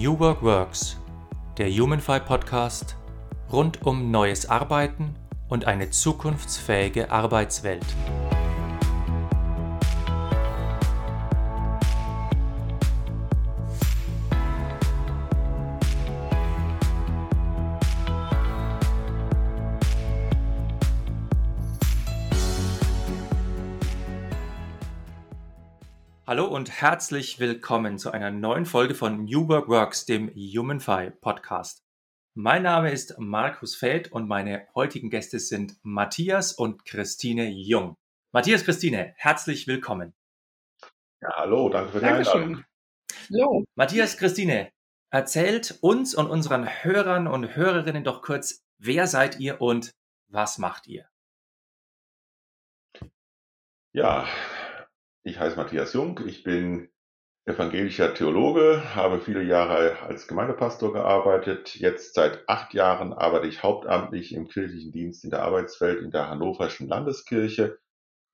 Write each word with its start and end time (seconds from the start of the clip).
New 0.00 0.18
Work 0.18 0.42
Works, 0.42 0.96
der 1.58 1.68
HumanFi 1.70 2.20
Podcast 2.20 2.96
rund 3.52 3.82
um 3.84 4.10
neues 4.10 4.48
Arbeiten 4.48 5.14
und 5.50 5.66
eine 5.66 5.90
zukunftsfähige 5.90 7.10
Arbeitswelt. 7.10 7.84
Herzlich 26.80 27.38
willkommen 27.38 27.98
zu 27.98 28.10
einer 28.10 28.30
neuen 28.30 28.64
Folge 28.64 28.94
von 28.94 29.26
New 29.26 29.48
Work 29.48 29.68
Works, 29.68 30.06
dem 30.06 30.30
HumanFi 30.30 31.10
Podcast. 31.10 31.84
Mein 32.32 32.62
Name 32.62 32.90
ist 32.90 33.18
Markus 33.18 33.76
Feld 33.76 34.10
und 34.10 34.26
meine 34.26 34.66
heutigen 34.74 35.10
Gäste 35.10 35.40
sind 35.40 35.76
Matthias 35.82 36.54
und 36.54 36.86
Christine 36.86 37.50
Jung. 37.50 37.98
Matthias, 38.32 38.64
Christine, 38.64 39.12
herzlich 39.18 39.66
willkommen. 39.66 40.14
Ja, 41.20 41.28
hallo, 41.36 41.68
danke 41.68 41.92
für 41.92 41.98
die 41.98 42.06
Dankeschön. 42.06 42.42
Einladung. 42.42 42.64
Hallo. 43.30 43.64
Matthias, 43.74 44.16
Christine, 44.16 44.72
erzählt 45.10 45.76
uns 45.82 46.14
und 46.14 46.30
unseren 46.30 46.66
Hörern 46.66 47.26
und 47.26 47.56
Hörerinnen 47.56 48.04
doch 48.04 48.22
kurz, 48.22 48.64
wer 48.78 49.06
seid 49.06 49.38
ihr 49.38 49.60
und 49.60 49.92
was 50.28 50.56
macht 50.56 50.86
ihr? 50.86 51.04
Ja, 53.92 54.26
ich 55.22 55.38
heiße 55.38 55.56
Matthias 55.56 55.92
Jung, 55.92 56.20
ich 56.26 56.42
bin 56.44 56.88
evangelischer 57.44 58.14
Theologe, 58.14 58.94
habe 58.94 59.20
viele 59.20 59.42
Jahre 59.42 60.00
als 60.02 60.28
Gemeindepastor 60.28 60.92
gearbeitet. 60.92 61.74
Jetzt 61.74 62.14
seit 62.14 62.48
acht 62.48 62.74
Jahren 62.74 63.12
arbeite 63.12 63.46
ich 63.46 63.62
hauptamtlich 63.62 64.34
im 64.34 64.48
kirchlichen 64.48 64.92
Dienst 64.92 65.24
in 65.24 65.30
der 65.30 65.42
Arbeitswelt 65.42 66.00
in 66.00 66.10
der 66.10 66.28
Hannoverschen 66.28 66.88
Landeskirche 66.88 67.78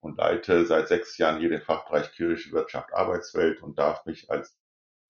und 0.00 0.18
leite 0.18 0.66
seit 0.66 0.88
sechs 0.88 1.18
Jahren 1.18 1.40
hier 1.40 1.48
den 1.48 1.62
Fachbereich 1.62 2.12
Kirche, 2.12 2.52
Wirtschaft, 2.52 2.92
Arbeitswelt 2.94 3.62
und 3.62 3.78
darf 3.78 4.04
mich 4.06 4.30
als 4.30 4.56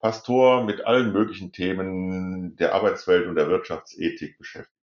Pastor 0.01 0.65
mit 0.65 0.87
allen 0.87 1.13
möglichen 1.13 1.53
Themen 1.53 2.57
der 2.57 2.75
Arbeitswelt 2.75 3.27
und 3.27 3.35
der 3.37 3.49
Wirtschaftsethik 3.49 4.39
beschäftigen. 4.39 4.76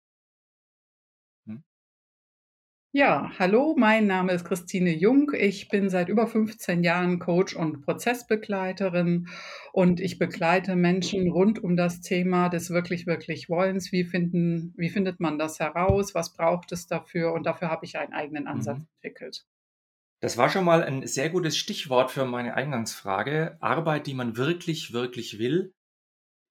Ja, 2.96 3.32
hallo, 3.40 3.74
mein 3.76 4.06
Name 4.06 4.34
ist 4.34 4.46
Christine 4.46 4.92
Jung. 4.92 5.32
Ich 5.36 5.68
bin 5.68 5.90
seit 5.90 6.10
über 6.10 6.28
15 6.28 6.84
Jahren 6.84 7.18
Coach 7.18 7.56
und 7.56 7.82
Prozessbegleiterin 7.82 9.30
und 9.72 10.00
ich 10.00 10.20
begleite 10.20 10.76
Menschen 10.76 11.32
rund 11.32 11.58
um 11.58 11.76
das 11.76 12.02
Thema 12.02 12.50
des 12.50 12.70
wirklich, 12.70 13.08
wirklich 13.08 13.50
Wollens. 13.50 13.92
Wie 13.92 14.04
finden, 14.04 14.76
wie 14.78 14.92
findet 14.92 15.20
man 15.20 15.40
das 15.40 15.60
heraus? 15.60 16.14
Was 16.14 16.34
braucht 16.34 16.72
es 16.72 16.86
dafür? 16.86 17.34
Und 17.34 17.48
dafür 17.48 17.72
habe 17.72 17.84
ich 17.84 17.98
einen 17.98 18.14
eigenen 18.14 18.46
Ansatz 18.46 18.78
mhm. 18.78 18.88
entwickelt. 19.02 19.44
Das 20.20 20.38
war 20.38 20.50
schon 20.50 20.64
mal 20.64 20.84
ein 20.84 21.08
sehr 21.08 21.32
gutes 21.32 21.58
Stichwort 21.58 22.12
für 22.12 22.26
meine 22.26 22.54
Eingangsfrage. 22.54 23.58
Arbeit, 23.60 24.06
die 24.06 24.14
man 24.14 24.38
wirklich, 24.38 24.94
wirklich 24.94 25.40
will. 25.40 25.74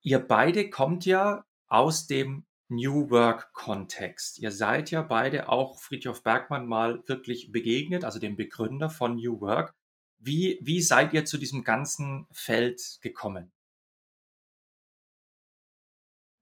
Ihr 0.03 0.19
beide 0.19 0.70
kommt 0.70 1.07
ja 1.07 1.45
aus 1.69 2.09
dem 2.09 2.47
New 2.75 3.11
Work-Kontext. 3.11 4.39
Ihr 4.39 4.51
seid 4.51 4.91
ja 4.91 5.03
beide 5.03 5.48
auch 5.48 5.81
Friedhof 5.81 6.23
Bergmann 6.23 6.67
mal 6.67 7.03
wirklich 7.06 7.53
begegnet, 7.53 8.05
also 8.05 8.19
dem 8.19 8.37
Begründer 8.37 8.91
von 8.91 9.17
New 9.17 9.41
Work. 9.41 9.75
Wie, 10.19 10.59
wie 10.62 10.81
seid 10.81 11.12
ihr 11.12 11.25
zu 11.25 11.39
diesem 11.39 11.64
ganzen 11.64 12.27
Feld 12.33 12.98
gekommen? 13.03 13.52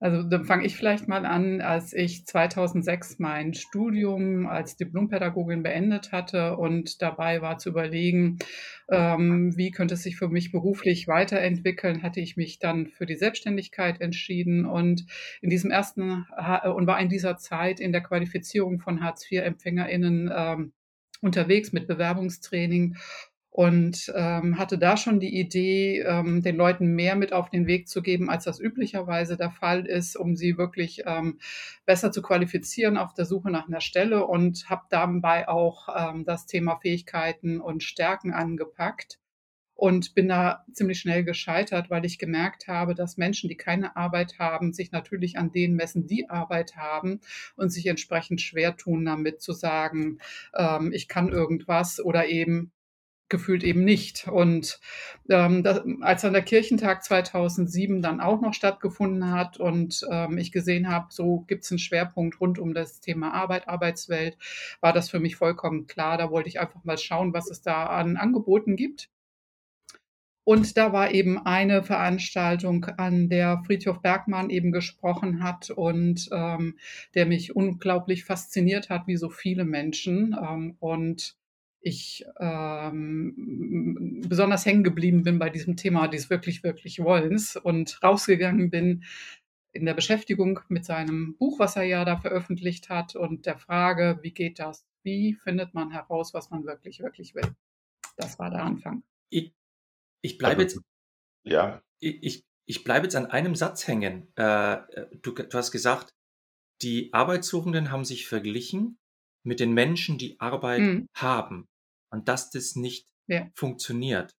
Also 0.00 0.22
dann 0.22 0.46
fange 0.46 0.64
ich 0.64 0.76
vielleicht 0.76 1.08
mal 1.08 1.26
an, 1.26 1.60
als 1.60 1.92
ich 1.92 2.24
2006 2.24 3.18
mein 3.18 3.52
Studium 3.52 4.46
als 4.46 4.76
Diplompädagogin 4.76 5.62
beendet 5.62 6.10
hatte 6.10 6.56
und 6.56 7.02
dabei 7.02 7.42
war 7.42 7.58
zu 7.58 7.68
überlegen, 7.68 8.38
ähm, 8.90 9.54
wie 9.58 9.70
könnte 9.70 9.94
es 9.94 10.02
sich 10.02 10.16
für 10.16 10.28
mich 10.28 10.52
beruflich 10.52 11.06
weiterentwickeln, 11.06 12.02
hatte 12.02 12.20
ich 12.20 12.38
mich 12.38 12.58
dann 12.58 12.86
für 12.86 13.04
die 13.04 13.16
Selbstständigkeit 13.16 14.00
entschieden 14.00 14.64
und 14.64 15.04
in 15.42 15.50
diesem 15.50 15.70
ersten 15.70 16.24
und 16.64 16.86
war 16.86 16.98
in 16.98 17.10
dieser 17.10 17.36
Zeit 17.36 17.78
in 17.78 17.92
der 17.92 18.02
Qualifizierung 18.02 18.80
von 18.80 19.02
Hartz-IV-EmpfängerInnen 19.02 20.32
ähm, 20.34 20.72
unterwegs 21.20 21.72
mit 21.72 21.86
Bewerbungstraining 21.86 22.96
und 23.50 24.12
ähm, 24.14 24.58
hatte 24.58 24.78
da 24.78 24.96
schon 24.96 25.18
die 25.18 25.38
Idee, 25.38 26.00
ähm, 26.00 26.40
den 26.42 26.56
Leuten 26.56 26.94
mehr 26.94 27.16
mit 27.16 27.32
auf 27.32 27.50
den 27.50 27.66
Weg 27.66 27.88
zu 27.88 28.00
geben, 28.00 28.30
als 28.30 28.44
das 28.44 28.60
üblicherweise 28.60 29.36
der 29.36 29.50
Fall 29.50 29.86
ist, 29.86 30.16
um 30.16 30.36
sie 30.36 30.56
wirklich 30.56 31.02
ähm, 31.06 31.38
besser 31.84 32.12
zu 32.12 32.22
qualifizieren 32.22 32.96
auf 32.96 33.12
der 33.12 33.24
Suche 33.24 33.50
nach 33.50 33.66
einer 33.66 33.80
Stelle 33.80 34.26
und 34.26 34.70
habe 34.70 34.82
dabei 34.88 35.48
auch 35.48 35.88
ähm, 35.94 36.24
das 36.24 36.46
Thema 36.46 36.76
Fähigkeiten 36.76 37.60
und 37.60 37.82
Stärken 37.82 38.32
angepackt 38.32 39.18
und 39.80 40.14
bin 40.14 40.28
da 40.28 40.64
ziemlich 40.72 41.00
schnell 41.00 41.24
gescheitert, 41.24 41.88
weil 41.88 42.04
ich 42.04 42.18
gemerkt 42.18 42.68
habe, 42.68 42.94
dass 42.94 43.16
Menschen, 43.16 43.48
die 43.48 43.56
keine 43.56 43.96
Arbeit 43.96 44.38
haben, 44.38 44.74
sich 44.74 44.92
natürlich 44.92 45.38
an 45.38 45.52
denen 45.52 45.74
messen, 45.74 46.06
die 46.06 46.28
Arbeit 46.28 46.76
haben 46.76 47.20
und 47.56 47.70
sich 47.70 47.86
entsprechend 47.86 48.42
schwer 48.42 48.76
tun 48.76 49.06
damit 49.06 49.40
zu 49.40 49.52
sagen, 49.54 50.18
ähm, 50.54 50.92
ich 50.92 51.08
kann 51.08 51.30
irgendwas 51.30 51.98
oder 51.98 52.28
eben 52.28 52.72
gefühlt 53.30 53.64
eben 53.64 53.84
nicht. 53.84 54.28
Und 54.28 54.80
ähm, 55.30 55.62
das, 55.62 55.82
als 56.02 56.22
dann 56.22 56.34
der 56.34 56.42
Kirchentag 56.42 57.02
2007 57.02 58.02
dann 58.02 58.20
auch 58.20 58.40
noch 58.40 58.52
stattgefunden 58.52 59.30
hat 59.32 59.58
und 59.58 60.06
ähm, 60.10 60.36
ich 60.36 60.52
gesehen 60.52 60.88
habe, 60.88 61.06
so 61.10 61.40
gibt 61.46 61.64
es 61.64 61.70
einen 61.70 61.78
Schwerpunkt 61.78 62.40
rund 62.40 62.58
um 62.58 62.74
das 62.74 63.00
Thema 63.00 63.32
Arbeit, 63.32 63.68
Arbeitswelt, 63.68 64.36
war 64.80 64.92
das 64.92 65.08
für 65.08 65.20
mich 65.20 65.36
vollkommen 65.36 65.86
klar. 65.86 66.18
Da 66.18 66.30
wollte 66.30 66.48
ich 66.48 66.60
einfach 66.60 66.84
mal 66.84 66.98
schauen, 66.98 67.32
was 67.32 67.50
es 67.50 67.62
da 67.62 67.86
an 67.86 68.16
Angeboten 68.16 68.76
gibt. 68.76 69.08
Und 70.44 70.76
da 70.76 70.92
war 70.92 71.12
eben 71.12 71.38
eine 71.38 71.84
Veranstaltung, 71.84 72.84
an 72.96 73.28
der 73.28 73.62
Friedhof 73.64 74.02
Bergmann 74.02 74.50
eben 74.50 74.72
gesprochen 74.72 75.44
hat 75.44 75.70
und 75.70 76.28
ähm, 76.32 76.76
der 77.14 77.26
mich 77.26 77.54
unglaublich 77.54 78.24
fasziniert 78.24 78.90
hat, 78.90 79.06
wie 79.06 79.16
so 79.16 79.28
viele 79.28 79.64
Menschen. 79.64 80.34
Ähm, 80.36 80.76
und 80.80 81.36
ich 81.80 82.24
ähm, 82.38 84.22
besonders 84.28 84.66
hängen 84.66 84.84
geblieben 84.84 85.22
bin 85.22 85.38
bei 85.38 85.50
diesem 85.50 85.76
Thema 85.76 86.08
des 86.08 86.30
wirklich, 86.30 86.62
wirklich 86.62 87.00
Wollens 87.00 87.56
und 87.56 88.02
rausgegangen 88.02 88.70
bin 88.70 89.04
in 89.72 89.86
der 89.86 89.94
Beschäftigung 89.94 90.60
mit 90.68 90.84
seinem 90.84 91.36
Buch, 91.36 91.58
was 91.58 91.76
er 91.76 91.84
ja 91.84 92.04
da 92.04 92.16
veröffentlicht 92.16 92.88
hat 92.88 93.16
und 93.16 93.46
der 93.46 93.56
Frage, 93.56 94.18
wie 94.22 94.32
geht 94.32 94.58
das? 94.58 94.86
Wie 95.02 95.34
findet 95.34 95.74
man 95.74 95.90
heraus, 95.90 96.34
was 96.34 96.50
man 96.50 96.64
wirklich, 96.64 97.00
wirklich 97.00 97.34
will? 97.34 97.54
Das 98.16 98.38
war 98.38 98.50
der 98.50 98.62
Anfang. 98.62 99.02
Ich, 99.30 99.54
ich 100.22 100.36
bleibe 100.38 100.62
jetzt, 100.62 100.80
ja. 101.44 101.82
ich, 102.00 102.44
ich 102.66 102.84
bleibe 102.84 103.06
jetzt 103.06 103.16
an 103.16 103.26
einem 103.26 103.54
Satz 103.54 103.86
hängen. 103.86 104.28
Äh, 104.36 104.78
du, 105.22 105.32
du 105.32 105.52
hast 105.56 105.70
gesagt, 105.70 106.14
die 106.82 107.12
Arbeitssuchenden 107.12 107.90
haben 107.90 108.04
sich 108.04 108.26
verglichen 108.26 108.99
mit 109.42 109.60
den 109.60 109.72
Menschen, 109.72 110.18
die 110.18 110.38
Arbeit 110.40 110.80
mhm. 110.80 111.08
haben 111.14 111.68
und 112.10 112.28
dass 112.28 112.50
das 112.50 112.76
nicht 112.76 113.08
ja. 113.26 113.48
funktioniert. 113.54 114.36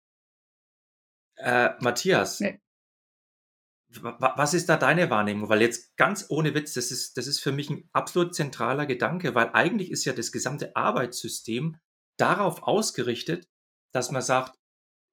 Äh, 1.38 1.72
Matthias, 1.80 2.40
nee. 2.40 2.60
was 3.90 4.54
ist 4.54 4.70
da 4.70 4.78
deine 4.78 5.10
Wahrnehmung? 5.10 5.50
Weil 5.50 5.62
jetzt 5.62 5.96
ganz 5.98 6.28
ohne 6.30 6.54
Witz, 6.54 6.74
das 6.74 6.92
ist, 6.92 7.18
das 7.18 7.28
ist 7.28 7.40
für 7.40 7.52
mich 7.52 7.70
ein 7.70 7.90
absolut 7.94 8.36
zentraler 8.36 8.86
Gedanke, 8.86 9.34
weil 9.34 9.50
eigentlich 9.54 9.90
ist 9.92 10.06
ja 10.06 10.14
das 10.14 10.32
gesamte 10.32 10.76
Arbeitssystem 10.76 11.78
darauf 12.18 12.64
ausgerichtet, 12.64 13.48
dass 13.92 14.12
man 14.12 14.22
sagt, 14.22 14.60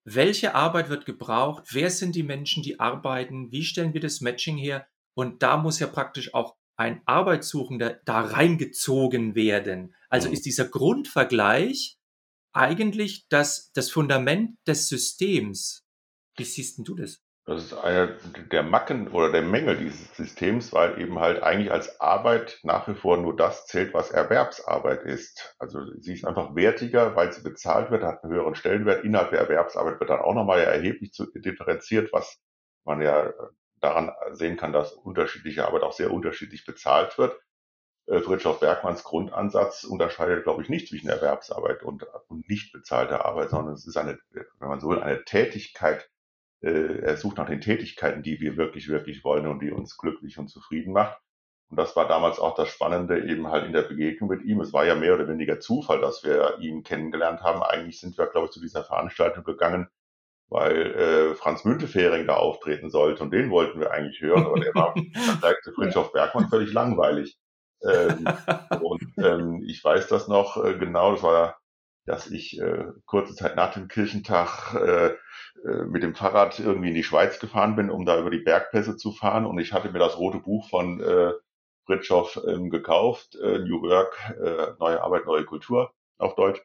welche 0.04 0.54
Arbeit 0.54 0.88
wird 0.88 1.06
gebraucht, 1.06 1.64
wer 1.72 1.90
sind 1.90 2.14
die 2.14 2.22
Menschen, 2.22 2.62
die 2.62 2.80
arbeiten, 2.80 3.50
wie 3.52 3.64
stellen 3.64 3.94
wir 3.94 4.00
das 4.00 4.20
Matching 4.20 4.56
her? 4.56 4.86
Und 5.14 5.42
da 5.42 5.56
muss 5.56 5.78
ja 5.78 5.86
praktisch 5.86 6.34
auch 6.34 6.56
ein 6.78 7.02
Arbeitssuchender 7.06 8.00
da 8.04 8.20
reingezogen 8.20 9.34
werden. 9.34 9.94
Also 10.08 10.28
mhm. 10.28 10.34
ist 10.34 10.46
dieser 10.46 10.66
Grundvergleich 10.66 11.98
eigentlich 12.52 13.26
das, 13.28 13.70
das 13.72 13.90
Fundament 13.90 14.56
des 14.66 14.88
Systems. 14.88 15.84
Wie 16.36 16.44
siehst 16.44 16.78
du 16.86 16.94
das? 16.94 17.20
Das 17.46 17.64
ist 17.64 17.72
einer 17.72 18.08
der 18.52 18.62
Macken 18.62 19.08
oder 19.08 19.32
der 19.32 19.42
Mängel 19.42 19.78
dieses 19.78 20.14
Systems, 20.14 20.72
weil 20.74 21.00
eben 21.00 21.18
halt 21.18 21.42
eigentlich 21.42 21.72
als 21.72 21.98
Arbeit 21.98 22.60
nach 22.62 22.86
wie 22.88 22.94
vor 22.94 23.16
nur 23.16 23.34
das 23.34 23.66
zählt, 23.66 23.94
was 23.94 24.10
Erwerbsarbeit 24.10 25.02
ist. 25.02 25.56
Also 25.58 25.80
sie 25.98 26.12
ist 26.12 26.26
einfach 26.26 26.54
wertiger, 26.54 27.16
weil 27.16 27.32
sie 27.32 27.42
bezahlt 27.42 27.90
wird, 27.90 28.02
hat 28.02 28.22
einen 28.22 28.34
höheren 28.34 28.54
Stellenwert. 28.54 29.02
Innerhalb 29.02 29.30
der 29.30 29.40
Erwerbsarbeit 29.40 29.98
wird 29.98 30.10
dann 30.10 30.20
auch 30.20 30.34
nochmal 30.34 30.60
erheblich 30.60 31.10
differenziert, 31.34 32.12
was 32.12 32.38
man 32.84 33.00
ja 33.00 33.32
daran 33.80 34.12
sehen 34.32 34.56
kann, 34.56 34.72
dass 34.72 34.92
unterschiedliche 34.92 35.66
Arbeit 35.66 35.82
auch 35.82 35.92
sehr 35.92 36.12
unterschiedlich 36.12 36.64
bezahlt 36.64 37.18
wird 37.18 37.38
äh, 38.08 38.20
Friedrich 38.20 38.58
Bergmanns 38.58 39.04
Grundansatz 39.04 39.84
unterscheidet, 39.84 40.44
glaube 40.44 40.62
ich, 40.62 40.68
nicht 40.68 40.88
zwischen 40.88 41.08
Erwerbsarbeit 41.08 41.82
und, 41.82 42.06
und 42.28 42.48
nicht 42.48 42.72
bezahlter 42.72 43.24
Arbeit, 43.24 43.50
sondern 43.50 43.74
es 43.74 43.86
ist 43.86 43.96
eine, 43.96 44.18
wenn 44.30 44.68
man 44.68 44.80
so 44.80 44.88
will, 44.88 45.00
eine 45.00 45.24
Tätigkeit, 45.24 46.10
äh, 46.62 47.00
er 47.00 47.16
sucht 47.16 47.36
nach 47.36 47.46
den 47.46 47.60
Tätigkeiten, 47.60 48.22
die 48.22 48.40
wir 48.40 48.56
wirklich, 48.56 48.88
wirklich 48.88 49.24
wollen 49.24 49.46
und 49.46 49.60
die 49.60 49.70
uns 49.70 49.96
glücklich 49.96 50.38
und 50.38 50.48
zufrieden 50.48 50.92
macht. 50.92 51.20
Und 51.70 51.76
das 51.78 51.96
war 51.96 52.08
damals 52.08 52.38
auch 52.38 52.54
das 52.54 52.68
Spannende 52.68 53.22
eben 53.28 53.48
halt 53.48 53.66
in 53.66 53.74
der 53.74 53.82
Begegnung 53.82 54.30
mit 54.30 54.42
ihm. 54.42 54.62
Es 54.62 54.72
war 54.72 54.86
ja 54.86 54.94
mehr 54.94 55.14
oder 55.14 55.28
weniger 55.28 55.60
Zufall, 55.60 56.00
dass 56.00 56.24
wir 56.24 56.58
ihn 56.60 56.82
kennengelernt 56.82 57.42
haben. 57.42 57.62
Eigentlich 57.62 58.00
sind 58.00 58.16
wir, 58.16 58.26
glaube 58.26 58.46
ich, 58.46 58.52
zu 58.52 58.60
dieser 58.60 58.84
Veranstaltung 58.84 59.44
gegangen, 59.44 59.88
weil 60.48 60.94
äh, 60.94 61.34
Franz 61.34 61.64
Müntefering 61.64 62.26
da 62.26 62.36
auftreten 62.36 62.90
sollte 62.90 63.22
und 63.22 63.32
den 63.32 63.50
wollten 63.50 63.80
wir 63.80 63.90
eigentlich 63.90 64.20
hören, 64.20 64.46
aber 64.46 64.60
der 64.60 64.74
war 64.74 64.94
Vergleich 65.14 65.60
zu 65.62 65.72
Fritjof 65.72 66.12
Bergmann 66.12 66.48
völlig 66.48 66.72
langweilig. 66.72 67.38
Ähm, 67.82 68.24
und 68.82 69.02
ähm, 69.18 69.62
ich 69.66 69.84
weiß 69.84 70.08
das 70.08 70.28
noch 70.28 70.62
äh, 70.64 70.74
genau, 70.78 71.12
das 71.12 71.22
war, 71.22 71.58
dass 72.06 72.30
ich 72.30 72.58
äh, 72.60 72.86
kurze 73.04 73.34
Zeit 73.34 73.56
nach 73.56 73.74
dem 73.74 73.88
Kirchentag 73.88 74.74
äh, 74.74 75.08
äh, 75.08 75.84
mit 75.84 76.02
dem 76.02 76.14
Fahrrad 76.14 76.58
irgendwie 76.58 76.88
in 76.88 76.94
die 76.94 77.04
Schweiz 77.04 77.38
gefahren 77.38 77.76
bin, 77.76 77.90
um 77.90 78.06
da 78.06 78.18
über 78.18 78.30
die 78.30 78.38
Bergpässe 78.38 78.96
zu 78.96 79.12
fahren 79.12 79.44
und 79.44 79.58
ich 79.58 79.72
hatte 79.72 79.90
mir 79.92 79.98
das 79.98 80.18
rote 80.18 80.38
Buch 80.38 80.68
von 80.70 81.00
äh, 81.00 81.32
Fritschow 81.84 82.42
ähm, 82.46 82.70
gekauft, 82.70 83.36
äh, 83.36 83.58
New 83.58 83.82
Work, 83.82 84.16
äh, 84.42 84.74
neue 84.78 85.02
Arbeit, 85.02 85.26
neue 85.26 85.44
Kultur 85.44 85.92
auf 86.18 86.34
Deutsch 86.34 86.60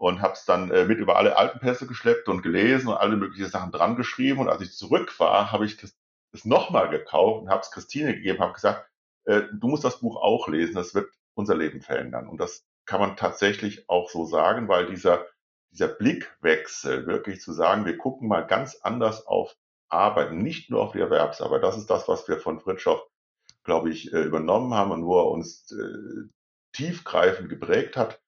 und 0.00 0.22
habe 0.22 0.32
es 0.32 0.46
dann 0.46 0.70
äh, 0.70 0.86
mit 0.86 0.98
über 0.98 1.16
alle 1.16 1.36
Alpenpässe 1.36 1.86
geschleppt 1.86 2.26
und 2.30 2.40
gelesen 2.40 2.88
und 2.88 2.96
alle 2.96 3.16
möglichen 3.16 3.50
Sachen 3.50 3.70
dran 3.70 3.96
geschrieben. 3.96 4.40
Und 4.40 4.48
als 4.48 4.62
ich 4.62 4.72
zurück 4.72 5.20
war, 5.20 5.52
habe 5.52 5.66
ich 5.66 5.76
das, 5.76 5.94
das 6.32 6.46
nochmal 6.46 6.88
gekauft 6.88 7.42
und 7.42 7.50
habe 7.50 7.60
es 7.60 7.70
Christine 7.70 8.14
gegeben, 8.14 8.38
habe 8.38 8.54
gesagt, 8.54 8.88
äh, 9.26 9.42
du 9.52 9.68
musst 9.68 9.84
das 9.84 10.00
Buch 10.00 10.16
auch 10.16 10.48
lesen, 10.48 10.74
das 10.74 10.94
wird 10.94 11.12
unser 11.34 11.54
Leben 11.54 11.82
verändern. 11.82 12.28
Und 12.28 12.40
das 12.40 12.64
kann 12.86 12.98
man 12.98 13.16
tatsächlich 13.16 13.90
auch 13.90 14.08
so 14.08 14.24
sagen, 14.24 14.68
weil 14.68 14.86
dieser, 14.86 15.26
dieser 15.70 15.88
Blickwechsel, 15.88 17.06
wirklich 17.06 17.42
zu 17.42 17.52
sagen, 17.52 17.84
wir 17.84 17.98
gucken 17.98 18.26
mal 18.26 18.46
ganz 18.46 18.76
anders 18.76 19.26
auf 19.26 19.54
Arbeit, 19.90 20.32
nicht 20.32 20.70
nur 20.70 20.80
auf 20.80 20.92
die 20.92 21.00
Erwerbsarbeit. 21.00 21.62
Das 21.62 21.76
ist 21.76 21.90
das, 21.90 22.08
was 22.08 22.26
wir 22.26 22.38
von 22.38 22.58
Fritschow, 22.58 23.02
glaube 23.64 23.90
ich, 23.90 24.14
äh, 24.14 24.22
übernommen 24.22 24.72
haben 24.72 24.92
und 24.92 25.04
wo 25.04 25.18
er 25.18 25.30
uns 25.30 25.70
äh, 25.72 26.28
tiefgreifend 26.72 27.50
geprägt 27.50 27.98
hat 27.98 28.18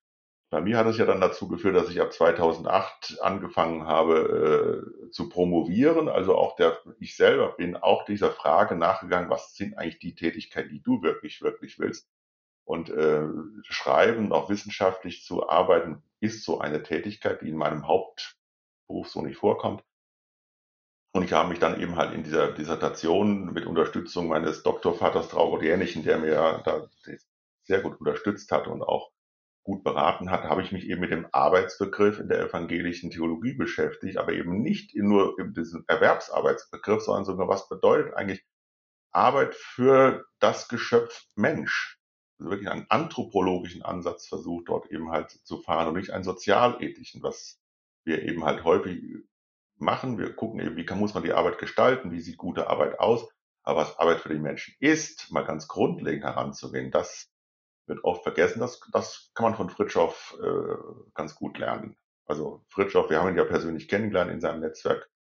bei 0.52 0.60
mir 0.60 0.76
hat 0.76 0.86
es 0.86 0.98
ja 0.98 1.06
dann 1.06 1.22
dazu 1.22 1.48
geführt, 1.48 1.76
dass 1.76 1.88
ich 1.88 1.98
ab 1.98 2.12
2008 2.12 3.22
angefangen 3.22 3.86
habe 3.86 4.84
äh, 5.06 5.10
zu 5.10 5.30
promovieren. 5.30 6.10
Also 6.10 6.36
auch 6.36 6.56
der, 6.56 6.78
ich 7.00 7.16
selber 7.16 7.52
bin 7.56 7.74
auch 7.74 8.04
dieser 8.04 8.30
Frage 8.30 8.76
nachgegangen, 8.76 9.30
was 9.30 9.56
sind 9.56 9.78
eigentlich 9.78 9.98
die 9.98 10.14
Tätigkeiten, 10.14 10.68
die 10.68 10.82
du 10.82 11.00
wirklich, 11.00 11.40
wirklich 11.40 11.78
willst? 11.78 12.06
Und 12.64 12.90
äh, 12.90 13.28
schreiben, 13.62 14.30
auch 14.30 14.50
wissenschaftlich 14.50 15.24
zu 15.24 15.48
arbeiten, 15.48 16.02
ist 16.20 16.44
so 16.44 16.60
eine 16.60 16.82
Tätigkeit, 16.82 17.40
die 17.40 17.48
in 17.48 17.56
meinem 17.56 17.88
Hauptberuf 17.88 19.08
so 19.08 19.22
nicht 19.22 19.38
vorkommt. 19.38 19.82
Und 21.14 21.24
ich 21.24 21.32
habe 21.32 21.48
mich 21.48 21.60
dann 21.60 21.80
eben 21.80 21.96
halt 21.96 22.12
in 22.12 22.24
dieser 22.24 22.52
Dissertation 22.52 23.54
mit 23.54 23.64
Unterstützung 23.64 24.28
meines 24.28 24.62
Doktorvaters 24.62 25.30
Traugott 25.30 25.62
Jährlichen, 25.62 26.04
der 26.04 26.18
mir 26.18 26.60
da 26.62 26.90
sehr 27.62 27.80
gut 27.80 27.98
unterstützt 27.98 28.52
hat 28.52 28.66
und 28.66 28.82
auch 28.82 29.12
gut 29.64 29.84
beraten 29.84 30.30
hat, 30.30 30.44
habe 30.44 30.62
ich 30.62 30.72
mich 30.72 30.86
eben 30.88 31.00
mit 31.00 31.12
dem 31.12 31.26
Arbeitsbegriff 31.30 32.18
in 32.18 32.28
der 32.28 32.40
evangelischen 32.40 33.10
Theologie 33.10 33.54
beschäftigt, 33.54 34.18
aber 34.18 34.32
eben 34.32 34.60
nicht 34.62 34.94
nur 34.96 35.38
in 35.38 35.54
diesem 35.54 35.84
Erwerbsarbeitsbegriff, 35.86 37.02
sondern 37.02 37.24
sogar, 37.24 37.48
was 37.48 37.68
bedeutet 37.68 38.14
eigentlich 38.14 38.44
Arbeit 39.12 39.54
für 39.54 40.26
das 40.40 40.68
Geschöpf 40.68 41.26
Mensch? 41.36 41.98
Also 42.38 42.50
wirklich 42.50 42.70
einen 42.70 42.86
anthropologischen 42.88 43.82
Ansatz 43.82 44.26
versucht, 44.26 44.68
dort 44.68 44.90
eben 44.90 45.10
halt 45.10 45.30
zu 45.30 45.58
fahren 45.58 45.88
und 45.88 45.94
nicht 45.94 46.10
einen 46.10 46.24
sozialethischen, 46.24 47.22
was 47.22 47.60
wir 48.04 48.22
eben 48.22 48.44
halt 48.44 48.64
häufig 48.64 49.00
machen. 49.76 50.18
Wir 50.18 50.34
gucken 50.34 50.60
eben, 50.60 50.76
wie 50.76 50.84
kann, 50.84 50.98
muss 50.98 51.14
man 51.14 51.22
die 51.22 51.32
Arbeit 51.32 51.58
gestalten, 51.58 52.10
wie 52.10 52.20
sieht 52.20 52.36
gute 52.36 52.68
Arbeit 52.68 52.98
aus, 52.98 53.28
aber 53.62 53.82
was 53.82 53.98
Arbeit 53.98 54.20
für 54.20 54.30
die 54.30 54.40
Menschen 54.40 54.74
ist, 54.80 55.30
mal 55.30 55.44
ganz 55.44 55.68
grundlegend 55.68 56.24
heranzugehen, 56.24 56.90
das 56.90 57.31
wird 57.86 58.04
oft 58.04 58.22
vergessen. 58.22 58.60
Das, 58.60 58.80
das 58.92 59.30
kann 59.34 59.44
man 59.44 59.54
von 59.54 59.70
Fritschow 59.70 60.38
äh, 60.42 61.12
ganz 61.14 61.34
gut 61.34 61.58
lernen. 61.58 61.96
Also 62.26 62.64
Fritschow, 62.68 63.10
wir 63.10 63.20
haben 63.20 63.30
ihn 63.30 63.36
ja 63.36 63.44
persönlich 63.44 63.88
kennengelernt 63.88 64.30
in 64.30 64.40
seinem 64.40 64.60
Netzwerk 64.60 65.10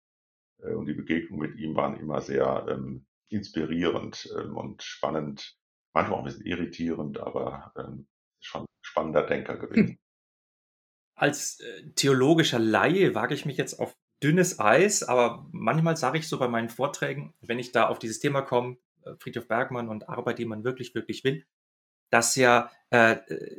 äh, 0.62 0.72
und 0.72 0.86
die 0.86 0.94
Begegnungen 0.94 1.50
mit 1.50 1.58
ihm 1.58 1.74
waren 1.74 1.98
immer 1.98 2.20
sehr 2.20 2.66
ähm, 2.68 3.06
inspirierend 3.28 4.32
ähm, 4.38 4.56
und 4.56 4.82
spannend, 4.82 5.56
manchmal 5.94 6.18
auch 6.18 6.22
ein 6.22 6.26
bisschen 6.26 6.46
irritierend, 6.46 7.18
aber 7.18 7.72
ähm, 7.76 8.06
schon 8.40 8.66
spannender 8.82 9.26
Denker 9.26 9.56
gewesen. 9.56 9.98
Als 11.14 11.60
äh, 11.60 11.90
theologischer 11.94 12.58
Laie 12.58 13.14
wage 13.14 13.34
ich 13.34 13.46
mich 13.46 13.56
jetzt 13.56 13.78
auf 13.78 13.94
dünnes 14.22 14.60
Eis, 14.60 15.02
aber 15.02 15.46
manchmal 15.50 15.96
sage 15.96 16.18
ich 16.18 16.28
so 16.28 16.38
bei 16.38 16.48
meinen 16.48 16.68
Vorträgen, 16.68 17.34
wenn 17.40 17.58
ich 17.58 17.72
da 17.72 17.88
auf 17.88 17.98
dieses 17.98 18.20
Thema 18.20 18.42
komme, 18.42 18.76
äh, 19.04 19.14
Friedhof 19.18 19.48
Bergmann 19.48 19.88
und 19.88 20.08
Arbeit, 20.08 20.38
die 20.38 20.44
man 20.44 20.64
wirklich, 20.64 20.94
wirklich 20.94 21.24
will, 21.24 21.44
dass 22.12 22.36
ja 22.36 22.70
äh, 22.90 23.16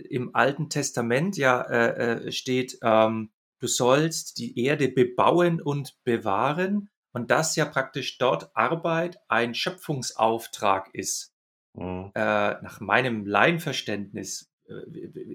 im 0.10 0.36
Alten 0.36 0.70
Testament 0.70 1.38
ja 1.38 1.62
äh, 1.62 2.28
äh, 2.28 2.32
steht, 2.32 2.78
ähm, 2.84 3.32
du 3.60 3.68
sollst 3.68 4.38
die 4.38 4.64
Erde 4.64 4.90
bebauen 4.90 5.60
und 5.60 5.98
bewahren 6.04 6.90
und 7.14 7.32
dass 7.32 7.56
ja 7.56 7.66
praktisch 7.66 8.20
dort 8.20 8.56
Arbeit 8.56 9.20
ein 9.28 9.56
Schöpfungsauftrag 9.56 10.94
ist. 10.94 11.34
Mhm. 11.74 12.12
Äh, 12.14 12.62
nach 12.62 12.80
meinem 12.80 13.26
Laienverständnis 13.26 14.52
äh, 14.68 14.74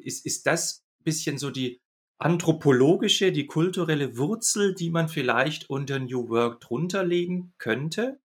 ist, 0.05 0.25
ist 0.25 0.47
das 0.47 0.85
bisschen 1.03 1.39
so 1.39 1.51
die 1.51 1.81
anthropologische, 2.19 3.33
die 3.33 3.47
kulturelle 3.47 4.17
Wurzel, 4.17 4.75
die 4.75 4.91
man 4.91 5.09
vielleicht 5.09 5.71
unter 5.71 5.99
New 5.99 6.29
Work 6.29 6.61
drunter 6.61 7.05
legen 7.05 7.53
könnte? 7.59 8.21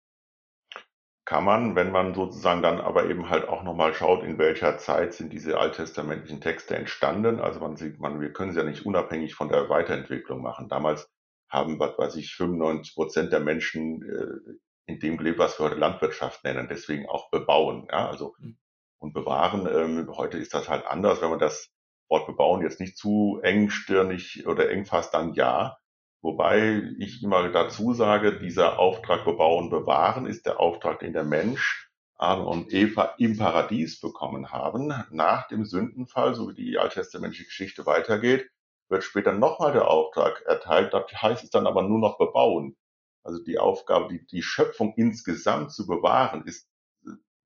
Kann 1.31 1.44
man, 1.44 1.77
wenn 1.77 1.93
man 1.93 2.12
sozusagen 2.12 2.61
dann 2.61 2.81
aber 2.81 3.09
eben 3.09 3.31
halt 3.31 3.49
auch 3.49 3.62
nochmal 3.62 3.94
schaut, 3.94 4.25
in 4.25 4.37
welcher 4.37 4.79
Zeit 4.79 5.15
sind 5.15 5.32
diese 5.32 5.61
alttestamentlichen 5.61 6.41
Texte 6.41 6.75
entstanden. 6.75 7.38
Also 7.38 7.61
man 7.61 7.77
sieht, 7.77 8.00
man, 8.00 8.21
wir 8.21 8.32
können 8.32 8.50
sie 8.50 8.59
ja 8.59 8.65
nicht 8.65 8.85
unabhängig 8.85 9.37
von 9.37 9.49
der 9.49 9.69
Weiterentwicklung 9.69 10.43
machen. 10.43 10.69
Damals 10.69 11.09
haben, 11.49 11.79
was 11.79 11.97
weiß 11.97 12.17
ich, 12.17 12.35
95 12.35 12.97
Prozent 12.97 13.32
der 13.32 13.38
Menschen 13.38 14.03
äh, 14.03 14.56
in 14.87 14.99
dem 14.99 15.19
gelebt, 15.19 15.38
was 15.38 15.61
wir 15.61 15.67
heute 15.67 15.77
Landwirtschaft 15.77 16.43
nennen, 16.43 16.67
deswegen 16.69 17.09
auch 17.09 17.31
bebauen. 17.31 17.87
Ja, 17.93 18.09
also 18.09 18.35
mhm. 18.41 18.59
und 18.99 19.12
bewahren. 19.12 19.69
Ähm, 19.73 20.11
heute 20.17 20.37
ist 20.37 20.53
das 20.53 20.69
halt 20.69 20.85
anders, 20.85 21.23
wenn 21.23 21.31
man 21.31 21.38
das 21.38 21.71
Wort 22.09 22.27
bebauen 22.27 22.62
jetzt 22.62 22.81
nicht 22.81 22.97
zu 22.99 23.38
engstirnig 23.44 24.49
oder 24.49 24.69
eng 24.69 24.84
fasst, 24.84 25.15
dann 25.15 25.34
ja. 25.34 25.77
Wobei 26.22 26.82
ich 26.98 27.22
immer 27.22 27.48
dazu 27.48 27.94
sage, 27.94 28.39
dieser 28.39 28.79
Auftrag 28.79 29.24
bebauen, 29.24 29.70
bewahren 29.70 30.27
ist 30.27 30.44
der 30.44 30.60
Auftrag, 30.60 30.98
den 31.00 31.15
der 31.15 31.24
Mensch, 31.24 31.91
Adam 32.17 32.46
und 32.46 32.72
Eva 32.74 33.15
im 33.17 33.39
Paradies 33.39 34.00
bekommen 34.00 34.53
haben. 34.53 34.93
Nach 35.10 35.48
dem 35.48 35.65
Sündenfall, 35.65 36.34
so 36.34 36.50
wie 36.50 36.55
die 36.55 36.79
alttestamentliche 36.79 37.44
Geschichte 37.44 37.86
weitergeht, 37.86 38.50
wird 38.91 39.03
später 39.05 39.32
nochmal 39.32 39.72
der 39.72 39.89
Auftrag 39.89 40.43
erteilt. 40.43 40.93
Das 40.93 41.10
heißt 41.10 41.44
es 41.44 41.50
dann 41.50 41.67
aber 41.67 41.82
nur 41.82 41.98
noch 41.98 42.19
bebauen. 42.19 42.77
Also 43.22 43.43
die 43.43 43.58
Aufgabe, 43.58 44.08
die, 44.08 44.27
die 44.27 44.43
Schöpfung 44.43 44.93
insgesamt 44.96 45.72
zu 45.72 45.86
bewahren, 45.86 46.44
ist, 46.44 46.69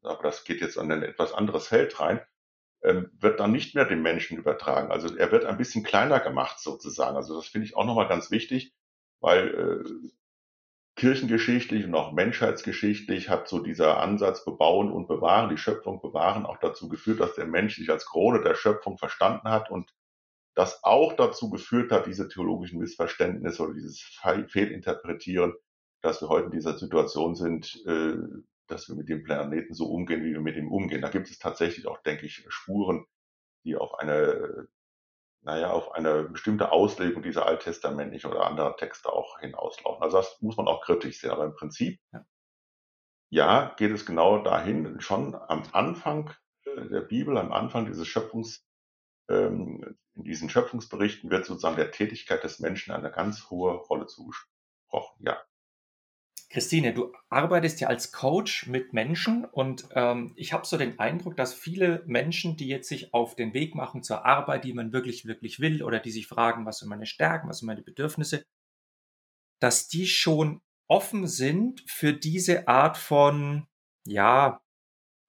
aber 0.03 0.23
das 0.23 0.45
geht 0.45 0.61
jetzt 0.61 0.79
an 0.79 0.91
ein 0.91 1.03
etwas 1.03 1.33
anderes 1.33 1.69
Feld 1.69 2.01
rein, 2.01 2.21
wird 2.85 3.41
dann 3.41 3.53
nicht 3.53 3.75
mehr 3.75 3.87
dem 3.87 4.03
Menschen 4.03 4.37
übertragen. 4.37 4.93
Also 4.93 5.17
er 5.17 5.33
wird 5.33 5.47
ein 5.47 5.57
bisschen 5.57 5.83
kleiner 5.83 6.21
gemacht 6.21 6.61
sozusagen. 6.61 7.17
Also 7.17 7.35
das 7.35 7.47
finde 7.47 7.67
ich 7.67 7.77
auch 7.77 7.87
nochmal 7.87 8.09
ganz 8.09 8.31
wichtig, 8.31 8.75
weil 9.21 9.83
äh, 9.83 10.09
kirchengeschichtlich 10.97 11.87
und 11.87 11.95
auch 11.95 12.13
menschheitsgeschichtlich 12.13 13.31
hat 13.31 13.49
so 13.49 13.59
dieser 13.59 14.01
Ansatz 14.01 14.45
bebauen 14.45 14.93
und 14.93 15.09
bewahren, 15.09 15.51
die 15.51 15.57
Schöpfung 15.57 16.01
bewahren, 16.01 16.47
auch 16.47 16.59
dazu 16.59 16.89
geführt, 16.89 17.21
dass 17.21 17.35
der 17.35 17.47
Mensch 17.47 17.77
sich 17.77 17.91
als 17.91 18.07
Krone 18.07 18.43
der 18.43 18.55
Schöpfung 18.55 18.99
verstanden 18.99 19.49
hat 19.49 19.71
und 19.71 19.95
das 20.55 20.85
auch 20.85 21.15
dazu 21.15 21.51
geführt 21.51 21.91
hat, 21.91 22.07
diese 22.07 22.29
theologischen 22.29 22.79
Missverständnisse 22.79 23.63
oder 23.63 23.75
dieses 23.75 24.01
Fehlinterpretieren, 24.49 25.55
dass 26.01 26.21
wir 26.21 26.29
heute 26.29 26.47
in 26.47 26.53
dieser 26.53 26.79
Situation 26.79 27.35
sind, 27.35 27.83
äh, 27.87 28.15
dass 28.75 28.89
wir 28.89 28.97
mit 28.97 29.09
dem 29.09 29.23
Planeten 29.23 29.73
so 29.73 29.87
umgehen, 29.87 30.25
wie 30.25 30.33
wir 30.33 30.41
mit 30.41 30.57
ihm 30.57 30.71
umgehen. 30.71 31.01
Da 31.01 31.09
gibt 31.09 31.31
es 31.31 31.39
tatsächlich 31.39 31.87
auch, 31.87 32.03
denke 32.03 32.27
ich, 32.27 32.45
Spuren, 32.49 33.07
die 33.65 33.77
auf 33.77 33.95
eine, 33.95 34.69
naja, 35.43 35.71
auf 35.71 35.93
eine 35.93 36.25
bestimmte 36.25 36.73
Auslegung 36.73 37.23
dieser 37.23 37.47
alttestamentlichen 37.47 38.31
oder 38.31 38.47
anderer 38.47 38.77
Texte 38.77 39.13
auch 39.13 39.39
hinauslaufen. 39.39 40.03
Also 40.03 40.19
das 40.19 40.41
muss 40.43 40.57
man 40.57 40.69
auch 40.69 40.83
kritisch 40.83 41.21
sehen. 41.21 41.31
Aber 41.31 41.45
im 41.45 41.55
Prinzip, 41.55 42.01
ja, 42.13 42.27
ja 43.31 43.75
geht 43.77 43.93
es 43.93 44.05
genau 44.05 44.43
dahin, 44.43 45.01
schon 45.01 45.35
am 45.35 45.63
Anfang 45.73 46.35
äh, 46.65 46.89
der 46.89 47.03
Bibel, 47.03 47.39
am 47.39 47.53
Anfang 47.53 47.87
dieses 47.87 48.09
Schöpfungs, 48.09 48.67
ähm, 49.29 49.97
in 50.17 50.25
diesen 50.25 50.51
Schöpfungsberichten 50.51 51.31
wird 51.31 51.47
sozusagen 51.47 51.77
der 51.77 51.91
Tätigkeit 51.91 52.45
des 52.45 52.61
Menschen 52.61 52.93
eine 52.93 53.11
ganz 53.11 53.51
hohe 53.51 53.73
Rolle 53.75 54.07
zugesprochen. 54.07 55.17
Ja, 55.21 55.43
Christine, 56.55 56.95
du 56.95 57.13
arbeitest 57.31 57.81
ja 57.81 57.89
als 57.89 58.13
Coach 58.13 58.69
mit 58.69 58.93
Menschen 58.93 59.45
und 59.45 59.89
ähm, 59.97 60.33
ich 60.37 60.53
habe 60.53 60.65
so 60.65 60.79
den 60.79 61.01
Eindruck, 61.01 61.37
dass 61.37 61.53
viele 61.53 62.05
Menschen, 62.07 62.57
die 62.57 62.69
jetzt 62.69 62.89
sich 62.89 63.13
auf 63.13 63.35
den 63.35 63.55
Weg 63.55 63.75
machen 63.75 64.05
zur 64.05 64.25
Arbeit, 64.25 64.63
die 64.63 64.73
man 64.73 64.93
wirklich, 64.93 65.27
wirklich 65.27 65.59
will 65.59 65.83
oder 65.83 65.99
die 65.99 66.13
sich 66.13 66.29
fragen, 66.29 66.65
was 66.65 66.79
sind 66.79 66.89
meine 66.89 67.07
Stärken, 67.07 67.49
was 67.49 67.59
sind 67.59 67.67
meine 67.67 67.83
Bedürfnisse, 67.83 68.45
dass 69.61 69.89
die 69.89 70.07
schon 70.07 70.61
offen 70.87 71.27
sind 71.27 71.83
für 71.89 72.13
diese 72.13 72.69
Art 72.69 72.99
von, 72.99 73.67
ja, 74.07 74.63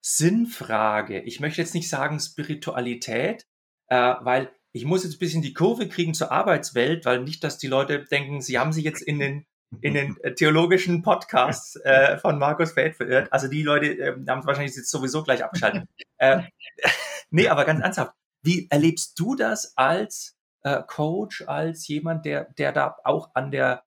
Sinnfrage. 0.02 1.22
Ich 1.22 1.40
möchte 1.40 1.60
jetzt 1.60 1.74
nicht 1.74 1.90
sagen 1.90 2.20
Spiritualität, 2.20 3.48
äh, 3.88 4.14
weil 4.22 4.54
ich 4.74 4.86
muss 4.86 5.04
jetzt 5.04 5.16
ein 5.16 5.20
bisschen 5.20 5.42
die 5.42 5.56
Kurve 5.56 5.90
kriegen 5.90 6.14
zur 6.14 6.32
Arbeitswelt, 6.32 7.04
weil 7.06 7.24
nicht, 7.24 7.44
dass 7.44 7.58
die 7.58 7.66
Leute 7.66 8.04
denken, 8.04 8.42
sie 8.42 8.60
haben 8.60 8.74
sich 8.74 8.84
jetzt 8.84 9.02
in 9.02 9.18
den 9.18 9.48
in 9.82 9.94
den 9.94 10.18
äh, 10.22 10.34
theologischen 10.34 11.02
Podcasts 11.02 11.76
äh, 11.84 12.18
von 12.18 12.40
Markus 12.40 12.74
Feld 12.74 12.96
verirrt. 12.96 13.32
Also 13.32 13.48
die 13.48 13.64
Leute 13.64 13.88
äh, 13.98 14.16
haben 14.28 14.46
wahrscheinlich 14.46 14.76
jetzt 14.76 14.90
sowieso 14.90 15.24
gleich 15.24 15.44
abgeschaltet. 15.44 15.88
äh, 16.18 16.44
nee, 17.30 17.48
aber 17.48 17.66
ganz 17.66 17.82
ernsthaft. 17.82 18.14
Wie 18.42 18.68
erlebst 18.70 19.20
du 19.20 19.36
das 19.36 19.76
als 19.76 20.38
äh, 20.62 20.82
Coach, 20.88 21.44
als 21.48 21.88
jemand, 21.88 22.26
der, 22.26 22.46
der 22.54 22.72
da 22.72 22.96
auch 23.04 23.32
an 23.34 23.52
der 23.52 23.84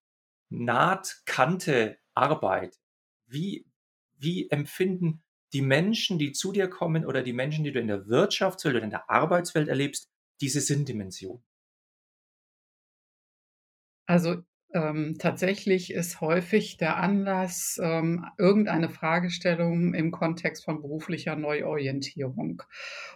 Nahtkante 0.51 1.99
arbeitet? 2.15 2.79
Wie, 3.27 3.67
wie 4.17 4.51
empfinden 4.51 5.23
die 5.53 5.63
Menschen, 5.63 6.19
die 6.19 6.33
zu 6.33 6.53
dir 6.53 6.69
kommen 6.69 7.07
oder 7.07 7.23
die 7.23 7.33
Menschen, 7.33 7.65
die 7.65 7.73
du 7.73 7.81
in 7.81 7.87
der 7.87 8.07
Wirtschaftswelt 8.09 8.75
oder 8.75 8.85
in 8.85 8.91
der 8.91 9.09
Arbeitswelt 9.09 9.69
erlebst, 9.69 10.11
diese 10.41 10.61
Sinndimension? 10.61 11.43
Also 14.07 14.43
ähm, 14.75 15.17
tatsächlich 15.19 15.93
ist 15.93 16.21
häufig 16.21 16.77
der 16.77 16.99
Anlass 16.99 17.81
ähm, 17.83 18.27
irgendeine 18.37 18.91
Fragestellung 18.91 19.95
im 19.95 20.11
Kontext 20.11 20.65
von 20.65 20.83
beruflicher 20.83 21.37
Neuorientierung. 21.37 22.63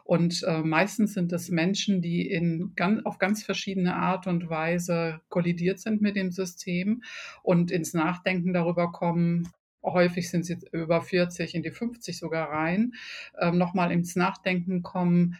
Und 0.04 0.42
äh, 0.44 0.62
meistens 0.62 1.12
sind 1.12 1.32
es 1.32 1.50
Menschen, 1.50 2.00
die 2.00 2.30
in 2.30 2.72
ganz, 2.74 3.04
auf 3.04 3.18
ganz 3.18 3.42
verschiedene 3.42 3.94
Art 3.96 4.26
und 4.26 4.48
Weise 4.48 5.20
kollidiert 5.28 5.78
sind 5.78 6.00
mit 6.00 6.16
dem 6.16 6.30
System 6.30 7.02
und 7.42 7.70
ins 7.70 7.92
Nachdenken 7.92 8.52
darüber 8.52 8.90
kommen, 8.90 9.48
häufig 9.82 10.30
sind 10.30 10.46
sie 10.46 10.58
über 10.72 11.02
40, 11.02 11.54
in 11.54 11.62
die 11.62 11.70
50 11.70 12.18
sogar 12.18 12.50
rein, 12.50 12.94
ähm, 13.38 13.58
nochmal 13.58 13.92
ins 13.92 14.16
Nachdenken 14.16 14.82
kommen, 14.82 15.38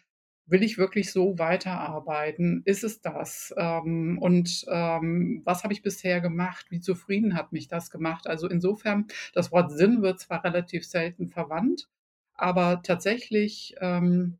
will 0.52 0.62
ich 0.62 0.76
wirklich 0.78 1.10
so 1.10 1.38
weiterarbeiten? 1.38 2.62
Ist 2.66 2.84
es 2.84 3.00
das? 3.00 3.54
Ähm, 3.56 4.18
und 4.20 4.64
ähm, 4.70 5.40
was 5.44 5.64
habe 5.64 5.72
ich 5.72 5.82
bisher 5.82 6.20
gemacht? 6.20 6.66
Wie 6.68 6.80
zufrieden 6.80 7.34
hat 7.34 7.52
mich 7.52 7.68
das 7.68 7.90
gemacht? 7.90 8.26
Also 8.26 8.48
insofern, 8.48 9.06
das 9.32 9.50
Wort 9.50 9.72
Sinn 9.72 10.02
wird 10.02 10.20
zwar 10.20 10.44
relativ 10.44 10.86
selten 10.86 11.30
verwandt, 11.30 11.88
aber 12.34 12.82
tatsächlich 12.82 13.74
ähm, 13.80 14.38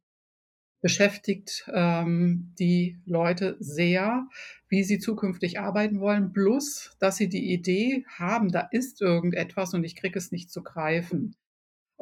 beschäftigt 0.83 1.65
ähm, 1.73 2.53
die 2.59 2.99
Leute 3.07 3.57
sehr, 3.61 4.29
wie 4.69 4.85
sie 4.85 4.99
zukünftig 4.99 5.61
arbeiten 5.61 6.01
wollen, 6.01 6.33
plus, 6.33 6.95
dass 6.99 7.17
sie 7.17 7.31
die 7.31 7.53
Idee 7.53 8.05
haben, 8.19 8.51
da 8.51 8.69
ist 8.71 9.01
irgendetwas 9.01 9.73
und 9.73 9.85
ich 9.85 9.97
kriege 9.97 10.19
es 10.19 10.31
nicht 10.31 10.51
zu 10.51 10.63
greifen. 10.63 11.37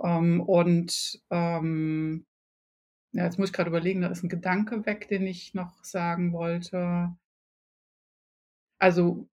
Ähm, 0.02 0.40
und 0.40 1.20
ähm, 1.30 2.26
ja, 3.12 3.24
jetzt 3.24 3.38
muss 3.38 3.48
ich 3.50 3.52
gerade 3.52 3.70
überlegen, 3.70 4.00
da 4.02 4.08
ist 4.08 4.22
ein 4.24 4.28
Gedanke 4.28 4.86
weg, 4.86 5.08
den 5.08 5.26
ich 5.26 5.54
noch 5.54 5.82
sagen 5.84 6.32
wollte. 6.32 7.14
Also 8.80 9.28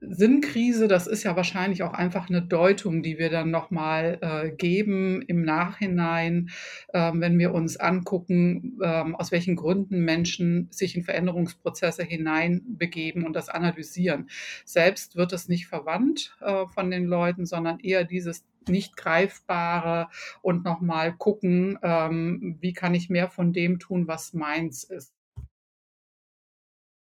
Sinnkrise, 0.00 0.88
das 0.88 1.06
ist 1.06 1.22
ja 1.22 1.36
wahrscheinlich 1.36 1.82
auch 1.82 1.94
einfach 1.94 2.28
eine 2.28 2.42
Deutung, 2.42 3.02
die 3.02 3.18
wir 3.18 3.30
dann 3.30 3.50
noch 3.50 3.70
mal 3.70 4.18
äh, 4.20 4.50
geben 4.50 5.22
im 5.22 5.42
Nachhinein, 5.42 6.50
ähm, 6.92 7.22
wenn 7.22 7.38
wir 7.38 7.54
uns 7.54 7.78
angucken, 7.78 8.78
ähm, 8.82 9.16
aus 9.16 9.32
welchen 9.32 9.56
Gründen 9.56 10.00
Menschen 10.04 10.68
sich 10.70 10.96
in 10.96 11.02
Veränderungsprozesse 11.02 12.02
hineinbegeben 12.02 13.24
und 13.24 13.32
das 13.32 13.48
analysieren. 13.48 14.28
Selbst 14.66 15.16
wird 15.16 15.32
es 15.32 15.48
nicht 15.48 15.66
verwandt 15.66 16.36
äh, 16.42 16.66
von 16.66 16.90
den 16.90 17.06
Leuten, 17.06 17.46
sondern 17.46 17.80
eher 17.80 18.04
dieses 18.04 18.44
nicht 18.68 18.96
greifbare 18.98 20.08
und 20.42 20.64
noch 20.64 20.80
mal 20.82 21.16
gucken, 21.16 21.78
ähm, 21.82 22.58
wie 22.60 22.74
kann 22.74 22.94
ich 22.94 23.08
mehr 23.08 23.30
von 23.30 23.54
dem 23.54 23.78
tun, 23.78 24.06
was 24.06 24.34
meins 24.34 24.84
ist. 24.84 25.14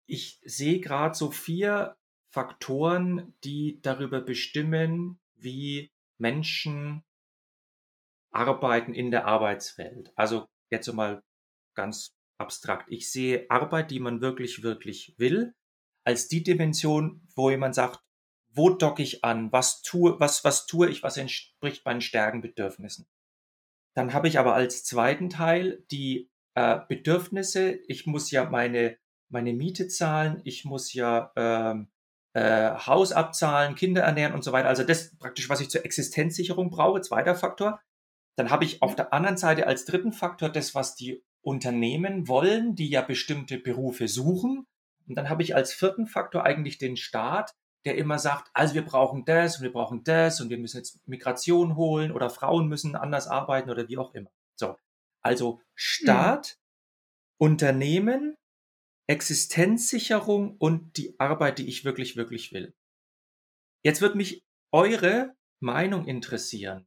Ich 0.05 0.39
sehe 0.43 0.79
gerade 0.79 1.15
so 1.15 1.31
vier 1.31 1.96
Faktoren, 2.38 3.34
die 3.44 3.79
darüber 3.82 4.22
bestimmen, 4.22 5.20
wie 5.34 5.89
Menschen 6.20 7.03
arbeiten 8.29 8.94
in 8.94 9.10
der 9.10 9.25
Arbeitswelt. 9.25 10.13
Also 10.15 10.46
jetzt 10.70 10.94
mal 10.94 11.24
ganz 11.74 12.15
abstrakt. 12.38 12.91
Ich 12.91 13.10
sehe 13.10 13.50
Arbeit, 13.50 13.89
die 13.89 14.00
man 14.00 14.22
wirklich, 14.22 14.62
wirklich 14.62 15.15
will, 15.17 15.56
als 16.03 16.27
die 16.27 16.44
Dimension, 16.44 17.27
wo 17.36 17.50
jemand 17.50 17.74
sagt, 17.74 18.03
wo 18.51 18.70
docke 18.70 19.01
ich 19.01 19.24
an, 19.24 19.51
was 19.51 19.82
tue, 19.82 20.20
was, 20.20 20.44
was 20.44 20.67
tue 20.67 20.91
ich, 20.91 21.01
was 21.01 21.17
entspricht 21.17 21.86
meinen 21.86 22.01
Stärken, 22.01 22.41
Bedürfnissen. 22.41 23.08
Dann 23.96 24.13
habe 24.13 24.27
ich 24.27 24.38
aber 24.38 24.53
als 24.53 24.84
zweiten 24.84 25.32
Teil 25.32 25.84
die 25.89 26.29
äh, 26.53 26.82
Bedürfnisse. 26.88 27.79
Ich 27.88 28.06
muss 28.06 28.29
ja 28.29 28.48
meine, 28.48 29.00
meine 29.27 29.53
Miete 29.53 29.88
zahlen, 29.88 30.39
ich 30.44 30.65
muss 30.65 30.94
ja 30.94 31.32
ähm, 31.36 31.89
äh, 32.38 32.77
Haus 32.86 33.13
abzahlen, 33.13 33.74
Kinder 33.74 34.03
ernähren 34.03 34.36
und 34.36 34.44
so 34.44 34.51
weiter. 34.51 34.70
Also 34.70 34.84
das 34.84 35.15
praktisch, 35.17 35.50
was 35.50 35.60
ich 35.60 35.72
zur 35.72 35.84
Existenzsicherung 35.84 36.70
brauche, 36.70 37.01
zweiter 37.01 37.34
Faktor. 37.34 37.82
Dann 38.38 38.51
habe 38.51 38.63
ich 38.63 38.84
auf 38.84 38.96
der 38.96 39.12
anderen 39.12 39.38
Seite 39.38 39.65
als 39.65 39.86
dritten 39.86 40.12
Faktor 40.12 40.50
das, 40.50 40.75
was 40.75 40.94
die 40.94 41.24
Unternehmen 41.41 42.27
wollen, 42.27 42.75
die 42.75 42.89
ja 42.89 43.01
bestimmte 43.01 43.58
Berufe 43.58 44.08
suchen. 44.08 44.67
Und 45.08 45.15
dann 45.15 45.29
habe 45.29 45.41
ich 45.41 45.56
als 45.56 45.74
vierten 45.74 46.06
Faktor 46.06 46.44
eigentlich 46.44 46.77
den 46.77 46.96
Staat, 46.96 47.56
der 47.86 47.98
immer 47.98 48.20
sagt, 48.20 48.51
also 48.53 48.75
wir 48.75 48.86
brauchen 48.86 49.25
das 49.25 49.58
und 49.58 49.63
wir 49.63 49.74
brauchen 49.74 50.03
das 50.03 50.39
und 50.39 50.51
wir 50.51 50.60
müssen 50.60 50.77
jetzt 50.77 51.00
Migration 51.08 51.75
holen 51.75 52.12
oder 52.12 52.29
Frauen 52.29 52.67
müssen 52.67 52.96
anders 52.96 53.27
arbeiten 53.27 53.72
oder 53.72 53.88
wie 53.88 53.98
auch 53.98 54.13
immer. 54.13 54.29
So. 54.56 54.75
Also 55.24 55.60
Staat, 55.74 56.50
hm. 56.50 56.56
Unternehmen, 57.39 58.36
Existenzsicherung 59.08 60.58
und 60.58 60.98
die 60.98 61.20
Arbeit, 61.20 61.60
die 61.60 61.68
ich 61.68 61.86
wirklich, 61.86 62.16
wirklich 62.16 62.52
will. 62.52 62.74
Jetzt 63.84 64.02
wird 64.02 64.16
mich 64.16 64.44
eure 64.74 65.36
Meinung 65.62 66.06
interessieren. 66.06 66.86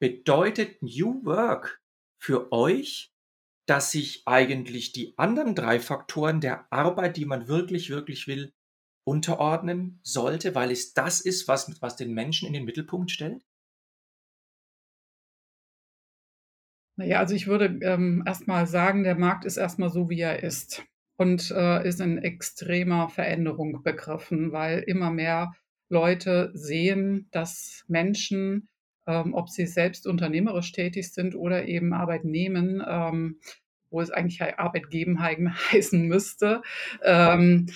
Bedeutet 0.00 0.82
New 0.82 1.24
Work 1.24 1.82
für 2.22 2.52
euch, 2.52 3.12
dass 3.66 3.90
sich 3.90 4.22
eigentlich 4.26 4.92
die 4.92 5.16
anderen 5.18 5.54
drei 5.54 5.80
Faktoren 5.80 6.40
der 6.40 6.70
Arbeit, 6.72 7.16
die 7.16 7.24
man 7.24 7.48
wirklich, 7.48 7.90
wirklich 7.90 8.26
will, 8.26 8.52
unterordnen 9.06 10.00
sollte, 10.02 10.54
weil 10.54 10.70
es 10.70 10.92
das 10.92 11.20
ist, 11.20 11.48
was, 11.48 11.80
was 11.80 11.96
den 11.96 12.12
Menschen 12.12 12.46
in 12.46 12.52
den 12.52 12.64
Mittelpunkt 12.64 13.10
stellt? 13.10 13.42
Naja, 16.96 17.20
also 17.20 17.34
ich 17.34 17.46
würde 17.46 17.78
ähm, 17.82 18.22
erstmal 18.26 18.66
sagen, 18.66 19.04
der 19.04 19.14
Markt 19.14 19.44
ist 19.44 19.56
erstmal 19.56 19.90
so, 19.90 20.10
wie 20.10 20.20
er 20.20 20.42
ist 20.42 20.82
und 21.18 21.50
äh, 21.50 21.86
ist 21.86 22.00
in 22.00 22.18
extremer 22.18 23.08
Veränderung 23.08 23.82
begriffen, 23.82 24.52
weil 24.52 24.78
immer 24.86 25.10
mehr 25.10 25.52
Leute 25.88 26.52
sehen, 26.54 27.28
dass 27.32 27.84
Menschen, 27.88 28.68
ähm, 29.06 29.34
ob 29.34 29.48
sie 29.48 29.66
selbst 29.66 30.06
unternehmerisch 30.06 30.70
tätig 30.70 31.12
sind 31.12 31.34
oder 31.34 31.66
eben 31.66 31.92
Arbeit 31.92 32.24
nehmen, 32.24 32.82
ähm, 32.86 33.40
wo 33.90 34.00
es 34.00 34.12
eigentlich 34.12 34.40
Arbeit 34.58 34.90
geben 34.90 35.20
heißen 35.72 36.06
müsste, 36.06 36.62
ähm, 37.02 37.66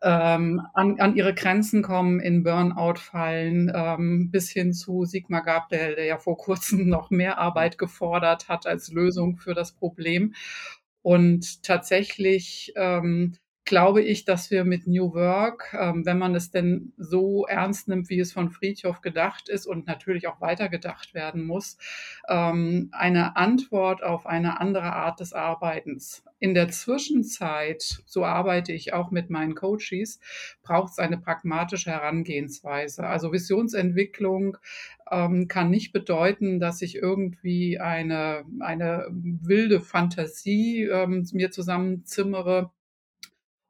ähm, 0.00 0.62
an, 0.74 1.00
an 1.00 1.16
ihre 1.16 1.34
Grenzen 1.34 1.82
kommen, 1.82 2.20
in 2.20 2.44
Burnout 2.44 2.98
fallen, 2.98 3.72
ähm, 3.74 4.30
bis 4.30 4.50
hin 4.50 4.72
zu 4.72 5.04
Sigmar 5.04 5.42
Gabriel, 5.42 5.96
der 5.96 6.04
ja 6.04 6.18
vor 6.18 6.36
kurzem 6.36 6.88
noch 6.88 7.10
mehr 7.10 7.38
Arbeit 7.38 7.78
gefordert 7.78 8.48
hat 8.48 8.66
als 8.66 8.92
Lösung 8.92 9.36
für 9.38 9.54
das 9.54 9.72
Problem. 9.72 10.34
Und 11.02 11.62
tatsächlich 11.64 12.72
ähm, 12.76 13.34
glaube 13.64 14.02
ich, 14.02 14.24
dass 14.24 14.50
wir 14.50 14.64
mit 14.64 14.86
New 14.86 15.14
Work, 15.14 15.74
ähm, 15.78 16.04
wenn 16.04 16.18
man 16.18 16.34
es 16.34 16.50
denn 16.50 16.92
so 16.96 17.46
ernst 17.46 17.88
nimmt, 17.88 18.10
wie 18.10 18.18
es 18.18 18.32
von 18.32 18.50
Friedhoff 18.50 19.00
gedacht 19.00 19.48
ist 19.48 19.66
und 19.66 19.86
natürlich 19.86 20.26
auch 20.26 20.40
weitergedacht 20.40 21.14
werden 21.14 21.46
muss, 21.46 21.78
ähm, 22.28 22.88
eine 22.92 23.36
Antwort 23.36 24.02
auf 24.02 24.26
eine 24.26 24.60
andere 24.60 24.92
Art 24.92 25.20
des 25.20 25.32
Arbeitens. 25.32 26.24
In 26.40 26.54
der 26.54 26.70
Zwischenzeit, 26.70 28.02
so 28.04 28.24
arbeite 28.24 28.72
ich 28.72 28.92
auch 28.92 29.12
mit 29.12 29.30
meinen 29.30 29.54
Coaches, 29.54 30.18
braucht 30.64 30.92
es 30.92 30.98
eine 30.98 31.18
pragmatische 31.18 31.92
Herangehensweise. 31.92 33.06
Also 33.06 33.32
Visionsentwicklung 33.32 34.56
ähm, 35.08 35.46
kann 35.46 35.70
nicht 35.70 35.92
bedeuten, 35.92 36.58
dass 36.58 36.82
ich 36.82 36.96
irgendwie 36.96 37.78
eine, 37.78 38.44
eine 38.58 39.06
wilde 39.10 39.80
Fantasie 39.80 40.82
ähm, 40.82 41.28
mir 41.32 41.52
zusammenzimmere 41.52 42.72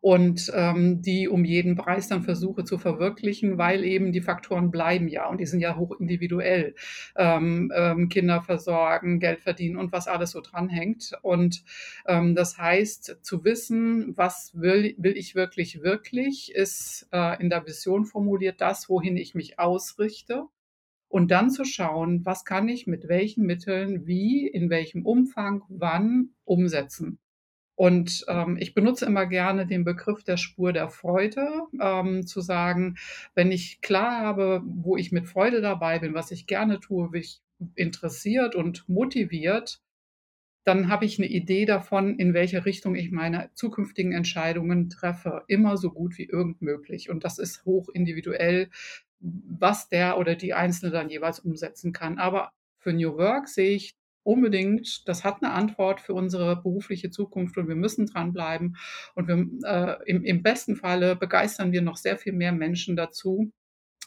und 0.02 0.50
ähm, 0.52 1.00
die 1.00 1.28
um 1.28 1.44
jeden 1.44 1.76
Preis 1.76 2.08
dann 2.08 2.24
versuche 2.24 2.64
zu 2.64 2.76
verwirklichen, 2.76 3.56
weil 3.56 3.84
eben 3.84 4.10
die 4.10 4.20
Faktoren 4.20 4.72
bleiben 4.72 5.06
ja 5.06 5.28
und 5.28 5.38
die 5.38 5.46
sind 5.46 5.60
ja 5.60 5.76
hoch 5.76 5.92
individuell. 5.98 6.74
Ähm, 7.14 7.72
ähm, 7.74 8.08
Kinder 8.08 8.42
versorgen, 8.42 9.20
Geld 9.20 9.38
verdienen 9.40 9.76
und 9.76 9.92
was 9.92 10.08
alles 10.08 10.32
so 10.32 10.40
dranhängt. 10.40 11.12
Und 11.22 11.62
ähm, 12.06 12.34
das 12.34 12.58
heißt, 12.58 13.18
zu 13.22 13.44
wissen, 13.44 14.16
was 14.16 14.50
will, 14.54 14.96
will 14.98 15.16
ich 15.16 15.36
wirklich, 15.36 15.82
wirklich, 15.82 16.52
ist 16.52 17.08
äh, 17.12 17.40
in 17.40 17.48
der 17.48 17.64
Vision 17.64 18.04
formuliert 18.04 18.60
das, 18.60 18.88
wohin 18.88 19.16
ich 19.16 19.36
mich 19.36 19.60
ausrichte 19.60 20.46
und 21.06 21.30
dann 21.30 21.50
zu 21.50 21.64
schauen, 21.64 22.26
was 22.26 22.44
kann 22.44 22.68
ich 22.68 22.88
mit 22.88 23.06
welchen 23.06 23.46
Mitteln, 23.46 24.04
wie, 24.08 24.48
in 24.48 24.68
welchem 24.68 25.06
Umfang, 25.06 25.62
wann 25.68 26.30
umsetzen. 26.44 27.20
Und 27.82 28.24
ähm, 28.28 28.58
ich 28.60 28.74
benutze 28.74 29.06
immer 29.06 29.26
gerne 29.26 29.66
den 29.66 29.82
Begriff 29.82 30.22
der 30.22 30.36
Spur 30.36 30.72
der 30.72 30.88
Freude, 30.88 31.48
ähm, 31.80 32.24
zu 32.24 32.40
sagen, 32.40 32.94
wenn 33.34 33.50
ich 33.50 33.80
klar 33.80 34.20
habe, 34.20 34.62
wo 34.64 34.96
ich 34.96 35.10
mit 35.10 35.26
Freude 35.26 35.60
dabei 35.60 35.98
bin, 35.98 36.14
was 36.14 36.30
ich 36.30 36.46
gerne 36.46 36.78
tue, 36.78 37.10
mich 37.10 37.40
interessiert 37.74 38.54
und 38.54 38.88
motiviert, 38.88 39.80
dann 40.62 40.90
habe 40.90 41.06
ich 41.06 41.18
eine 41.18 41.26
Idee 41.26 41.64
davon, 41.64 42.20
in 42.20 42.34
welche 42.34 42.64
Richtung 42.64 42.94
ich 42.94 43.10
meine 43.10 43.50
zukünftigen 43.54 44.12
Entscheidungen 44.12 44.88
treffe, 44.88 45.42
immer 45.48 45.76
so 45.76 45.90
gut 45.90 46.18
wie 46.18 46.26
irgend 46.26 46.62
möglich. 46.62 47.10
Und 47.10 47.24
das 47.24 47.40
ist 47.40 47.64
hoch 47.64 47.88
individuell, 47.88 48.70
was 49.18 49.88
der 49.88 50.18
oder 50.18 50.36
die 50.36 50.54
Einzelne 50.54 50.92
dann 50.92 51.10
jeweils 51.10 51.40
umsetzen 51.40 51.92
kann. 51.92 52.18
Aber 52.18 52.52
für 52.78 52.92
New 52.92 53.16
Work 53.16 53.48
sehe 53.48 53.74
ich 53.74 53.96
unbedingt, 54.22 55.06
das 55.08 55.24
hat 55.24 55.42
eine 55.42 55.52
Antwort 55.52 56.00
für 56.00 56.14
unsere 56.14 56.56
berufliche 56.56 57.10
Zukunft 57.10 57.56
und 57.58 57.68
wir 57.68 57.76
müssen 57.76 58.06
dranbleiben. 58.06 58.76
Und 59.14 59.28
wir, 59.28 59.46
äh, 59.64 60.10
im, 60.10 60.24
im 60.24 60.42
besten 60.42 60.76
Falle 60.76 61.16
begeistern 61.16 61.72
wir 61.72 61.82
noch 61.82 61.96
sehr 61.96 62.18
viel 62.18 62.32
mehr 62.32 62.52
Menschen 62.52 62.96
dazu, 62.96 63.52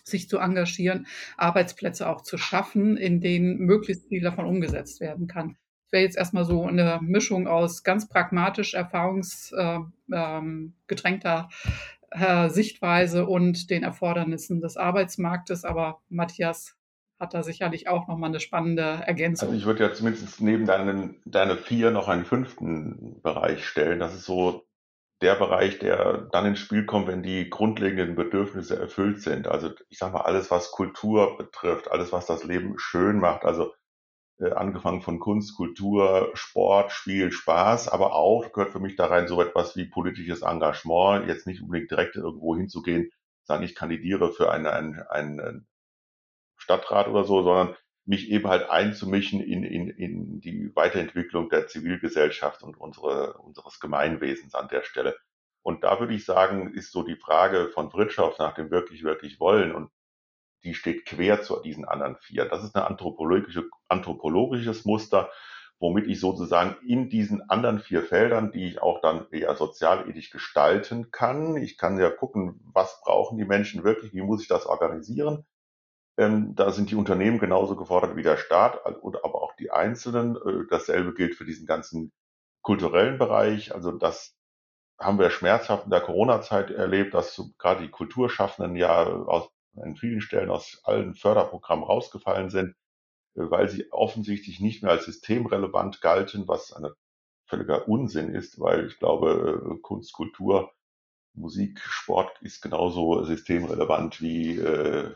sich 0.03 0.29
zu 0.29 0.37
engagieren, 0.37 1.07
Arbeitsplätze 1.37 2.07
auch 2.07 2.21
zu 2.21 2.37
schaffen, 2.37 2.97
in 2.97 3.21
denen 3.21 3.57
möglichst 3.59 4.07
viel 4.07 4.21
davon 4.21 4.45
umgesetzt 4.45 5.01
werden 5.01 5.27
kann. 5.27 5.57
Das 5.85 5.91
wäre 5.91 6.03
jetzt 6.03 6.17
erstmal 6.17 6.45
so 6.45 6.65
eine 6.65 6.99
Mischung 7.01 7.47
aus 7.47 7.83
ganz 7.83 8.07
pragmatisch 8.07 8.73
erfahrungsgetränkter 8.73 11.49
äh, 12.11 12.45
äh, 12.45 12.49
Sichtweise 12.49 13.25
und 13.25 13.69
den 13.69 13.83
Erfordernissen 13.83 14.61
des 14.61 14.77
Arbeitsmarktes. 14.77 15.65
Aber 15.65 16.01
Matthias 16.09 16.74
hat 17.19 17.33
da 17.33 17.43
sicherlich 17.43 17.87
auch 17.87 18.07
nochmal 18.07 18.29
eine 18.29 18.39
spannende 18.39 19.01
Ergänzung. 19.05 19.49
Also 19.49 19.59
ich 19.59 19.65
würde 19.65 19.83
ja 19.83 19.93
zumindest 19.93 20.41
neben 20.41 20.65
deinen, 20.65 21.21
deine 21.25 21.55
vier 21.55 21.91
noch 21.91 22.07
einen 22.07 22.25
fünften 22.25 23.21
Bereich 23.21 23.65
stellen. 23.65 23.99
Das 23.99 24.13
ist 24.13 24.25
so 24.25 24.65
der 25.21 25.35
Bereich, 25.35 25.79
der 25.79 26.27
dann 26.31 26.45
ins 26.45 26.59
Spiel 26.59 26.85
kommt, 26.85 27.07
wenn 27.07 27.23
die 27.23 27.49
grundlegenden 27.49 28.15
Bedürfnisse 28.15 28.77
erfüllt 28.77 29.21
sind. 29.21 29.47
Also 29.47 29.71
ich 29.89 29.97
sage 29.97 30.13
mal, 30.13 30.21
alles, 30.21 30.51
was 30.51 30.71
Kultur 30.71 31.37
betrifft, 31.37 31.89
alles, 31.89 32.11
was 32.11 32.25
das 32.25 32.43
Leben 32.43 32.77
schön 32.77 33.19
macht, 33.19 33.45
also 33.45 33.73
äh, 34.39 34.51
angefangen 34.51 35.01
von 35.01 35.19
Kunst, 35.19 35.55
Kultur, 35.55 36.31
Sport, 36.33 36.91
Spiel, 36.91 37.31
Spaß, 37.31 37.87
aber 37.87 38.13
auch 38.13 38.51
gehört 38.51 38.71
für 38.71 38.81
mich 38.81 38.97
da 38.97 39.05
rein 39.05 39.29
so 39.29 39.41
etwas 39.41 39.77
wie 39.77 39.85
politisches 39.85 40.41
Engagement, 40.41 41.27
jetzt 41.27 41.47
nicht 41.47 41.61
unbedingt 41.61 41.91
direkt 41.91 42.17
irgendwo 42.17 42.55
hinzugehen, 42.57 43.09
sagen, 43.43 43.63
ich 43.63 43.75
kandidiere 43.75 44.33
für 44.33 44.51
eine, 44.51 44.73
ein, 44.73 45.01
ein, 45.09 45.65
Stadtrat 46.65 47.07
oder 47.07 47.23
so, 47.23 47.43
sondern 47.43 47.75
mich 48.05 48.29
eben 48.29 48.47
halt 48.47 48.69
einzumischen 48.69 49.39
in, 49.39 49.63
in, 49.63 49.89
in 49.89 50.39
die 50.41 50.75
Weiterentwicklung 50.75 51.49
der 51.49 51.67
Zivilgesellschaft 51.67 52.63
und 52.63 52.75
unsere, 52.75 53.33
unseres 53.37 53.79
Gemeinwesens 53.79 54.55
an 54.55 54.67
der 54.67 54.83
Stelle. 54.83 55.15
Und 55.63 55.83
da 55.83 55.99
würde 55.99 56.13
ich 56.13 56.25
sagen, 56.25 56.73
ist 56.73 56.91
so 56.91 57.03
die 57.03 57.15
Frage 57.15 57.69
von 57.69 57.89
Fritschhoff 57.89 58.37
nach 58.37 58.53
dem 58.53 58.69
wirklich, 58.69 59.03
wirklich 59.03 59.39
wollen 59.39 59.73
und 59.73 59.89
die 60.63 60.73
steht 60.73 61.05
quer 61.05 61.41
zu 61.43 61.61
diesen 61.61 61.85
anderen 61.85 62.17
vier. 62.17 62.45
Das 62.45 62.63
ist 62.63 62.75
ein 62.75 62.81
anthropologische, 62.81 63.69
anthropologisches 63.87 64.85
Muster, 64.85 65.31
womit 65.79 66.07
ich 66.07 66.19
sozusagen 66.19 66.75
in 66.87 67.09
diesen 67.09 67.47
anderen 67.49 67.79
vier 67.79 68.01
Feldern, 68.01 68.51
die 68.51 68.67
ich 68.67 68.81
auch 68.81 69.01
dann 69.01 69.27
eher 69.31 69.55
sozialethisch 69.55 70.31
gestalten 70.31 71.11
kann. 71.11 71.57
Ich 71.57 71.77
kann 71.77 71.99
ja 71.99 72.09
gucken, 72.09 72.59
was 72.73 73.01
brauchen 73.03 73.37
die 73.37 73.45
Menschen 73.45 73.83
wirklich, 73.83 74.13
wie 74.13 74.21
muss 74.21 74.41
ich 74.41 74.47
das 74.47 74.65
organisieren? 74.65 75.45
Ähm, 76.17 76.55
da 76.55 76.71
sind 76.71 76.91
die 76.91 76.95
Unternehmen 76.95 77.39
genauso 77.39 77.75
gefordert 77.75 78.15
wie 78.15 78.23
der 78.23 78.37
Staat 78.37 78.85
und 79.01 79.23
aber 79.23 79.41
auch 79.41 79.55
die 79.55 79.71
Einzelnen. 79.71 80.37
Äh, 80.37 80.65
dasselbe 80.69 81.13
gilt 81.13 81.35
für 81.35 81.45
diesen 81.45 81.65
ganzen 81.65 82.13
kulturellen 82.61 83.17
Bereich. 83.17 83.73
Also 83.73 83.91
das 83.91 84.35
haben 84.99 85.19
wir 85.19 85.29
schmerzhaft 85.29 85.85
in 85.85 85.91
der 85.91 86.01
Corona-Zeit 86.01 86.71
erlebt, 86.71 87.13
dass 87.13 87.41
gerade 87.57 87.83
die 87.83 87.91
Kulturschaffenden 87.91 88.75
ja 88.75 89.05
aus, 89.05 89.49
an 89.75 89.97
vielen 89.97 90.21
Stellen 90.21 90.49
aus 90.49 90.81
allen 90.85 91.15
Förderprogrammen 91.15 91.83
rausgefallen 91.83 92.49
sind, 92.49 92.75
äh, 93.35 93.41
weil 93.49 93.69
sie 93.69 93.91
offensichtlich 93.91 94.59
nicht 94.61 94.83
mehr 94.83 94.91
als 94.93 95.05
systemrelevant 95.05 96.01
galten, 96.01 96.47
was 96.47 96.73
ein 96.73 96.89
völliger 97.47 97.87
Unsinn 97.87 98.33
ist, 98.33 98.59
weil 98.59 98.87
ich 98.87 98.97
glaube, 98.99 99.75
äh, 99.75 99.81
Kunst, 99.81 100.13
Kultur, 100.13 100.71
Musik, 101.33 101.81
Sport 101.81 102.41
ist 102.41 102.61
genauso 102.61 103.23
systemrelevant 103.25 104.21
wie 104.21 104.57
äh, 104.57 105.13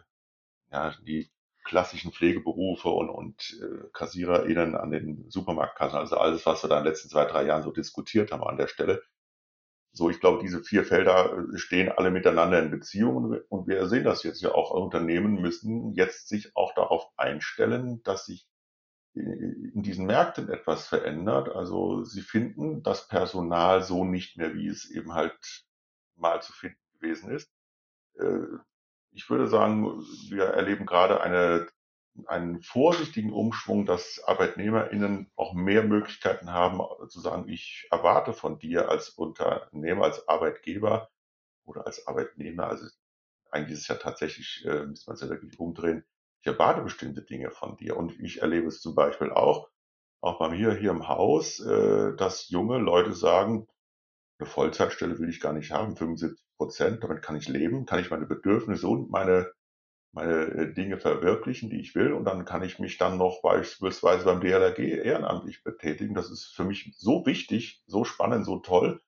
ja, 0.71 0.93
die 1.01 1.29
klassischen 1.63 2.11
Pflegeberufe 2.11 2.89
und, 2.89 3.09
und 3.09 3.59
äh, 3.61 3.89
KassiererInnen 3.93 4.75
an 4.75 4.91
den 4.91 5.29
Supermarktkassen, 5.29 5.99
also 5.99 6.17
alles, 6.17 6.45
was 6.45 6.63
wir 6.63 6.69
da 6.69 6.77
in 6.79 6.83
den 6.83 6.91
letzten 6.91 7.09
zwei, 7.09 7.25
drei 7.25 7.45
Jahren 7.45 7.63
so 7.63 7.71
diskutiert 7.71 8.31
haben 8.31 8.43
an 8.43 8.57
der 8.57 8.67
Stelle. 8.67 9.03
So, 9.91 10.09
ich 10.09 10.19
glaube, 10.19 10.41
diese 10.41 10.63
vier 10.63 10.83
Felder 10.83 11.37
äh, 11.37 11.57
stehen 11.57 11.91
alle 11.91 12.11
miteinander 12.11 12.59
in 12.61 12.71
Beziehung 12.71 13.39
und 13.49 13.67
wir 13.67 13.87
sehen 13.87 14.03
das 14.03 14.23
jetzt 14.23 14.41
ja 14.41 14.51
auch. 14.53 14.71
Unternehmen 14.71 15.41
müssen 15.41 15.93
jetzt 15.93 16.27
sich 16.27 16.55
auch 16.55 16.73
darauf 16.73 17.07
einstellen, 17.17 18.01
dass 18.03 18.25
sich 18.25 18.47
in 19.13 19.81
diesen 19.83 20.05
Märkten 20.05 20.49
etwas 20.49 20.87
verändert. 20.87 21.49
Also 21.49 22.03
sie 22.03 22.21
finden 22.21 22.83
das 22.83 23.07
Personal 23.07 23.83
so 23.83 24.05
nicht 24.05 24.37
mehr, 24.37 24.53
wie 24.53 24.67
es 24.67 24.89
eben 24.89 25.13
halt 25.13 25.65
mal 26.15 26.41
zu 26.41 26.53
finden 26.53 26.79
gewesen 26.93 27.31
ist. 27.31 27.51
Ich 29.11 29.29
würde 29.29 29.47
sagen, 29.47 30.01
wir 30.29 30.45
erleben 30.45 30.85
gerade 30.85 31.21
eine, 31.21 31.67
einen 32.27 32.61
vorsichtigen 32.61 33.33
Umschwung, 33.33 33.85
dass 33.85 34.21
ArbeitnehmerInnen 34.25 35.31
auch 35.35 35.53
mehr 35.53 35.83
Möglichkeiten 35.83 36.51
haben, 36.51 36.81
zu 37.09 37.19
sagen, 37.19 37.47
ich 37.47 37.87
erwarte 37.91 38.33
von 38.33 38.59
dir 38.59 38.89
als 38.89 39.09
Unternehmer, 39.09 40.05
als 40.05 40.27
Arbeitgeber 40.27 41.09
oder 41.65 41.85
als 41.85 42.07
Arbeitnehmer, 42.07 42.67
also 42.67 42.87
eigentlich 43.51 43.73
ist 43.73 43.81
es 43.81 43.87
ja 43.87 43.95
tatsächlich, 43.95 44.63
äh, 44.65 44.85
müsste 44.85 45.09
man 45.09 45.15
es 45.15 45.21
ja 45.21 45.29
wirklich 45.29 45.59
umdrehen, 45.59 46.05
ich 46.41 46.47
erwarte 46.47 46.81
bestimmte 46.81 47.21
Dinge 47.21 47.51
von 47.51 47.77
dir. 47.77 47.97
Und 47.97 48.19
ich 48.19 48.41
erlebe 48.41 48.67
es 48.67 48.81
zum 48.81 48.95
Beispiel 48.95 49.31
auch, 49.31 49.69
auch 50.21 50.39
bei 50.39 50.49
mir 50.49 50.73
hier 50.73 50.91
im 50.91 51.07
Haus, 51.07 51.59
äh, 51.59 52.15
dass 52.15 52.49
junge 52.49 52.77
Leute 52.77 53.13
sagen, 53.13 53.67
eine 54.39 54.49
Vollzeitstelle 54.49 55.19
will 55.19 55.29
ich 55.29 55.41
gar 55.41 55.53
nicht 55.53 55.71
haben, 55.71 55.95
75 55.95 56.43
Prozent, 56.57 57.03
damit 57.03 57.21
kann 57.21 57.35
ich 57.35 57.47
leben, 57.47 57.85
kann 57.85 57.99
ich 57.99 58.09
meine 58.09 58.25
Bedürfnisse 58.25 58.87
und 58.87 59.11
meine, 59.11 59.51
meine 60.13 60.45
äh, 60.45 60.73
Dinge 60.73 60.97
verwirklichen, 60.97 61.69
die 61.69 61.81
ich 61.81 61.93
will. 61.95 62.13
Und 62.13 62.25
dann 62.25 62.45
kann 62.45 62.63
ich 62.63 62.79
mich 62.79 62.97
dann 62.97 63.17
noch 63.17 63.41
beispielsweise 63.41 64.25
beim 64.25 64.41
DLRG 64.41 64.79
ehrenamtlich 64.79 65.63
betätigen. 65.63 66.15
Das 66.15 66.31
ist 66.31 66.45
für 66.45 66.63
mich 66.63 66.93
so 66.97 67.25
wichtig, 67.25 67.83
so 67.85 68.05
spannend, 68.05 68.45
so 68.45 68.59
toll, 68.59 69.01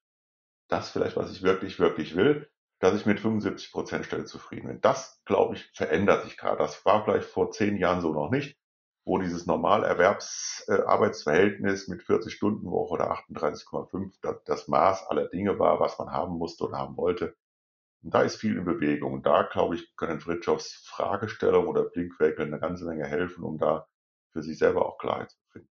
das 0.67 0.91
vielleicht, 0.91 1.17
was 1.17 1.31
ich 1.31 1.43
wirklich, 1.43 1.79
wirklich 1.79 2.15
will, 2.15 2.49
dass 2.79 2.95
ich 2.99 3.05
mit 3.05 3.19
75 3.19 3.71
Prozent 3.71 4.05
Stelle 4.05 4.25
zufrieden 4.25 4.67
bin. 4.67 4.81
Das, 4.81 5.21
glaube 5.25 5.55
ich, 5.55 5.69
verändert 5.73 6.23
sich 6.25 6.37
gerade. 6.37 6.57
Das 6.57 6.85
war 6.85 7.03
vielleicht 7.05 7.27
vor 7.27 7.51
zehn 7.51 7.77
Jahren 7.77 8.01
so 8.01 8.13
noch 8.13 8.31
nicht 8.31 8.57
wo 9.03 9.17
dieses 9.17 9.45
Normalerwerbsarbeitsverhältnis 9.45 11.87
mit 11.87 12.03
40 12.03 12.33
Stunden 12.33 12.69
Woche 12.69 12.93
oder 12.93 13.11
38,5 13.11 14.43
das 14.45 14.67
Maß 14.67 15.07
aller 15.07 15.27
Dinge 15.27 15.57
war, 15.59 15.79
was 15.79 15.97
man 15.97 16.11
haben 16.11 16.37
musste 16.37 16.65
oder 16.65 16.77
haben 16.77 16.97
wollte. 16.97 17.35
Und 18.03 18.13
da 18.13 18.21
ist 18.21 18.35
viel 18.35 18.57
in 18.57 18.65
Bewegung. 18.65 19.13
Und 19.13 19.25
da, 19.25 19.43
glaube 19.43 19.75
ich, 19.75 19.95
können 19.95 20.19
Fritschoffs 20.19 20.83
Fragestellung 20.85 21.67
oder 21.67 21.83
Blinkwinkel 21.83 22.45
eine 22.45 22.59
ganze 22.59 22.85
Menge 22.85 23.05
helfen, 23.05 23.43
um 23.43 23.57
da 23.57 23.87
für 24.31 24.41
sich 24.41 24.57
selber 24.57 24.85
auch 24.85 24.97
Klarheit 24.97 25.31
zu 25.31 25.37
finden. 25.51 25.69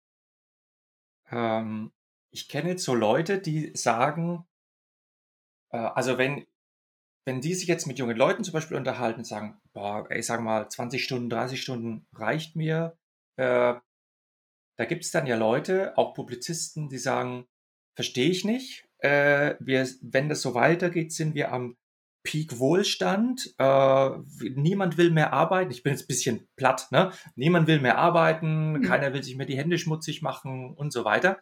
Ähm, 1.30 1.92
ich 2.30 2.48
kenne 2.48 2.70
jetzt 2.70 2.84
so 2.84 2.94
Leute, 2.94 3.38
die 3.38 3.72
sagen, 3.74 4.46
äh, 5.70 5.78
also 5.78 6.18
wenn, 6.18 6.46
wenn 7.24 7.40
die 7.40 7.54
sich 7.54 7.68
jetzt 7.68 7.86
mit 7.86 7.98
jungen 7.98 8.16
Leuten 8.16 8.44
zum 8.44 8.52
Beispiel 8.52 8.76
unterhalten 8.76 9.20
und 9.20 9.24
sagen, 9.24 9.60
boah, 9.72 10.08
ich 10.10 10.26
sage 10.26 10.42
mal, 10.42 10.68
20 10.68 11.02
Stunden, 11.02 11.28
30 11.28 11.60
Stunden 11.60 12.06
reicht 12.12 12.56
mir, 12.56 12.96
äh, 13.36 13.74
da 14.78 14.84
gibt 14.84 15.04
es 15.04 15.10
dann 15.10 15.26
ja 15.26 15.36
Leute, 15.36 15.96
auch 15.96 16.14
Publizisten, 16.14 16.88
die 16.88 16.98
sagen, 16.98 17.46
verstehe 17.94 18.30
ich 18.30 18.44
nicht. 18.44 18.84
Äh, 18.98 19.54
wir, 19.60 19.88
wenn 20.02 20.28
das 20.28 20.42
so 20.42 20.54
weitergeht, 20.54 21.12
sind 21.12 21.34
wir 21.34 21.52
am 21.52 21.76
Peak 22.22 22.58
Wohlstand. 22.58 23.54
Äh, 23.58 24.10
niemand 24.54 24.98
will 24.98 25.10
mehr 25.10 25.32
arbeiten. 25.32 25.70
Ich 25.70 25.82
bin 25.82 25.92
jetzt 25.92 26.02
ein 26.02 26.08
bisschen 26.08 26.48
platt, 26.56 26.88
ne? 26.90 27.12
Niemand 27.36 27.68
will 27.68 27.80
mehr 27.80 27.98
arbeiten, 27.98 28.72
mhm. 28.72 28.82
keiner 28.82 29.14
will 29.14 29.22
sich 29.22 29.36
mehr 29.36 29.46
die 29.46 29.56
Hände 29.56 29.78
schmutzig 29.78 30.22
machen 30.22 30.74
und 30.74 30.92
so 30.92 31.04
weiter. 31.04 31.40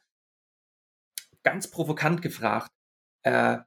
Ganz 1.42 1.70
provokant 1.70 2.22
gefragt, 2.22 2.70
äh, 3.22 3.58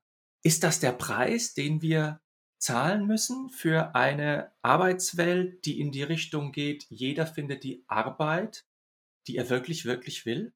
ist 0.44 0.63
das 0.63 0.80
der 0.80 0.92
Preis, 0.92 1.54
den 1.54 1.82
wir 1.82 2.22
zahlen 2.60 3.06
müssen 3.08 3.50
für 3.50 3.96
eine 3.96 4.52
Arbeitswelt, 4.62 5.65
die 5.65 5.80
in 5.80 5.91
die 5.91 6.04
Richtung 6.04 6.52
geht, 6.52 6.86
jeder 6.89 7.28
findet 7.28 7.63
die 7.63 7.84
Arbeit, 7.88 8.65
die 9.28 9.38
er 9.38 9.50
wirklich, 9.50 9.86
wirklich 9.86 10.26
will? 10.26 10.54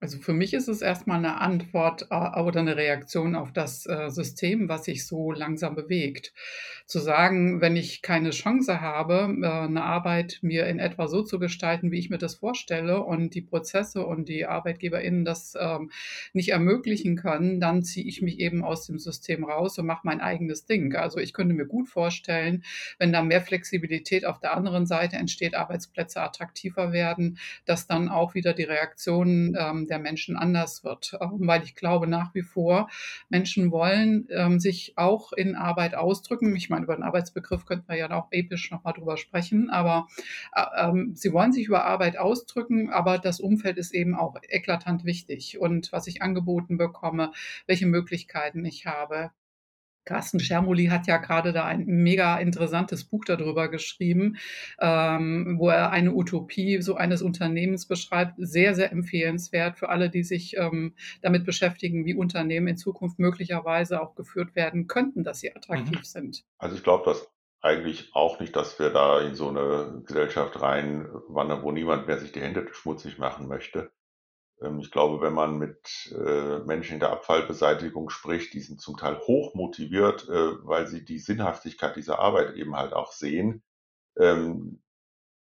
Also 0.00 0.18
für 0.18 0.32
mich 0.32 0.54
ist 0.54 0.68
es 0.68 0.80
erstmal 0.80 1.18
eine 1.18 1.40
Antwort 1.40 2.06
äh, 2.10 2.40
oder 2.40 2.60
eine 2.60 2.76
Reaktion 2.76 3.34
auf 3.34 3.52
das 3.52 3.84
äh, 3.86 4.10
System, 4.10 4.68
was 4.68 4.84
sich 4.84 5.04
so 5.04 5.32
langsam 5.32 5.74
bewegt. 5.74 6.32
Zu 6.86 7.00
sagen, 7.00 7.60
wenn 7.60 7.74
ich 7.74 8.00
keine 8.00 8.30
Chance 8.30 8.80
habe, 8.80 9.36
äh, 9.42 9.46
eine 9.46 9.82
Arbeit 9.82 10.38
mir 10.40 10.66
in 10.68 10.78
etwa 10.78 11.08
so 11.08 11.22
zu 11.22 11.40
gestalten, 11.40 11.90
wie 11.90 11.98
ich 11.98 12.10
mir 12.10 12.18
das 12.18 12.36
vorstelle 12.36 13.02
und 13.02 13.34
die 13.34 13.42
Prozesse 13.42 14.06
und 14.06 14.28
die 14.28 14.46
ArbeitgeberInnen 14.46 15.24
das 15.24 15.56
ähm, 15.58 15.90
nicht 16.32 16.50
ermöglichen 16.50 17.16
können, 17.16 17.58
dann 17.58 17.82
ziehe 17.82 18.06
ich 18.06 18.22
mich 18.22 18.38
eben 18.38 18.62
aus 18.62 18.86
dem 18.86 19.00
System 19.00 19.42
raus 19.42 19.80
und 19.80 19.86
mache 19.86 20.06
mein 20.06 20.20
eigenes 20.20 20.64
Ding. 20.64 20.94
Also 20.94 21.18
ich 21.18 21.32
könnte 21.32 21.54
mir 21.54 21.66
gut 21.66 21.88
vorstellen, 21.88 22.62
wenn 23.00 23.12
da 23.12 23.22
mehr 23.22 23.40
Flexibilität 23.40 24.24
auf 24.24 24.38
der 24.38 24.56
anderen 24.56 24.86
Seite 24.86 25.16
entsteht, 25.16 25.56
Arbeitsplätze 25.56 26.22
attraktiver 26.22 26.92
werden, 26.92 27.38
dass 27.64 27.88
dann 27.88 28.08
auch 28.08 28.34
wieder 28.34 28.54
die 28.54 28.62
Reaktionen 28.62 29.56
ähm, 29.58 29.87
der 29.88 29.98
Menschen 29.98 30.36
anders 30.36 30.84
wird. 30.84 31.16
Weil 31.20 31.62
ich 31.62 31.74
glaube 31.74 32.06
nach 32.06 32.34
wie 32.34 32.42
vor, 32.42 32.88
Menschen 33.28 33.70
wollen 33.70 34.28
ähm, 34.30 34.60
sich 34.60 34.94
auch 34.96 35.32
in 35.32 35.54
Arbeit 35.54 35.94
ausdrücken. 35.94 36.54
Ich 36.56 36.70
meine, 36.70 36.84
über 36.84 36.94
den 36.94 37.02
Arbeitsbegriff 37.02 37.66
könnten 37.66 37.88
wir 37.88 37.96
ja 37.96 38.10
auch 38.10 38.28
episch 38.30 38.70
nochmal 38.70 38.92
drüber 38.92 39.16
sprechen, 39.16 39.70
aber 39.70 40.08
äh, 40.54 40.88
ähm, 40.88 41.12
sie 41.14 41.32
wollen 41.32 41.52
sich 41.52 41.66
über 41.66 41.84
Arbeit 41.84 42.18
ausdrücken, 42.18 42.90
aber 42.90 43.18
das 43.18 43.40
Umfeld 43.40 43.78
ist 43.78 43.94
eben 43.94 44.14
auch 44.14 44.36
eklatant 44.48 45.04
wichtig. 45.04 45.58
Und 45.58 45.92
was 45.92 46.06
ich 46.06 46.22
angeboten 46.22 46.78
bekomme, 46.78 47.32
welche 47.66 47.86
Möglichkeiten 47.86 48.64
ich 48.64 48.86
habe, 48.86 49.30
Carsten 50.08 50.40
Schermoli 50.40 50.86
hat 50.86 51.06
ja 51.06 51.18
gerade 51.18 51.52
da 51.52 51.66
ein 51.66 51.84
mega 51.84 52.38
interessantes 52.38 53.04
Buch 53.04 53.26
darüber 53.26 53.68
geschrieben, 53.68 54.38
ähm, 54.80 55.56
wo 55.58 55.68
er 55.68 55.90
eine 55.90 56.14
Utopie 56.14 56.80
so 56.80 56.96
eines 56.96 57.20
Unternehmens 57.20 57.86
beschreibt. 57.86 58.34
Sehr, 58.38 58.74
sehr 58.74 58.90
empfehlenswert 58.90 59.78
für 59.78 59.90
alle, 59.90 60.08
die 60.08 60.22
sich 60.22 60.56
ähm, 60.56 60.94
damit 61.20 61.44
beschäftigen, 61.44 62.06
wie 62.06 62.14
Unternehmen 62.14 62.68
in 62.68 62.76
Zukunft 62.78 63.18
möglicherweise 63.18 64.00
auch 64.00 64.14
geführt 64.14 64.56
werden 64.56 64.86
könnten, 64.86 65.24
dass 65.24 65.40
sie 65.40 65.54
attraktiv 65.54 65.98
mhm. 65.98 66.04
sind. 66.04 66.44
Also 66.56 66.76
ich 66.76 66.82
glaube, 66.82 67.04
dass 67.04 67.28
eigentlich 67.60 68.10
auch 68.14 68.40
nicht, 68.40 68.56
dass 68.56 68.78
wir 68.78 68.88
da 68.88 69.20
in 69.20 69.34
so 69.34 69.50
eine 69.50 70.02
Gesellschaft 70.06 70.58
reinwandern, 70.62 71.62
wo 71.62 71.70
niemand 71.70 72.06
mehr 72.06 72.18
sich 72.18 72.32
die 72.32 72.40
Hände 72.40 72.66
schmutzig 72.72 73.18
machen 73.18 73.46
möchte. 73.46 73.90
Ähm, 74.62 74.80
ich 74.80 74.90
glaube, 74.90 75.20
wenn 75.20 75.34
man 75.34 75.58
mit 75.58 76.12
äh, 76.12 76.58
Menschen 76.60 76.94
in 76.94 77.00
der 77.00 77.10
Abfallbeseitigung 77.10 78.10
spricht, 78.10 78.54
die 78.54 78.60
sind 78.60 78.80
zum 78.80 78.96
Teil 78.96 79.18
hoch 79.20 79.54
motiviert, 79.54 80.28
äh, 80.28 80.66
weil 80.66 80.86
sie 80.86 81.04
die 81.04 81.18
Sinnhaftigkeit 81.18 81.96
dieser 81.96 82.18
Arbeit 82.18 82.56
eben 82.56 82.76
halt 82.76 82.92
auch 82.92 83.12
sehen. 83.12 83.62
Ähm, 84.18 84.82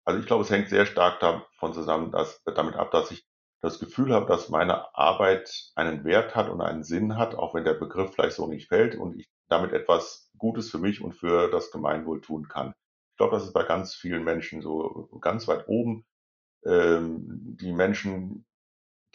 also 0.05 0.20
ich 0.20 0.27
glaube, 0.27 0.44
es 0.44 0.51
hängt 0.51 0.68
sehr 0.68 0.87
stark 0.87 1.20
davon 1.20 1.75
zusammen, 1.75 2.11
dass, 2.11 2.42
damit 2.44 2.77
ab, 2.77 2.90
dass 2.90 3.11
ich 3.11 3.27
das 3.61 3.79
Gefühl 3.79 4.14
habe, 4.14 4.27
dass 4.27 4.49
meine 4.49 4.94
Arbeit 4.96 5.70
einen 5.75 6.05
Wert 6.05 6.35
hat 6.35 6.49
und 6.49 6.62
einen 6.62 6.83
Sinn 6.83 7.16
hat, 7.18 7.35
auch 7.35 7.55
wenn 7.55 7.64
der 7.64 7.75
Begriff 7.75 8.12
vielleicht 8.14 8.37
so 8.37 8.46
nicht 8.46 8.68
fällt 8.68 8.96
und 8.96 9.18
ich 9.18 9.29
damit 9.49 9.73
etwas 9.73 10.31
Gutes 10.38 10.70
für 10.70 10.79
mich 10.79 11.03
und 11.03 11.12
für 11.12 11.51
das 11.51 11.70
Gemeinwohl 11.70 12.20
tun 12.20 12.49
kann. 12.49 12.73
Ich 13.12 13.16
glaube, 13.18 13.37
das 13.37 13.44
ist 13.44 13.53
bei 13.53 13.64
ganz 13.64 13.94
vielen 13.94 14.25
Menschen 14.25 14.62
so 14.62 15.11
ganz 15.20 15.46
weit 15.49 15.68
oben. 15.68 16.07
Ähm, 16.64 17.57
die 17.61 17.73
Menschen 17.73 18.46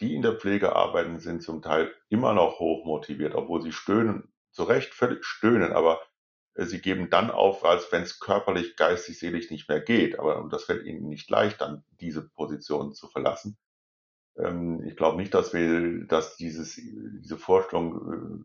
die 0.00 0.14
in 0.14 0.22
der 0.22 0.34
Pflege 0.36 0.74
arbeiten, 0.76 1.20
sind 1.20 1.42
zum 1.42 1.62
Teil 1.62 1.94
immer 2.08 2.34
noch 2.34 2.58
hoch 2.58 2.84
motiviert, 2.84 3.34
obwohl 3.34 3.62
sie 3.62 3.72
stöhnen, 3.72 4.32
zu 4.50 4.64
Recht 4.64 4.94
völlig 4.94 5.24
stöhnen, 5.24 5.72
aber 5.72 6.00
äh, 6.54 6.64
sie 6.64 6.80
geben 6.80 7.10
dann 7.10 7.30
auf, 7.30 7.64
als 7.64 7.90
wenn 7.92 8.02
es 8.02 8.18
körperlich, 8.20 8.76
geistig, 8.76 9.18
seelisch 9.18 9.50
nicht 9.50 9.68
mehr 9.68 9.80
geht. 9.80 10.18
Aber 10.18 10.48
das 10.50 10.64
fällt 10.64 10.84
ihnen 10.86 11.08
nicht 11.08 11.30
leicht, 11.30 11.60
dann 11.60 11.84
diese 12.00 12.28
Position 12.28 12.94
zu 12.94 13.08
verlassen. 13.08 13.58
Ähm, 14.38 14.82
ich 14.86 14.96
glaube 14.96 15.18
nicht, 15.18 15.34
dass 15.34 15.52
wir, 15.52 16.06
dass 16.06 16.36
dieses, 16.36 16.76
diese 16.76 17.38
Vorstellung 17.38 18.44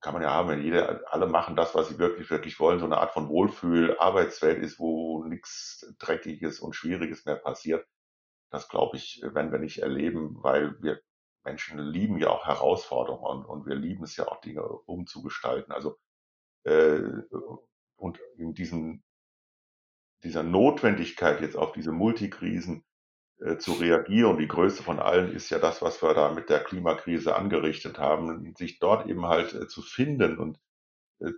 kann 0.00 0.14
man 0.14 0.22
ja 0.22 0.32
haben, 0.32 0.48
wenn 0.48 0.62
jeder, 0.62 1.02
alle 1.12 1.26
machen 1.26 1.54
das, 1.56 1.74
was 1.74 1.88
sie 1.88 1.98
wirklich, 1.98 2.28
wirklich 2.30 2.58
wollen, 2.58 2.80
so 2.80 2.86
eine 2.86 2.98
Art 2.98 3.12
von 3.12 3.28
Wohlfühl-Arbeitswelt 3.28 4.60
ist, 4.62 4.80
wo 4.80 5.24
nichts 5.24 5.86
Dreckiges 5.98 6.58
und 6.60 6.74
Schwieriges 6.74 7.24
mehr 7.24 7.36
passiert. 7.36 7.86
Das 8.52 8.68
glaube 8.68 8.96
ich, 8.96 9.22
werden 9.22 9.50
wir 9.50 9.58
nicht 9.58 9.78
erleben, 9.78 10.42
weil 10.42 10.80
wir 10.82 11.00
Menschen 11.44 11.78
lieben 11.78 12.18
ja 12.18 12.28
auch 12.30 12.46
Herausforderungen 12.46 13.44
und, 13.44 13.46
und 13.46 13.66
wir 13.66 13.74
lieben 13.74 14.04
es 14.04 14.16
ja 14.16 14.28
auch 14.28 14.40
Dinge 14.40 14.62
umzugestalten. 14.62 15.72
Also 15.72 15.98
äh, 16.64 17.00
und 17.96 18.20
in 18.36 18.54
diesem 18.54 19.02
dieser 20.22 20.42
Notwendigkeit 20.42 21.40
jetzt 21.40 21.56
auf 21.56 21.72
diese 21.72 21.92
Multikrisen 21.92 22.84
äh, 23.40 23.56
zu 23.58 23.72
reagieren, 23.72 24.38
die 24.38 24.48
größte 24.48 24.82
von 24.82 25.00
allen 25.00 25.32
ist 25.32 25.50
ja 25.50 25.58
das, 25.58 25.82
was 25.82 26.02
wir 26.02 26.14
da 26.14 26.32
mit 26.32 26.48
der 26.48 26.62
Klimakrise 26.62 27.34
angerichtet 27.34 27.98
haben, 27.98 28.54
sich 28.54 28.78
dort 28.78 29.08
eben 29.08 29.26
halt 29.26 29.54
äh, 29.54 29.66
zu 29.66 29.82
finden 29.82 30.38
und 30.38 30.60
äh, 31.20 31.32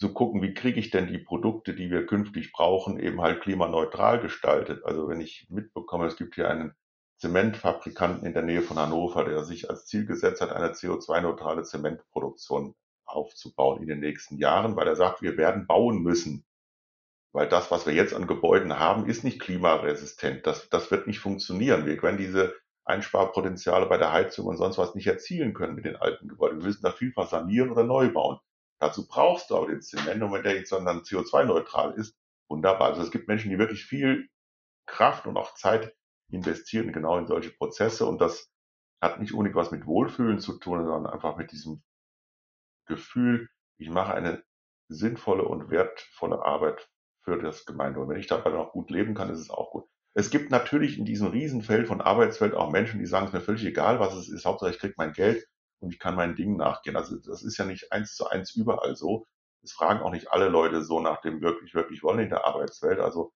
zu 0.00 0.14
gucken, 0.14 0.40
wie 0.40 0.54
kriege 0.54 0.80
ich 0.80 0.90
denn 0.90 1.08
die 1.08 1.18
Produkte, 1.18 1.74
die 1.74 1.90
wir 1.90 2.06
künftig 2.06 2.52
brauchen, 2.52 2.98
eben 2.98 3.20
halt 3.20 3.42
klimaneutral 3.42 4.18
gestaltet. 4.18 4.82
Also 4.84 5.08
wenn 5.08 5.20
ich 5.20 5.46
mitbekomme, 5.50 6.06
es 6.06 6.16
gibt 6.16 6.36
hier 6.36 6.48
einen 6.48 6.74
Zementfabrikanten 7.18 8.26
in 8.26 8.32
der 8.32 8.42
Nähe 8.42 8.62
von 8.62 8.78
Hannover, 8.78 9.24
der 9.24 9.44
sich 9.44 9.68
als 9.68 9.84
Ziel 9.84 10.06
gesetzt 10.06 10.40
hat, 10.40 10.52
eine 10.52 10.72
CO2-neutrale 10.72 11.64
Zementproduktion 11.64 12.74
aufzubauen 13.04 13.82
in 13.82 13.88
den 13.88 14.00
nächsten 14.00 14.38
Jahren, 14.38 14.74
weil 14.74 14.88
er 14.88 14.96
sagt, 14.96 15.20
wir 15.20 15.36
werden 15.36 15.66
bauen 15.66 16.02
müssen. 16.02 16.46
Weil 17.32 17.48
das, 17.48 17.70
was 17.70 17.84
wir 17.84 17.92
jetzt 17.92 18.14
an 18.14 18.26
Gebäuden 18.26 18.78
haben, 18.78 19.06
ist 19.06 19.22
nicht 19.22 19.38
klimaresistent. 19.38 20.46
Das, 20.46 20.70
das 20.70 20.90
wird 20.90 21.08
nicht 21.08 21.18
funktionieren. 21.18 21.84
Wir 21.84 22.02
werden 22.02 22.16
diese 22.16 22.54
Einsparpotenziale 22.86 23.84
bei 23.84 23.98
der 23.98 24.12
Heizung 24.12 24.46
und 24.46 24.56
sonst 24.56 24.78
was 24.78 24.94
nicht 24.94 25.06
erzielen 25.06 25.52
können 25.52 25.74
mit 25.74 25.84
den 25.84 25.96
alten 25.96 26.26
Gebäuden. 26.26 26.60
Wir 26.60 26.68
müssen 26.68 26.82
da 26.82 26.90
vielfach 26.90 27.28
sanieren 27.28 27.70
oder 27.70 27.84
neu 27.84 28.10
bauen. 28.10 28.38
Dazu 28.80 29.06
brauchst 29.06 29.50
du 29.50 29.56
aber 29.56 29.68
den 29.68 29.82
Zement 29.82 30.22
und 30.22 30.32
wenn 30.32 30.42
der 30.42 30.56
jetzt 30.56 30.72
dann 30.72 30.86
CO2-neutral 30.86 31.92
ist, 31.94 32.16
wunderbar. 32.48 32.88
Also 32.88 33.02
es 33.02 33.10
gibt 33.10 33.28
Menschen, 33.28 33.50
die 33.50 33.58
wirklich 33.58 33.84
viel 33.84 34.28
Kraft 34.86 35.26
und 35.26 35.36
auch 35.36 35.54
Zeit 35.54 35.94
investieren 36.30 36.92
genau 36.92 37.18
in 37.18 37.26
solche 37.26 37.50
Prozesse 37.50 38.06
und 38.06 38.20
das 38.20 38.50
hat 39.00 39.20
nicht 39.20 39.32
unbedingt 39.32 39.56
was 39.56 39.70
mit 39.70 39.86
Wohlfühlen 39.86 40.38
zu 40.38 40.58
tun, 40.58 40.84
sondern 40.84 41.12
einfach 41.12 41.36
mit 41.36 41.52
diesem 41.52 41.82
Gefühl, 42.86 43.48
ich 43.78 43.90
mache 43.90 44.14
eine 44.14 44.42
sinnvolle 44.88 45.44
und 45.44 45.70
wertvolle 45.70 46.42
Arbeit 46.42 46.88
für 47.22 47.38
das 47.38 47.66
Gemeinwohl. 47.66 48.08
Wenn 48.08 48.18
ich 48.18 48.26
dabei 48.26 48.50
noch 48.50 48.72
gut 48.72 48.90
leben 48.90 49.14
kann, 49.14 49.30
ist 49.30 49.40
es 49.40 49.50
auch 49.50 49.70
gut. 49.70 49.84
Es 50.14 50.30
gibt 50.30 50.50
natürlich 50.50 50.98
in 50.98 51.04
diesem 51.04 51.28
Riesenfeld 51.28 51.86
von 51.86 52.00
Arbeitswelt 52.00 52.54
auch 52.54 52.70
Menschen, 52.70 52.98
die 52.98 53.06
sagen, 53.06 53.26
es 53.26 53.30
ist 53.30 53.34
mir 53.34 53.44
völlig 53.44 53.64
egal, 53.64 54.00
was 54.00 54.14
es 54.14 54.28
ist, 54.28 54.44
Hauptsache 54.44 54.70
ich 54.70 54.78
kriege 54.78 54.94
mein 54.96 55.12
Geld 55.12 55.46
und 55.80 55.92
ich 55.92 55.98
kann 55.98 56.14
meinen 56.14 56.36
Dingen 56.36 56.56
nachgehen. 56.56 56.96
Also 56.96 57.16
das 57.16 57.42
ist 57.42 57.56
ja 57.58 57.64
nicht 57.64 57.92
eins 57.92 58.14
zu 58.14 58.28
eins 58.28 58.54
überall 58.54 58.96
so. 58.96 59.26
Es 59.62 59.72
fragen 59.72 60.00
auch 60.00 60.10
nicht 60.10 60.30
alle 60.32 60.48
Leute 60.48 60.82
so 60.82 61.00
nach 61.00 61.20
dem 61.20 61.40
wirklich, 61.40 61.74
wirklich 61.74 62.02
wollen 62.02 62.20
in 62.20 62.30
der 62.30 62.44
Arbeitswelt. 62.44 63.00
Also 63.00 63.32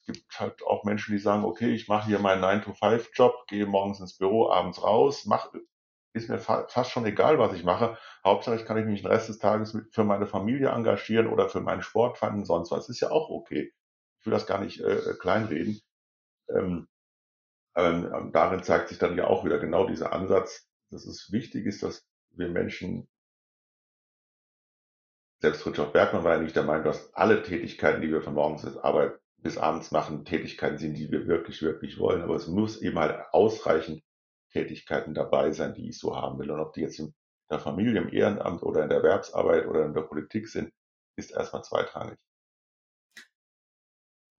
es 0.00 0.06
gibt 0.06 0.40
halt 0.40 0.62
auch 0.64 0.84
Menschen, 0.84 1.12
die 1.12 1.18
sagen, 1.18 1.44
okay, 1.44 1.70
ich 1.74 1.88
mache 1.88 2.06
hier 2.06 2.18
meinen 2.18 2.42
9-to-5-Job, 2.42 3.46
gehe 3.48 3.66
morgens 3.66 4.00
ins 4.00 4.16
Büro, 4.16 4.50
abends 4.50 4.82
raus, 4.82 5.26
mach, 5.26 5.50
ist 6.12 6.28
mir 6.28 6.38
fa 6.38 6.66
fast 6.68 6.90
schon 6.90 7.06
egal, 7.06 7.38
was 7.38 7.52
ich 7.52 7.64
mache. 7.64 7.96
Hauptsache, 8.24 8.56
ich 8.56 8.64
kann 8.64 8.82
mich 8.84 9.02
den 9.02 9.10
Rest 9.10 9.28
des 9.28 9.38
Tages 9.38 9.74
mit, 9.74 9.94
für 9.94 10.04
meine 10.04 10.26
Familie 10.26 10.70
engagieren 10.70 11.28
oder 11.28 11.48
für 11.48 11.60
meinen 11.60 11.82
Sport 11.82 12.18
fanden, 12.18 12.44
sonst 12.44 12.70
was. 12.70 12.88
Ist 12.88 13.00
ja 13.00 13.10
auch 13.10 13.28
okay. 13.30 13.72
Ich 14.20 14.26
will 14.26 14.32
das 14.32 14.46
gar 14.46 14.60
nicht 14.60 14.80
äh, 14.80 15.14
kleinreden. 15.18 15.80
Ähm, 16.48 16.88
ähm, 17.76 18.30
darin 18.32 18.62
zeigt 18.62 18.88
sich 18.88 18.98
dann 18.98 19.16
ja 19.16 19.26
auch 19.26 19.44
wieder 19.44 19.58
genau 19.58 19.86
dieser 19.86 20.12
Ansatz, 20.12 20.69
dass 20.90 21.06
es 21.06 21.32
wichtig 21.32 21.66
ist, 21.66 21.82
dass 21.82 22.06
wir 22.32 22.48
Menschen, 22.48 23.08
selbst 25.40 25.66
Richard 25.66 25.92
Bergmann 25.92 26.24
war 26.24 26.36
ja 26.36 26.42
nicht 26.42 26.56
der 26.56 26.64
Meinung, 26.64 26.84
dass 26.84 27.14
alle 27.14 27.42
Tätigkeiten, 27.42 28.02
die 28.02 28.10
wir 28.10 28.22
von 28.22 28.34
morgens 28.34 28.62
bis, 28.62 28.76
Arbeit, 28.76 29.18
bis 29.38 29.56
abends 29.56 29.90
machen, 29.90 30.24
Tätigkeiten 30.24 30.78
sind, 30.78 30.94
die 30.94 31.10
wir 31.10 31.26
wirklich, 31.26 31.62
wirklich 31.62 31.98
wollen. 31.98 32.22
Aber 32.22 32.34
es 32.34 32.46
muss 32.46 32.82
eben 32.82 32.98
halt 32.98 33.18
ausreichend 33.32 34.02
Tätigkeiten 34.52 35.14
dabei 35.14 35.52
sein, 35.52 35.74
die 35.74 35.88
ich 35.88 35.98
so 35.98 36.14
haben 36.14 36.38
will. 36.38 36.50
Und 36.50 36.60
ob 36.60 36.74
die 36.74 36.82
jetzt 36.82 36.98
in 36.98 37.14
der 37.50 37.58
Familie, 37.58 38.02
im 38.02 38.12
Ehrenamt 38.12 38.62
oder 38.62 38.82
in 38.82 38.88
der 38.88 38.98
Erwerbsarbeit 38.98 39.66
oder 39.66 39.86
in 39.86 39.94
der 39.94 40.02
Politik 40.02 40.48
sind, 40.48 40.72
ist 41.16 41.30
erstmal 41.30 41.64
zweitrangig. 41.64 42.18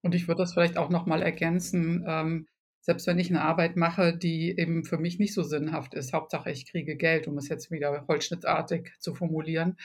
Und 0.03 0.15
ich 0.15 0.27
würde 0.27 0.43
das 0.43 0.53
vielleicht 0.53 0.77
auch 0.77 0.89
nochmal 0.89 1.21
ergänzen. 1.21 2.03
Ähm, 2.07 2.47
selbst 2.81 3.07
wenn 3.07 3.19
ich 3.19 3.29
eine 3.29 3.41
Arbeit 3.41 3.75
mache, 3.75 4.15
die 4.15 4.57
eben 4.57 4.83
für 4.83 4.97
mich 4.97 5.19
nicht 5.19 5.33
so 5.33 5.43
sinnhaft 5.43 5.93
ist, 5.93 6.13
Hauptsache 6.13 6.51
ich 6.51 6.69
kriege 6.69 6.95
Geld, 6.95 7.27
um 7.27 7.37
es 7.37 7.47
jetzt 7.47 7.71
wieder 7.71 8.05
holzschnittartig 8.07 8.91
zu 8.99 9.13
formulieren, 9.13 9.77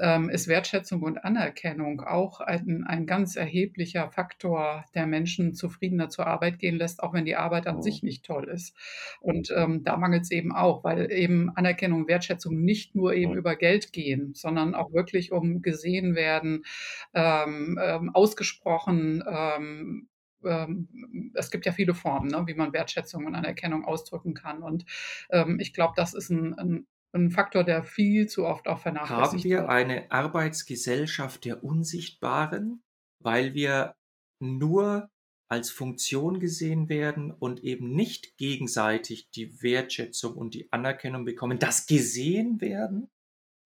ähm, 0.00 0.28
ist 0.28 0.48
Wertschätzung 0.48 1.02
und 1.02 1.24
Anerkennung 1.24 2.00
auch 2.00 2.40
ein, 2.40 2.84
ein 2.86 3.06
ganz 3.06 3.36
erheblicher 3.36 4.10
Faktor, 4.10 4.84
der 4.94 5.06
Menschen 5.06 5.54
zufriedener 5.54 6.08
zur 6.08 6.26
Arbeit 6.26 6.58
gehen 6.58 6.76
lässt, 6.76 7.02
auch 7.02 7.14
wenn 7.14 7.24
die 7.24 7.36
Arbeit 7.36 7.66
an 7.66 7.82
sich 7.82 8.02
nicht 8.02 8.24
toll 8.24 8.48
ist. 8.48 8.76
Und 9.20 9.52
ähm, 9.56 9.84
da 9.84 9.96
mangelt 9.96 10.24
es 10.24 10.30
eben 10.30 10.52
auch, 10.52 10.84
weil 10.84 11.10
eben 11.10 11.50
Anerkennung 11.56 12.02
und 12.02 12.08
Wertschätzung 12.08 12.60
nicht 12.60 12.94
nur 12.94 13.14
eben 13.14 13.34
über 13.34 13.56
Geld 13.56 13.92
gehen, 13.92 14.34
sondern 14.34 14.74
auch 14.74 14.92
wirklich 14.92 15.32
um 15.32 15.62
gesehen 15.62 16.14
werden, 16.14 16.64
ähm, 17.14 17.78
ähm, 17.82 18.10
ausgesprochen, 18.14 19.24
ähm, 20.44 21.32
es 21.34 21.50
gibt 21.50 21.66
ja 21.66 21.72
viele 21.72 21.94
Formen, 21.94 22.28
ne, 22.28 22.44
wie 22.46 22.54
man 22.54 22.72
Wertschätzung 22.72 23.26
und 23.26 23.34
Anerkennung 23.34 23.84
ausdrücken 23.84 24.34
kann. 24.34 24.62
Und 24.62 24.84
ähm, 25.30 25.58
ich 25.60 25.72
glaube, 25.72 25.94
das 25.96 26.14
ist 26.14 26.30
ein, 26.30 26.54
ein, 26.54 26.86
ein, 27.12 27.30
Faktor, 27.30 27.64
der 27.64 27.82
viel 27.82 28.26
zu 28.28 28.44
oft 28.44 28.68
auch 28.68 28.80
vernachlässigt 28.80 29.44
wird. 29.44 29.60
Haben 29.60 29.68
wir 29.68 29.68
eine 29.68 30.10
Arbeitsgesellschaft 30.10 31.44
der 31.44 31.64
Unsichtbaren, 31.64 32.82
weil 33.20 33.54
wir 33.54 33.94
nur 34.40 35.10
als 35.48 35.70
Funktion 35.70 36.40
gesehen 36.40 36.88
werden 36.88 37.30
und 37.30 37.62
eben 37.62 37.92
nicht 37.92 38.36
gegenseitig 38.36 39.30
die 39.30 39.62
Wertschätzung 39.62 40.34
und 40.34 40.54
die 40.54 40.72
Anerkennung 40.72 41.24
bekommen, 41.24 41.58
das 41.58 41.86
gesehen 41.86 42.60
werden? 42.60 43.08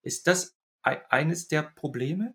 Ist 0.03 0.27
das 0.27 0.57
eines 0.83 1.49
der 1.49 1.63
Probleme? 1.63 2.35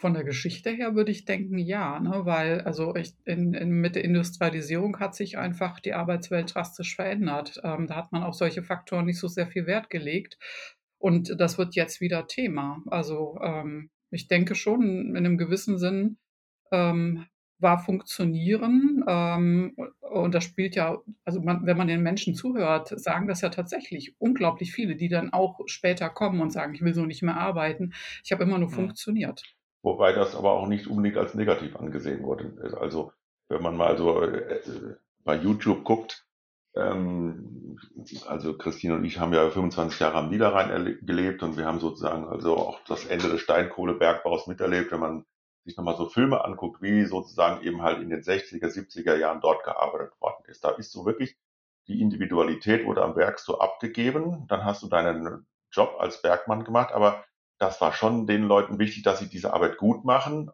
Von 0.00 0.14
der 0.14 0.24
Geschichte 0.24 0.70
her 0.70 0.94
würde 0.94 1.12
ich 1.12 1.26
denken, 1.26 1.58
ja, 1.58 2.00
ne, 2.00 2.22
weil 2.24 2.62
also 2.62 2.96
ich, 2.96 3.12
in, 3.26 3.52
in, 3.52 3.68
mit 3.68 3.96
der 3.96 4.04
Industrialisierung 4.04 4.98
hat 4.98 5.14
sich 5.14 5.36
einfach 5.36 5.78
die 5.78 5.92
Arbeitswelt 5.92 6.54
drastisch 6.54 6.96
verändert. 6.96 7.60
Ähm, 7.64 7.86
da 7.86 7.96
hat 7.96 8.10
man 8.10 8.22
auf 8.22 8.34
solche 8.34 8.62
Faktoren 8.62 9.04
nicht 9.04 9.18
so 9.18 9.28
sehr 9.28 9.46
viel 9.46 9.66
Wert 9.66 9.90
gelegt. 9.90 10.38
Und 10.96 11.38
das 11.38 11.58
wird 11.58 11.74
jetzt 11.74 12.00
wieder 12.00 12.26
Thema. 12.26 12.82
Also 12.86 13.38
ähm, 13.42 13.90
ich 14.10 14.26
denke 14.26 14.54
schon, 14.54 15.10
in 15.10 15.16
einem 15.18 15.36
gewissen 15.36 15.78
Sinn 15.78 16.16
ähm, 16.72 17.26
war 17.58 17.78
Funktionieren. 17.78 19.04
Ähm, 19.06 19.76
und 20.00 20.34
das 20.34 20.44
spielt 20.44 20.76
ja, 20.76 20.96
also 21.26 21.42
man, 21.42 21.66
wenn 21.66 21.76
man 21.76 21.88
den 21.88 22.02
Menschen 22.02 22.34
zuhört, 22.34 22.88
sagen 22.98 23.28
das 23.28 23.42
ja 23.42 23.50
tatsächlich 23.50 24.14
unglaublich 24.18 24.72
viele, 24.72 24.96
die 24.96 25.08
dann 25.08 25.34
auch 25.34 25.60
später 25.66 26.08
kommen 26.08 26.40
und 26.40 26.54
sagen, 26.54 26.74
ich 26.74 26.80
will 26.80 26.94
so 26.94 27.04
nicht 27.04 27.22
mehr 27.22 27.36
arbeiten. 27.36 27.92
Ich 28.24 28.32
habe 28.32 28.44
immer 28.44 28.56
nur 28.56 28.70
ja. 28.70 28.74
funktioniert. 28.74 29.44
Wobei 29.82 30.12
das 30.12 30.36
aber 30.36 30.52
auch 30.52 30.66
nicht 30.66 30.86
unbedingt 30.86 31.16
als 31.16 31.34
negativ 31.34 31.76
angesehen 31.76 32.22
wurde. 32.22 32.52
Also 32.78 33.12
wenn 33.48 33.62
man 33.62 33.76
mal 33.76 33.96
so 33.96 34.22
äh, 34.22 34.60
bei 35.24 35.36
YouTube 35.36 35.84
guckt, 35.84 36.26
ähm, 36.74 37.78
also 38.26 38.56
Christine 38.56 38.94
und 38.94 39.04
ich 39.04 39.18
haben 39.18 39.32
ja 39.32 39.48
25 39.50 39.98
Jahre 39.98 40.18
am 40.18 40.30
Niederrhein 40.30 40.98
gelebt 41.02 41.42
und 41.42 41.56
wir 41.56 41.64
haben 41.64 41.80
sozusagen 41.80 42.26
also 42.28 42.56
auch 42.56 42.80
das 42.86 43.06
Ende 43.06 43.28
des 43.28 43.40
Steinkohlebergbaus 43.40 44.46
miterlebt, 44.46 44.92
wenn 44.92 45.00
man 45.00 45.24
sich 45.64 45.76
nochmal 45.76 45.96
so 45.96 46.08
Filme 46.08 46.44
anguckt, 46.44 46.80
wie 46.80 47.04
sozusagen 47.04 47.64
eben 47.66 47.82
halt 47.82 48.00
in 48.00 48.10
den 48.10 48.22
60er, 48.22 48.66
70er 48.66 49.16
Jahren 49.16 49.40
dort 49.40 49.64
gearbeitet 49.64 50.12
worden 50.20 50.44
ist. 50.46 50.64
Da 50.64 50.70
ist 50.70 50.92
so 50.92 51.04
wirklich 51.06 51.36
die 51.88 52.00
Individualität 52.00 52.86
wurde 52.86 53.02
am 53.02 53.16
Werk 53.16 53.40
so 53.40 53.58
abgegeben, 53.58 54.46
dann 54.48 54.64
hast 54.64 54.82
du 54.82 54.88
deinen 54.88 55.46
Job 55.72 55.96
als 55.98 56.22
Bergmann 56.22 56.64
gemacht, 56.64 56.92
aber 56.92 57.24
das 57.60 57.80
war 57.80 57.92
schon 57.92 58.26
den 58.26 58.44
Leuten 58.44 58.78
wichtig, 58.78 59.02
dass 59.02 59.18
sie 59.18 59.28
diese 59.28 59.52
Arbeit 59.52 59.76
gut 59.76 60.04
machen. 60.04 60.50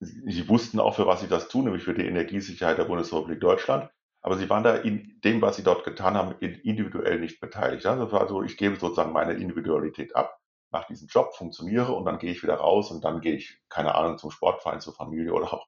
Sie 0.00 0.48
wussten 0.48 0.80
auch, 0.80 0.94
für 0.94 1.06
was 1.06 1.20
sie 1.20 1.28
das 1.28 1.48
tun, 1.48 1.64
nämlich 1.64 1.84
für 1.84 1.94
die 1.94 2.06
Energiesicherheit 2.06 2.78
der 2.78 2.84
Bundesrepublik 2.84 3.40
Deutschland. 3.40 3.90
Aber 4.20 4.36
sie 4.36 4.48
waren 4.48 4.62
da 4.62 4.76
in 4.76 5.20
dem, 5.24 5.42
was 5.42 5.56
sie 5.56 5.64
dort 5.64 5.84
getan 5.84 6.16
haben, 6.16 6.36
individuell 6.38 7.18
nicht 7.18 7.40
beteiligt. 7.40 7.84
Das 7.84 8.12
war 8.12 8.28
so, 8.28 8.42
ich 8.42 8.56
gebe 8.56 8.76
sozusagen 8.76 9.12
meine 9.12 9.34
Individualität 9.34 10.14
ab, 10.14 10.38
mache 10.70 10.86
diesen 10.88 11.08
Job, 11.08 11.34
funktioniere 11.34 11.92
und 11.92 12.04
dann 12.04 12.18
gehe 12.18 12.30
ich 12.30 12.42
wieder 12.44 12.54
raus 12.54 12.92
und 12.92 13.04
dann 13.04 13.20
gehe 13.20 13.34
ich, 13.34 13.60
keine 13.68 13.96
Ahnung, 13.96 14.18
zum 14.18 14.30
Sportverein, 14.30 14.80
zur 14.80 14.94
Familie 14.94 15.32
oder 15.32 15.52
auch 15.52 15.66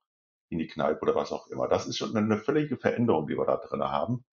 in 0.50 0.58
die 0.60 0.68
Kneipe 0.68 1.02
oder 1.02 1.16
was 1.16 1.32
auch 1.32 1.48
immer. 1.48 1.66
Das 1.66 1.86
ist 1.86 1.98
schon 1.98 2.16
eine 2.16 2.38
völlige 2.38 2.76
Veränderung, 2.76 3.26
die 3.26 3.36
wir 3.36 3.44
da 3.44 3.56
drin 3.56 3.82
haben 3.82 4.24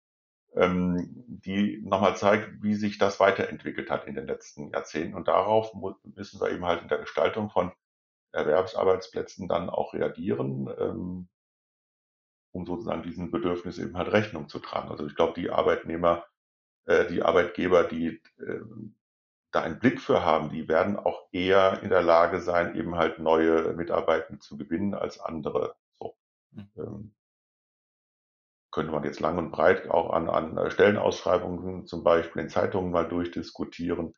ähm, 0.56 1.24
die 1.28 1.82
nochmal 1.84 2.16
zeigt, 2.18 2.62
wie 2.62 2.76
sich 2.76 2.98
das 2.98 3.20
weiterentwickelt 3.20 3.90
hat 3.90 4.06
in 4.06 4.16
den 4.16 4.28
letzten 4.28 4.70
Jahrzehnten. 4.72 5.16
Und 5.16 5.28
darauf 5.28 5.74
müssen 6.04 6.42
wir 6.42 6.52
eben 6.52 6.66
halt 6.66 6.82
in 6.82 6.88
der 6.88 7.00
Gestaltung 7.00 7.50
von 7.50 7.72
Erwerbsarbeitsplätzen 8.34 9.48
dann 9.48 9.70
auch 9.70 9.94
reagieren, 9.94 10.70
ähm, 10.78 11.30
um 12.54 12.66
sozusagen 12.66 13.04
diesen 13.04 13.32
Bedürfnis 13.32 13.78
eben 13.78 13.98
halt 13.98 14.12
Rechnung 14.12 14.50
zu 14.50 14.60
tragen. 14.60 14.90
Also 14.90 15.06
ich 15.06 15.16
glaube, 15.16 15.40
die 15.40 15.50
Arbeitnehmer, 15.50 16.26
äh, 16.86 17.08
die 17.08 17.24
Arbeitgeber, 17.24 17.84
die 17.84 18.22
äh, 18.40 18.62
da 19.52 19.62
einen 19.62 19.80
Blick 19.80 20.00
für 20.00 20.24
haben, 20.24 20.50
die 20.50 20.68
werden 20.68 20.98
auch 20.98 21.28
eher 21.32 21.82
in 21.84 21.90
der 21.90 22.02
Lage 22.02 22.42
sein, 22.42 22.76
eben 22.76 22.96
halt 22.96 23.20
neue 23.20 23.74
Mitarbeiter 23.74 24.40
zu 24.40 24.58
gewinnen 24.58 24.94
als 24.94 25.20
andere. 25.20 25.76
So. 26.00 26.16
Mhm. 26.52 26.72
Ähm, 26.78 27.16
könnte 28.72 28.92
man 28.92 29.04
jetzt 29.04 29.20
lang 29.20 29.38
und 29.38 29.52
breit 29.52 29.90
auch 29.90 30.12
an, 30.12 30.30
an 30.30 30.58
äh, 30.58 30.72
Stellenausschreibungen 30.72 31.86
zum 31.86 32.04
Beispiel 32.04 32.44
in 32.44 32.50
Zeitungen 32.50 32.92
mal 32.92 33.08
durchdiskutieren. 33.08 34.14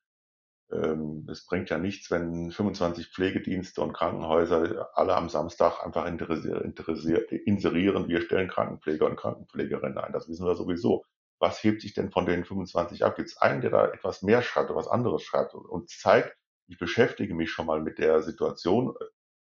Ähm, 0.71 1.27
es 1.29 1.45
bringt 1.45 1.69
ja 1.69 1.77
nichts, 1.77 2.11
wenn 2.11 2.51
25 2.51 3.07
Pflegedienste 3.07 3.81
und 3.81 3.93
Krankenhäuser 3.93 4.89
alle 4.93 5.15
am 5.15 5.29
Samstag 5.29 5.83
einfach 5.83 6.05
inserieren, 6.05 8.07
wir 8.07 8.21
stellen 8.21 8.47
Krankenpfleger 8.47 9.07
und 9.07 9.17
Krankenpflegerinnen 9.17 9.97
ein. 9.97 10.13
Das 10.13 10.29
wissen 10.29 10.45
wir 10.45 10.55
sowieso. 10.55 11.03
Was 11.39 11.63
hebt 11.63 11.81
sich 11.81 11.93
denn 11.93 12.11
von 12.11 12.25
den 12.25 12.45
25 12.45 13.03
ab? 13.03 13.15
Gibt 13.15 13.29
es 13.29 13.37
einen, 13.37 13.61
der 13.61 13.71
da 13.71 13.87
etwas 13.87 14.21
mehr 14.21 14.41
schreibt 14.41 14.69
oder 14.69 14.79
was 14.79 14.87
anderes 14.87 15.23
schreibt 15.23 15.55
und 15.55 15.89
zeigt, 15.89 16.37
ich 16.67 16.77
beschäftige 16.77 17.35
mich 17.35 17.51
schon 17.51 17.65
mal 17.65 17.81
mit 17.81 17.99
der 17.99 18.21
Situation, 18.21 18.95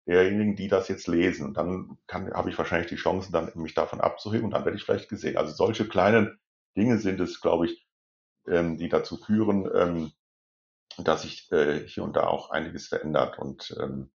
derjenigen, 0.07 0.57
die 0.57 0.69
das 0.69 0.89
jetzt 0.89 1.09
lesen. 1.09 1.47
Und 1.47 1.57
dann 1.57 1.99
habe 2.11 2.51
ich 2.51 2.59
wahrscheinlich 2.59 2.89
die 2.89 2.97
Chance, 2.97 3.33
dann 3.33 3.51
mich 3.55 3.75
davon 3.75 4.01
abzuheben 4.01 4.47
und 4.47 4.53
dann 4.53 4.65
werde 4.65 4.77
ich 4.77 4.85
vielleicht 4.85 5.09
gesehen. 5.09 5.37
Also 5.37 5.53
solche 5.53 5.89
kleinen 5.89 6.39
Dinge 6.77 6.99
sind 6.99 7.21
es, 7.21 7.41
glaube 7.41 7.67
ich, 7.67 7.87
ähm, 8.47 8.79
die 8.79 8.89
dazu 8.89 9.17
führen, 9.17 9.69
ähm, 9.75 10.13
dass 10.99 11.23
sich 11.23 11.51
äh, 11.53 11.87
hier 11.87 12.05
und 12.05 12.15
da 12.15 12.27
auch 12.27 12.51
einiges 12.51 12.89
verändert. 12.89 13.39
Und 13.39 13.77
ähm, 13.81 14.11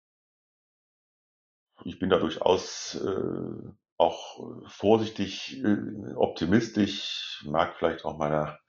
ich 1.83 1.97
bin 1.97 2.09
da 2.09 2.19
durchaus 2.19 2.95
äh, 2.95 3.71
auch 3.97 4.67
vorsichtig 4.67 5.63
äh, 5.63 6.13
optimistisch, 6.15 7.43
mag 7.47 7.75
vielleicht 7.75 8.05
auch 8.05 8.17
meiner, 8.17 8.59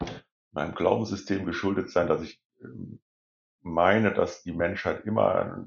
meinem 0.52 0.74
Glaubenssystem 0.74 1.44
geschuldet 1.44 1.90
sein, 1.90 2.08
dass 2.08 2.22
ich 2.22 2.40
äh, 2.60 2.66
meine, 3.60 4.14
dass 4.14 4.42
die 4.42 4.52
Menschheit 4.52 5.04
immer 5.04 5.66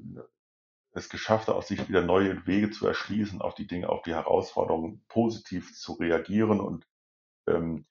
es 0.94 1.08
geschafft 1.08 1.48
hat, 1.48 1.56
aus 1.56 1.68
sich 1.68 1.88
wieder 1.88 2.02
neue 2.02 2.46
Wege 2.46 2.70
zu 2.70 2.86
erschließen, 2.86 3.42
auf 3.42 3.54
die 3.54 3.66
Dinge, 3.66 3.88
auf 3.88 4.02
die 4.02 4.14
Herausforderungen 4.14 5.04
positiv 5.08 5.74
zu 5.76 5.94
reagieren 5.94 6.60
und 6.60 6.86
ähm, 7.48 7.84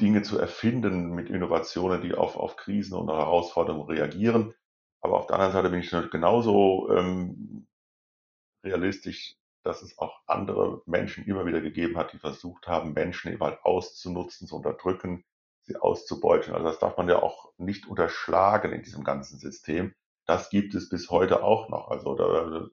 Dinge 0.00 0.22
zu 0.22 0.38
erfinden 0.38 1.10
mit 1.14 1.28
Innovationen, 1.28 2.02
die 2.02 2.14
auf, 2.14 2.36
auf 2.36 2.56
Krisen 2.56 2.96
und 2.96 3.08
Herausforderungen 3.08 3.86
reagieren. 3.86 4.54
Aber 5.00 5.18
auf 5.18 5.26
der 5.26 5.36
anderen 5.36 5.52
Seite 5.52 5.70
bin 5.70 5.80
ich 5.80 6.10
genauso 6.10 6.90
ähm, 6.90 7.66
realistisch, 8.64 9.36
dass 9.62 9.82
es 9.82 9.98
auch 9.98 10.20
andere 10.26 10.82
Menschen 10.86 11.24
immer 11.26 11.44
wieder 11.44 11.60
gegeben 11.60 11.96
hat, 11.96 12.12
die 12.12 12.18
versucht 12.18 12.66
haben, 12.66 12.92
Menschen 12.92 13.32
eben 13.32 13.42
halt 13.42 13.58
auszunutzen, 13.62 14.46
zu 14.46 14.56
unterdrücken, 14.56 15.24
sie 15.62 15.76
auszubeuten. 15.76 16.54
Also 16.54 16.66
das 16.66 16.78
darf 16.78 16.96
man 16.96 17.08
ja 17.08 17.22
auch 17.22 17.52
nicht 17.58 17.86
unterschlagen 17.86 18.72
in 18.72 18.82
diesem 18.82 19.04
ganzen 19.04 19.38
System 19.38 19.94
das 20.26 20.50
gibt 20.50 20.74
es 20.74 20.88
bis 20.88 21.10
heute 21.10 21.42
auch 21.42 21.68
noch. 21.68 21.88
Also 21.88 22.14
da, 22.14 22.68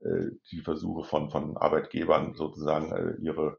äh, 0.00 0.30
die 0.50 0.60
Versuche 0.60 1.04
von, 1.04 1.30
von 1.30 1.56
Arbeitgebern 1.56 2.34
sozusagen 2.34 2.92
äh, 2.92 3.16
ihre 3.22 3.58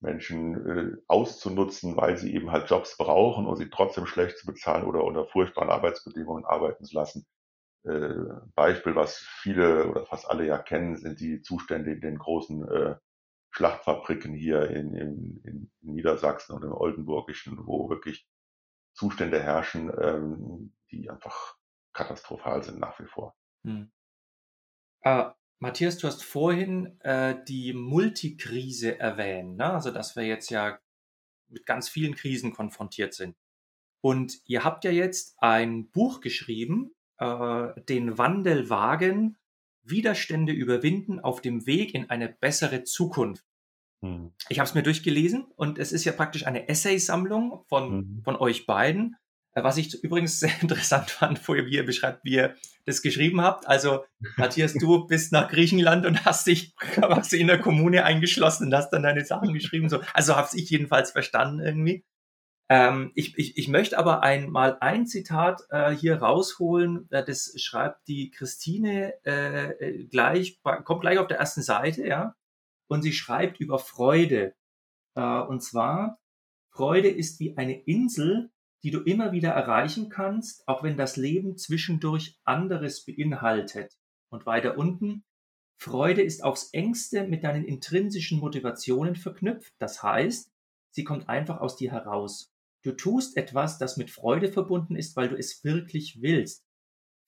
Menschen 0.00 0.66
äh, 0.66 0.96
auszunutzen, 1.08 1.96
weil 1.96 2.18
sie 2.18 2.34
eben 2.34 2.50
halt 2.52 2.68
Jobs 2.68 2.96
brauchen 2.96 3.46
und 3.46 3.56
sie 3.56 3.70
trotzdem 3.70 4.06
schlecht 4.06 4.38
zu 4.38 4.46
bezahlen 4.46 4.84
oder 4.84 5.04
unter 5.04 5.26
furchtbaren 5.26 5.70
Arbeitsbedingungen 5.70 6.44
arbeiten 6.44 6.84
zu 6.84 6.94
lassen. 6.94 7.26
Äh, 7.84 8.14
Beispiel, 8.54 8.96
was 8.96 9.16
viele 9.16 9.88
oder 9.88 10.06
fast 10.06 10.28
alle 10.28 10.46
ja 10.46 10.58
kennen, 10.58 10.96
sind 10.96 11.20
die 11.20 11.42
Zustände 11.42 11.92
in 11.92 12.00
den 12.00 12.18
großen 12.18 12.68
äh, 12.68 12.96
Schlachtfabriken 13.50 14.34
hier 14.34 14.68
in, 14.70 14.94
in, 14.94 15.40
in 15.44 15.70
Niedersachsen 15.80 16.54
und 16.54 16.64
im 16.64 16.72
Oldenburgischen, 16.72 17.66
wo 17.66 17.88
wirklich 17.88 18.26
Zustände 18.94 19.40
herrschen, 19.40 19.92
ähm, 20.00 20.72
die 20.90 21.08
einfach 21.08 21.56
katastrophal 21.94 22.62
sind 22.62 22.78
nach 22.78 22.98
wie 22.98 23.06
vor. 23.06 23.34
Hm. 23.64 23.90
Äh, 25.02 25.30
Matthias, 25.60 25.98
du 25.98 26.06
hast 26.06 26.22
vorhin 26.22 27.00
äh, 27.00 27.42
die 27.48 27.72
Multikrise 27.72 28.98
erwähnt, 28.98 29.56
ne? 29.56 29.72
also 29.72 29.90
dass 29.90 30.16
wir 30.16 30.24
jetzt 30.24 30.50
ja 30.50 30.78
mit 31.48 31.64
ganz 31.64 31.88
vielen 31.88 32.14
Krisen 32.14 32.52
konfrontiert 32.52 33.14
sind. 33.14 33.36
Und 34.02 34.40
ihr 34.44 34.64
habt 34.64 34.84
ja 34.84 34.90
jetzt 34.90 35.36
ein 35.38 35.90
Buch 35.90 36.20
geschrieben, 36.20 36.94
äh, 37.18 37.80
den 37.88 38.18
Wandel 38.18 38.68
wagen, 38.68 39.38
Widerstände 39.82 40.52
überwinden 40.52 41.20
auf 41.20 41.40
dem 41.40 41.66
Weg 41.66 41.94
in 41.94 42.10
eine 42.10 42.28
bessere 42.28 42.84
Zukunft. 42.84 43.44
Hm. 44.02 44.34
Ich 44.48 44.58
habe 44.58 44.68
es 44.68 44.74
mir 44.74 44.82
durchgelesen 44.82 45.44
und 45.56 45.78
es 45.78 45.92
ist 45.92 46.04
ja 46.04 46.12
praktisch 46.12 46.46
eine 46.46 46.68
Essaysammlung 46.68 47.64
von, 47.68 47.90
hm. 47.90 48.22
von 48.24 48.36
euch 48.36 48.66
beiden. 48.66 49.16
Äh, 49.54 49.62
was 49.62 49.76
ich 49.76 49.94
übrigens 50.02 50.40
sehr 50.40 50.52
interessant 50.60 51.10
fand, 51.10 51.46
wo 51.48 51.54
ihr 51.54 51.86
beschreibt, 51.86 52.24
wie 52.24 52.34
ihr 52.34 52.56
das 52.86 53.02
geschrieben 53.02 53.40
habt. 53.40 53.66
Also, 53.66 54.04
Matthias, 54.36 54.74
du 54.74 55.06
bist 55.06 55.32
nach 55.32 55.50
Griechenland 55.50 56.04
und 56.06 56.24
hast 56.24 56.46
dich 56.46 56.76
quasi 56.76 57.40
in 57.40 57.46
der 57.46 57.60
Kommune 57.60 58.04
eingeschlossen 58.04 58.66
und 58.66 58.74
hast 58.74 58.90
dann 58.90 59.02
deine 59.02 59.24
Sachen 59.24 59.54
geschrieben. 59.54 59.88
So. 59.88 60.00
Also 60.12 60.36
habe 60.36 60.48
ich 60.54 60.68
jedenfalls 60.68 61.12
verstanden 61.12 61.60
irgendwie. 61.60 62.04
Ähm, 62.70 63.12
ich, 63.14 63.36
ich, 63.38 63.58
ich 63.58 63.68
möchte 63.68 63.98
aber 63.98 64.22
einmal 64.22 64.78
ein 64.80 65.06
Zitat 65.06 65.62
äh, 65.70 65.90
hier 65.90 66.16
rausholen. 66.16 67.08
Äh, 67.10 67.24
das 67.24 67.54
schreibt 67.56 68.08
die 68.08 68.30
Christine 68.30 69.14
äh, 69.24 69.70
äh 69.72 70.04
gleich, 70.04 70.60
kommt 70.62 71.02
gleich 71.02 71.18
auf 71.18 71.26
der 71.26 71.38
ersten 71.38 71.62
Seite, 71.62 72.06
ja. 72.06 72.34
Und 72.88 73.02
sie 73.02 73.12
schreibt 73.12 73.60
über 73.60 73.78
Freude. 73.78 74.54
Äh, 75.14 75.40
und 75.40 75.62
zwar, 75.62 76.18
Freude 76.70 77.08
ist 77.08 77.38
wie 77.38 77.56
eine 77.56 77.80
Insel, 77.82 78.50
die 78.84 78.90
du 78.90 79.00
immer 79.00 79.32
wieder 79.32 79.50
erreichen 79.50 80.10
kannst, 80.10 80.68
auch 80.68 80.82
wenn 80.82 80.98
das 80.98 81.16
Leben 81.16 81.56
zwischendurch 81.56 82.38
anderes 82.44 83.04
beinhaltet. 83.06 83.96
Und 84.28 84.44
weiter 84.44 84.76
unten, 84.76 85.24
Freude 85.80 86.22
ist 86.22 86.44
aufs 86.44 86.68
engste 86.72 87.26
mit 87.26 87.44
deinen 87.44 87.64
intrinsischen 87.64 88.38
Motivationen 88.38 89.16
verknüpft. 89.16 89.72
Das 89.78 90.02
heißt, 90.02 90.52
sie 90.90 91.02
kommt 91.02 91.30
einfach 91.30 91.60
aus 91.60 91.76
dir 91.76 91.92
heraus. 91.92 92.52
Du 92.82 92.92
tust 92.92 93.38
etwas, 93.38 93.78
das 93.78 93.96
mit 93.96 94.10
Freude 94.10 94.52
verbunden 94.52 94.96
ist, 94.96 95.16
weil 95.16 95.30
du 95.30 95.36
es 95.36 95.64
wirklich 95.64 96.20
willst. 96.20 96.62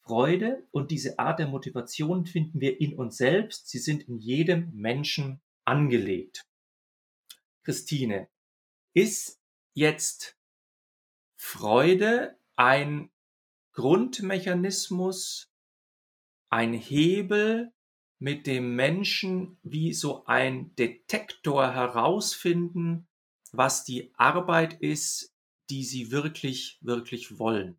Freude 0.03 0.69
und 0.73 0.91
diese 0.91 1.19
Art 1.19 1.39
der 1.39 1.49
Motivation 1.49 2.27
finden 2.27 2.61
wir 2.61 2.81
in 2.81 2.95
uns 2.95 3.17
selbst. 3.17 3.69
Sie 3.69 3.79
sind 3.79 4.07
in 4.09 4.19
jedem 4.19 4.71
Menschen 4.75 5.41
angelegt. 5.65 6.47
Christine, 7.65 8.29
ist 8.93 9.41
jetzt 9.75 10.37
Freude 11.37 12.39
ein 12.57 13.11
Grundmechanismus, 13.73 15.51
ein 16.49 16.73
Hebel, 16.73 17.73
mit 18.19 18.47
dem 18.47 18.75
Menschen 18.75 19.59
wie 19.63 19.93
so 19.93 20.25
ein 20.25 20.75
Detektor 20.77 21.73
herausfinden, 21.73 23.07
was 23.53 23.85
die 23.85 24.13
Arbeit 24.15 24.81
ist, 24.81 25.35
die 25.69 25.85
sie 25.85 26.11
wirklich, 26.11 26.79
wirklich 26.81 27.39
wollen. 27.39 27.79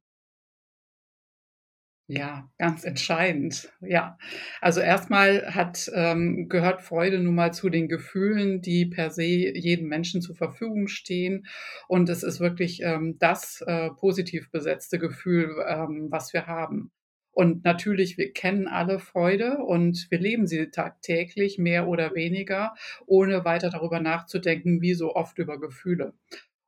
Ja, 2.09 2.49
ganz 2.57 2.85
entscheidend. 2.85 3.69
Ja, 3.81 4.17
also 4.61 4.79
erstmal 4.79 5.53
hat 5.53 5.91
ähm, 5.93 6.47
gehört 6.47 6.81
Freude 6.81 7.19
nun 7.19 7.35
mal 7.35 7.53
zu 7.53 7.69
den 7.69 7.89
Gefühlen, 7.89 8.61
die 8.61 8.85
per 8.85 9.11
se 9.11 9.23
jedem 9.25 9.89
Menschen 9.89 10.21
zur 10.21 10.35
Verfügung 10.35 10.87
stehen. 10.87 11.47
Und 11.89 12.07
es 12.07 12.23
ist 12.23 12.39
wirklich 12.39 12.81
ähm, 12.81 13.17
das 13.19 13.61
äh, 13.67 13.89
positiv 13.89 14.49
besetzte 14.51 14.99
Gefühl, 14.99 15.53
ähm, 15.67 16.07
was 16.09 16.31
wir 16.31 16.47
haben. 16.47 16.91
Und 17.31 17.65
natürlich, 17.65 18.17
wir 18.17 18.31
kennen 18.31 18.67
alle 18.67 18.99
Freude 18.99 19.57
und 19.57 20.07
wir 20.09 20.19
leben 20.19 20.47
sie 20.47 20.71
tagtäglich 20.71 21.57
mehr 21.57 21.87
oder 21.89 22.15
weniger, 22.15 22.73
ohne 23.05 23.43
weiter 23.43 23.69
darüber 23.69 23.99
nachzudenken, 23.99 24.81
wie 24.81 24.93
so 24.93 25.13
oft 25.13 25.37
über 25.39 25.59
Gefühle. 25.59 26.13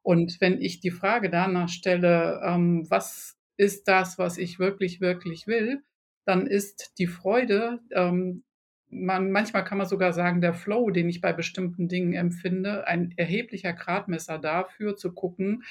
Und 0.04 0.42
wenn 0.42 0.62
ich 0.62 0.82
die 0.82 0.92
Frage 0.92 1.30
danach 1.30 1.70
stelle, 1.70 2.42
ähm, 2.46 2.86
was 2.90 3.39
ist 3.60 3.90
das, 3.90 4.18
was 4.18 4.38
ich 4.38 4.58
wirklich, 4.58 5.02
wirklich 5.02 5.46
will, 5.46 5.84
dann 6.26 6.48
ist 6.48 6.94
die 6.98 7.08
Freude, 7.08 7.82
ähm, 7.92 8.44
man, 8.88 9.32
manchmal 9.32 9.66
kann 9.66 9.78
man 9.78 9.88
sogar 9.88 10.14
sagen, 10.14 10.40
der 10.40 10.54
Flow, 10.54 10.90
den 10.92 11.10
ich 11.10 11.20
bei 11.20 11.34
bestimmten 11.34 11.90
Dingen 11.90 12.14
empfinde, 12.14 12.88
ein 12.88 13.14
erheblicher 13.18 13.74
Gradmesser 13.74 14.40
dafür 14.40 14.96
zu 14.96 15.14
gucken, 15.14 15.64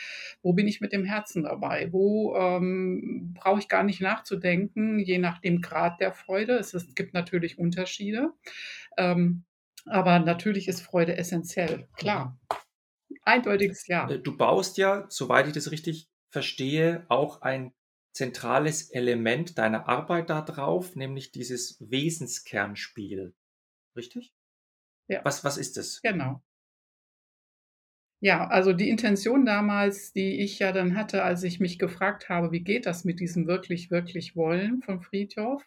wo 0.43 0.53
bin 0.53 0.69
ich 0.69 0.83
mit 0.83 0.93
dem 0.93 1.05
Herzen 1.05 1.45
dabei, 1.45 1.89
wo 1.91 2.37
ähm, 2.37 3.35
brauche 3.35 3.59
ich 3.59 3.69
gar 3.69 3.83
nicht 3.83 4.03
nachzudenken, 4.03 4.99
je 4.99 5.19
nach 5.19 5.41
dem 5.41 5.63
Grad 5.63 5.99
der 5.99 6.13
Freude. 6.13 6.59
Es, 6.59 6.75
ist, 6.75 6.95
gibt 6.95 7.15
natürlich 7.15 7.59
Unterschiede, 7.59 8.33
ähm, 8.99 9.45
aber 9.87 10.19
natürlich 10.19 10.69
ist 10.69 10.83
Freude 10.83 11.17
essentiell, 11.17 11.89
klar. 11.97 12.39
Eindeutiges 13.23 13.87
Ja. 13.87 14.11
Äh, 14.11 14.19
du 14.19 14.37
baust 14.37 14.77
ja, 14.77 15.07
soweit 15.09 15.47
ich 15.47 15.55
das 15.55 15.71
richtig 15.71 16.09
verstehe, 16.31 17.07
auch 17.09 17.41
ein 17.41 17.73
zentrales 18.13 18.91
Element 18.91 19.59
deiner 19.59 19.89
Arbeit 19.89 20.31
da 20.31 20.43
drauf, 20.43 20.97
nämlich 20.97 21.33
dieses 21.33 21.77
Wesenskernspiel. 21.81 23.35
Richtig? 23.97 24.33
Ja. 25.09 25.25
Was, 25.25 25.45
was 25.45 25.57
ist 25.57 25.79
es? 25.79 26.01
Genau. 26.03 26.43
Ja, 28.21 28.49
also 28.49 28.73
die 28.73 28.91
Intention 28.91 29.47
damals, 29.47 30.13
die 30.13 30.41
ich 30.41 30.59
ja 30.59 30.73
dann 30.73 30.97
hatte, 30.97 31.23
als 31.23 31.45
ich 31.45 31.61
mich 31.61 31.79
gefragt 31.79 32.29
habe, 32.29 32.51
wie 32.51 32.65
geht 32.65 32.87
das 32.87 33.05
mit 33.05 33.21
diesem 33.21 33.47
wirklich, 33.47 33.93
wirklich 33.93 34.35
Wollen 34.35 34.83
von 34.83 35.01
Friedhof, 35.01 35.65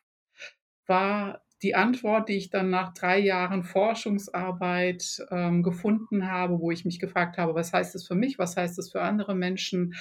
war 0.85 1.45
die 1.61 1.75
Antwort, 1.75 2.27
die 2.27 2.37
ich 2.37 2.49
dann 2.49 2.69
nach 2.69 2.93
drei 2.93 3.19
Jahren 3.19 3.63
Forschungsarbeit 3.63 5.25
ähm, 5.29 5.63
gefunden 5.63 6.29
habe, 6.29 6.59
wo 6.59 6.71
ich 6.71 6.83
mich 6.83 6.99
gefragt 6.99 7.37
habe, 7.37 7.55
was 7.55 7.71
heißt 7.71 7.95
es 7.95 8.05
für 8.05 8.15
mich, 8.15 8.37
was 8.37 8.57
heißt 8.57 8.77
es 8.79 8.91
für 8.91 9.01
andere 9.01 9.35
Menschen, 9.35 9.93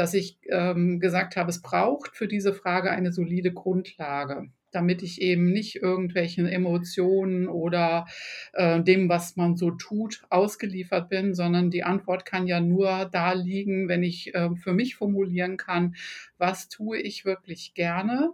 dass 0.00 0.14
ich 0.14 0.38
ähm, 0.48 0.98
gesagt 0.98 1.36
habe, 1.36 1.50
es 1.50 1.60
braucht 1.60 2.16
für 2.16 2.26
diese 2.26 2.54
Frage 2.54 2.90
eine 2.90 3.12
solide 3.12 3.52
Grundlage, 3.52 4.50
damit 4.70 5.02
ich 5.02 5.20
eben 5.20 5.52
nicht 5.52 5.76
irgendwelchen 5.76 6.46
Emotionen 6.46 7.48
oder 7.48 8.06
äh, 8.54 8.82
dem, 8.82 9.10
was 9.10 9.36
man 9.36 9.58
so 9.58 9.72
tut, 9.72 10.22
ausgeliefert 10.30 11.10
bin, 11.10 11.34
sondern 11.34 11.70
die 11.70 11.82
Antwort 11.82 12.24
kann 12.24 12.46
ja 12.46 12.62
nur 12.62 13.10
da 13.12 13.34
liegen, 13.34 13.88
wenn 13.88 14.02
ich 14.02 14.34
äh, 14.34 14.48
für 14.56 14.72
mich 14.72 14.96
formulieren 14.96 15.58
kann, 15.58 15.96
was 16.38 16.70
tue 16.70 16.98
ich 16.98 17.26
wirklich 17.26 17.74
gerne 17.74 18.32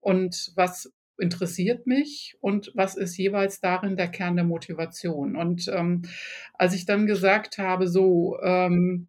und 0.00 0.50
was 0.56 0.92
interessiert 1.16 1.86
mich 1.86 2.36
und 2.40 2.72
was 2.74 2.96
ist 2.96 3.16
jeweils 3.16 3.60
darin 3.60 3.96
der 3.96 4.08
Kern 4.08 4.34
der 4.34 4.44
Motivation. 4.44 5.36
Und 5.36 5.68
ähm, 5.72 6.02
als 6.54 6.74
ich 6.74 6.86
dann 6.86 7.06
gesagt 7.06 7.58
habe, 7.58 7.86
so, 7.86 8.36
ähm, 8.42 9.06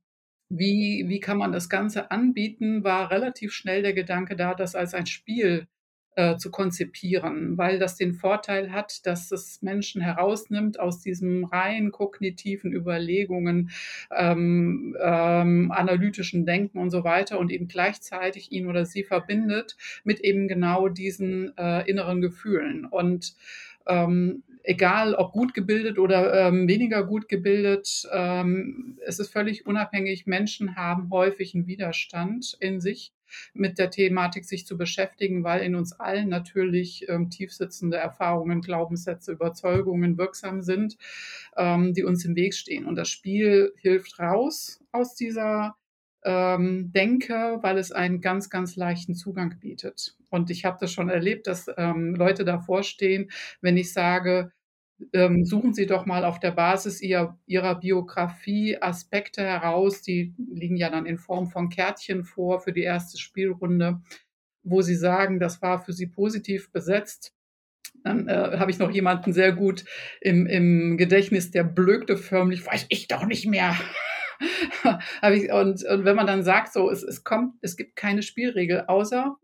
wie, 0.50 1.06
wie 1.08 1.20
kann 1.20 1.38
man 1.38 1.52
das 1.52 1.70
Ganze 1.70 2.12
anbieten, 2.12 2.84
war 2.84 3.12
relativ 3.12 3.54
schnell 3.54 3.82
der 3.82 3.94
Gedanke 3.94 4.36
da, 4.36 4.54
das 4.54 4.76
als 4.76 4.94
ein 4.94 5.06
Spiel 5.06 5.68
äh, 6.16 6.38
zu 6.38 6.50
konzipieren, 6.50 7.58
weil 7.58 7.78
das 7.78 7.98
den 7.98 8.14
Vorteil 8.14 8.72
hat, 8.72 9.06
dass 9.06 9.32
es 9.32 9.62
Menschen 9.62 10.02
herausnimmt 10.02 10.80
aus 10.80 11.02
diesem 11.02 11.44
rein 11.44 11.92
kognitiven 11.92 12.72
Überlegungen, 12.72 13.72
ähm, 14.16 14.96
ähm, 15.02 15.72
analytischen 15.72 16.46
Denken 16.46 16.78
und 16.78 16.90
so 16.90 17.04
weiter 17.04 17.38
und 17.38 17.52
eben 17.52 17.68
gleichzeitig 17.68 18.52
ihn 18.52 18.68
oder 18.68 18.86
sie 18.86 19.04
verbindet 19.04 19.76
mit 20.04 20.22
eben 20.22 20.48
genau 20.48 20.88
diesen 20.88 21.56
äh, 21.58 21.90
inneren 21.90 22.22
Gefühlen. 22.22 22.86
Und 22.86 23.36
ähm, 23.88 24.44
egal 24.66 25.14
ob 25.16 25.32
gut 25.32 25.54
gebildet 25.54 26.00
oder 26.00 26.48
ähm, 26.48 26.68
weniger 26.68 27.04
gut 27.04 27.30
gebildet, 27.30 28.08
ähm, 28.12 29.00
es 29.06 29.20
ist 29.20 29.32
völlig 29.32 29.66
unabhängig. 29.66 30.26
Menschen 30.26 30.76
haben 30.76 31.10
häufig 31.12 31.54
einen 31.54 31.68
Widerstand 31.68 32.58
in 32.60 32.82
sich, 32.82 33.14
mit 33.54 33.80
der 33.80 33.90
Thematik 33.90 34.46
sich 34.46 34.66
zu 34.66 34.78
beschäftigen, 34.78 35.44
weil 35.44 35.62
in 35.62 35.76
uns 35.76 35.94
allen 35.94 36.30
natürlich 36.30 37.08
ähm, 37.10 37.30
tiefsitzende 37.30 37.98
Erfahrungen, 37.98 38.62
Glaubenssätze, 38.62 39.32
Überzeugungen 39.32 40.18
wirksam 40.18 40.62
sind, 40.62 40.98
ähm, 41.58 41.94
die 41.94 42.04
uns 42.04 42.26
im 42.26 42.36
Weg 42.36 42.54
stehen. 42.54 42.86
Und 42.86 42.96
das 42.96 43.10
Spiel 43.10 43.74
hilft 43.78 44.20
raus 44.20 44.80
aus 44.92 45.16
dieser 45.16 45.76
ähm, 46.26 46.92
denke, 46.92 47.60
weil 47.62 47.78
es 47.78 47.92
einen 47.92 48.20
ganz, 48.20 48.50
ganz 48.50 48.76
leichten 48.76 49.14
Zugang 49.16 49.60
bietet. 49.60 50.18
Und 50.30 50.50
ich 50.50 50.66
habe 50.66 50.78
das 50.82 50.92
schon 50.92 51.10
erlebt, 51.10 51.48
dass 51.48 51.68
ähm, 51.78 52.16
Leute 52.16 52.44
davor 52.44 52.84
stehen, 52.84 53.30
wenn 53.62 53.78
ich 53.78 53.94
sage, 53.94 54.52
ähm, 55.14 55.46
suchen 55.46 55.74
Sie 55.74 55.86
doch 55.86 56.06
mal 56.06 56.26
auf 56.26 56.40
der 56.40 56.52
Basis 56.52 57.02
ihr, 57.02 57.38
Ihrer 57.46 57.76
Biografie 57.76 58.82
Aspekte 58.82 59.44
heraus, 59.44 60.02
die 60.02 60.34
liegen 60.38 60.78
ja 60.78 60.90
dann 60.90 61.06
in 61.06 61.18
Form 61.18 61.48
von 61.48 61.70
Kärtchen 61.70 62.24
vor 62.24 62.60
für 62.60 62.74
die 62.74 62.84
erste 62.84 63.20
Spielrunde, 63.20 64.02
wo 64.64 64.82
Sie 64.82 64.96
sagen, 64.96 65.40
das 65.40 65.62
war 65.62 65.80
für 65.80 65.94
Sie 65.94 66.08
positiv 66.08 66.72
besetzt. 66.72 67.34
Dann 68.04 68.28
äh, 68.28 68.58
habe 68.58 68.72
ich 68.72 68.80
noch 68.80 68.92
jemanden 68.92 69.32
sehr 69.32 69.52
gut 69.52 69.86
im, 70.22 70.48
im 70.48 70.98
Gedächtnis, 70.98 71.52
der 71.52 71.64
blökte 71.64 72.18
förmlich, 72.18 72.66
weiß 72.66 72.88
ich 72.90 73.08
doch 73.08 73.26
nicht 73.26 73.46
mehr. 73.48 73.76
ich, 75.34 75.52
und, 75.52 75.84
und 75.84 76.06
wenn 76.06 76.16
man 76.16 76.28
dann 76.28 76.44
sagt, 76.44 76.74
so, 76.74 76.90
es, 76.90 77.04
es 77.04 77.24
kommt, 77.24 77.56
es 77.62 77.78
gibt 77.78 77.96
keine 77.96 78.22
Spielregel, 78.22 78.86
außer 78.88 79.36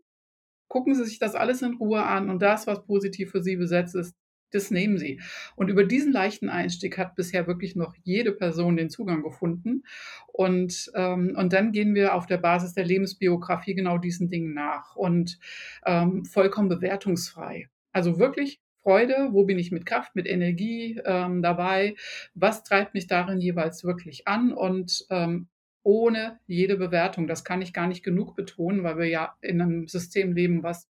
gucken 0.68 0.94
Sie 0.94 1.04
sich 1.04 1.18
das 1.18 1.34
alles 1.34 1.60
in 1.60 1.74
Ruhe 1.74 2.02
an 2.02 2.30
und 2.30 2.40
das, 2.40 2.66
was 2.66 2.84
positiv 2.86 3.30
für 3.30 3.42
Sie 3.42 3.56
besetzt 3.56 3.94
ist, 3.94 4.16
das 4.52 4.70
nehmen 4.70 4.98
Sie. 4.98 5.20
Und 5.54 5.68
über 5.68 5.84
diesen 5.84 6.12
leichten 6.12 6.48
Einstieg 6.48 6.96
hat 6.96 7.14
bisher 7.14 7.46
wirklich 7.46 7.76
noch 7.76 7.94
jede 8.02 8.32
Person 8.32 8.76
den 8.76 8.88
Zugang 8.88 9.22
gefunden. 9.22 9.82
Und, 10.28 10.90
ähm, 10.94 11.34
und 11.36 11.52
dann 11.52 11.72
gehen 11.72 11.94
wir 11.94 12.14
auf 12.14 12.26
der 12.26 12.38
Basis 12.38 12.72
der 12.72 12.84
Lebensbiografie 12.84 13.74
genau 13.74 13.98
diesen 13.98 14.28
Dingen 14.28 14.54
nach 14.54 14.96
und 14.96 15.38
ähm, 15.84 16.24
vollkommen 16.24 16.68
bewertungsfrei. 16.68 17.68
Also 17.92 18.18
wirklich 18.18 18.61
Freude, 18.82 19.28
wo 19.30 19.44
bin 19.44 19.58
ich 19.58 19.70
mit 19.70 19.86
Kraft, 19.86 20.14
mit 20.14 20.26
Energie 20.26 21.00
ähm, 21.04 21.42
dabei, 21.42 21.94
was 22.34 22.64
treibt 22.64 22.94
mich 22.94 23.06
darin 23.06 23.40
jeweils 23.40 23.84
wirklich 23.84 24.26
an 24.26 24.52
und 24.52 25.06
ähm, 25.10 25.48
ohne 25.84 26.38
jede 26.46 26.76
Bewertung. 26.76 27.26
Das 27.26 27.44
kann 27.44 27.62
ich 27.62 27.72
gar 27.72 27.86
nicht 27.86 28.04
genug 28.04 28.34
betonen, 28.34 28.82
weil 28.82 28.98
wir 28.98 29.08
ja 29.08 29.36
in 29.40 29.60
einem 29.60 29.88
System 29.88 30.32
leben, 30.32 30.62
was 30.62 30.88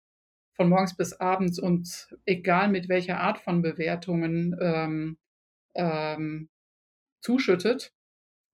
von 0.54 0.68
morgens 0.68 0.96
bis 0.96 1.12
abends 1.14 1.58
und 1.58 2.08
egal 2.26 2.68
mit 2.68 2.88
welcher 2.88 3.20
Art 3.20 3.38
von 3.38 3.62
Bewertungen 3.62 4.56
ähm, 4.60 5.18
ähm, 5.74 6.48
zuschüttet, 7.20 7.94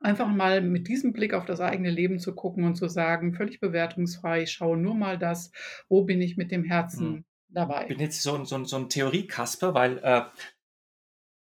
einfach 0.00 0.28
mal 0.28 0.60
mit 0.60 0.86
diesem 0.88 1.12
Blick 1.12 1.32
auf 1.32 1.46
das 1.46 1.60
eigene 1.60 1.90
Leben 1.90 2.18
zu 2.18 2.34
gucken 2.34 2.64
und 2.64 2.74
zu 2.74 2.88
sagen, 2.88 3.32
völlig 3.32 3.58
bewertungsfrei, 3.58 4.42
ich 4.42 4.52
schaue 4.52 4.76
nur 4.76 4.94
mal 4.94 5.18
das, 5.18 5.50
wo 5.88 6.04
bin 6.04 6.20
ich 6.20 6.36
mit 6.36 6.50
dem 6.50 6.64
Herzen 6.64 7.06
hm. 7.06 7.24
Dabei. 7.54 7.82
Ich 7.82 7.88
bin 7.88 8.00
jetzt 8.00 8.22
so, 8.22 8.44
so, 8.44 8.64
so 8.64 8.76
ein 8.76 8.88
Theorie-Kasper, 8.88 9.74
weil 9.74 9.98
äh, 9.98 10.24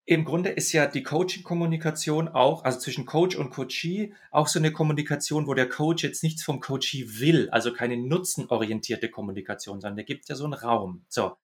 im 0.05 0.25
Grunde 0.25 0.49
ist 0.49 0.73
ja 0.73 0.87
die 0.87 1.03
Coaching-Kommunikation 1.03 2.27
auch, 2.27 2.63
also 2.63 2.79
zwischen 2.79 3.05
Coach 3.05 3.35
und 3.35 3.51
Coachee, 3.51 4.13
auch 4.31 4.47
so 4.47 4.59
eine 4.59 4.73
Kommunikation, 4.73 5.47
wo 5.47 5.53
der 5.53 5.69
Coach 5.69 6.03
jetzt 6.03 6.23
nichts 6.23 6.43
vom 6.43 6.59
Coachee 6.59 7.19
will, 7.19 7.49
also 7.51 7.71
keine 7.71 7.97
nutzenorientierte 7.97 9.09
Kommunikation, 9.09 9.79
sondern 9.79 9.97
da 9.97 10.03
gibt 10.03 10.27
ja 10.27 10.35
so 10.35 10.43
einen 10.43 10.53
Raum. 10.53 11.05
So, 11.07 11.37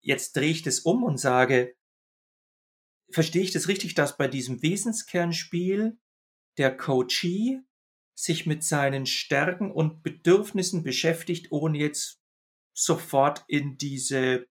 jetzt 0.00 0.36
drehe 0.36 0.50
ich 0.50 0.62
das 0.62 0.80
um 0.80 1.02
und 1.02 1.18
sage, 1.18 1.74
verstehe 3.10 3.42
ich 3.42 3.52
das 3.52 3.68
richtig, 3.68 3.94
dass 3.94 4.16
bei 4.16 4.28
diesem 4.28 4.62
Wesenskernspiel 4.62 5.98
der 6.58 6.76
Coachee 6.76 7.60
sich 8.14 8.46
mit 8.46 8.64
seinen 8.64 9.06
Stärken 9.06 9.70
und 9.70 10.02
Bedürfnissen 10.02 10.82
beschäftigt, 10.82 11.52
ohne 11.52 11.78
jetzt 11.78 12.17
sofort 12.78 13.44
in 13.48 13.76
diese 13.76 14.46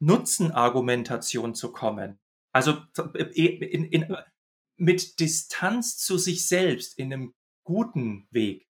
Nutzenargumentation 0.00 1.54
zu 1.54 1.72
kommen. 1.72 2.18
Also 2.52 2.76
in, 3.24 3.84
in, 3.84 4.16
mit 4.76 5.20
Distanz 5.20 5.96
zu 5.96 6.18
sich 6.18 6.46
selbst 6.46 6.98
in 6.98 7.12
einem 7.12 7.34
guten 7.64 8.26
Weg. 8.30 8.66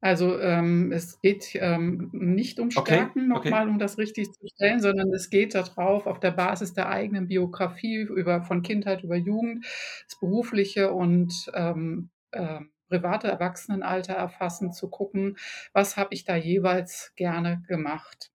Also 0.00 0.38
ähm, 0.38 0.92
es 0.92 1.20
geht 1.20 1.56
ähm, 1.56 2.10
nicht 2.12 2.60
um 2.60 2.70
Stärken, 2.70 3.32
okay, 3.32 3.50
nochmal, 3.50 3.62
okay. 3.62 3.70
um 3.70 3.78
das 3.80 3.98
richtig 3.98 4.32
zu 4.32 4.46
stellen, 4.46 4.80
sondern 4.80 5.12
es 5.12 5.28
geht 5.28 5.56
darauf, 5.56 6.06
auf 6.06 6.20
der 6.20 6.30
Basis 6.30 6.72
der 6.72 6.88
eigenen 6.88 7.26
Biografie 7.26 8.02
über 8.02 8.42
von 8.42 8.62
Kindheit 8.62 9.02
über 9.02 9.16
Jugend, 9.16 9.66
das 10.08 10.20
berufliche 10.20 10.92
und 10.92 11.50
ähm, 11.52 12.10
äh, 12.30 12.60
private 12.88 13.28
Erwachsenenalter 13.28 14.14
erfassen, 14.14 14.72
zu 14.72 14.88
gucken, 14.88 15.36
was 15.72 15.96
habe 15.96 16.14
ich 16.14 16.24
da 16.24 16.36
jeweils 16.36 17.12
gerne 17.16 17.62
gemacht. 17.68 18.30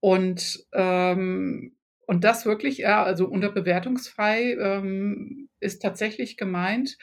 Und, 0.00 0.66
ähm, 0.72 1.76
und 2.06 2.24
das 2.24 2.44
wirklich, 2.46 2.78
ja, 2.78 3.02
also 3.02 3.28
unter 3.28 3.52
bewertungsfrei 3.52 4.54
ähm, 4.54 5.48
ist 5.60 5.80
tatsächlich 5.80 6.36
gemeint, 6.36 6.98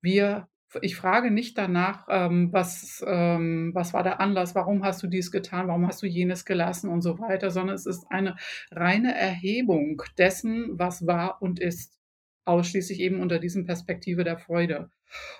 wir 0.00 0.48
ich 0.82 0.96
frage 0.96 1.30
nicht 1.30 1.56
danach, 1.56 2.06
ähm, 2.08 2.52
was, 2.52 3.04
ähm, 3.06 3.70
was 3.74 3.92
war 3.92 4.02
der 4.02 4.20
Anlass, 4.20 4.54
warum 4.54 4.84
hast 4.84 5.02
du 5.02 5.06
dies 5.06 5.30
getan, 5.30 5.68
warum 5.68 5.86
hast 5.86 6.02
du 6.02 6.06
jenes 6.06 6.44
gelassen 6.44 6.90
und 6.90 7.02
so 7.02 7.18
weiter, 7.18 7.50
sondern 7.50 7.76
es 7.76 7.86
ist 7.86 8.06
eine 8.10 8.36
reine 8.70 9.14
Erhebung 9.14 10.02
dessen, 10.18 10.70
was 10.78 11.06
war 11.06 11.40
und 11.42 11.60
ist, 11.60 11.98
ausschließlich 12.44 13.00
eben 13.00 13.20
unter 13.20 13.38
diesem 13.38 13.64
Perspektive 13.64 14.24
der 14.24 14.38
Freude. 14.38 14.90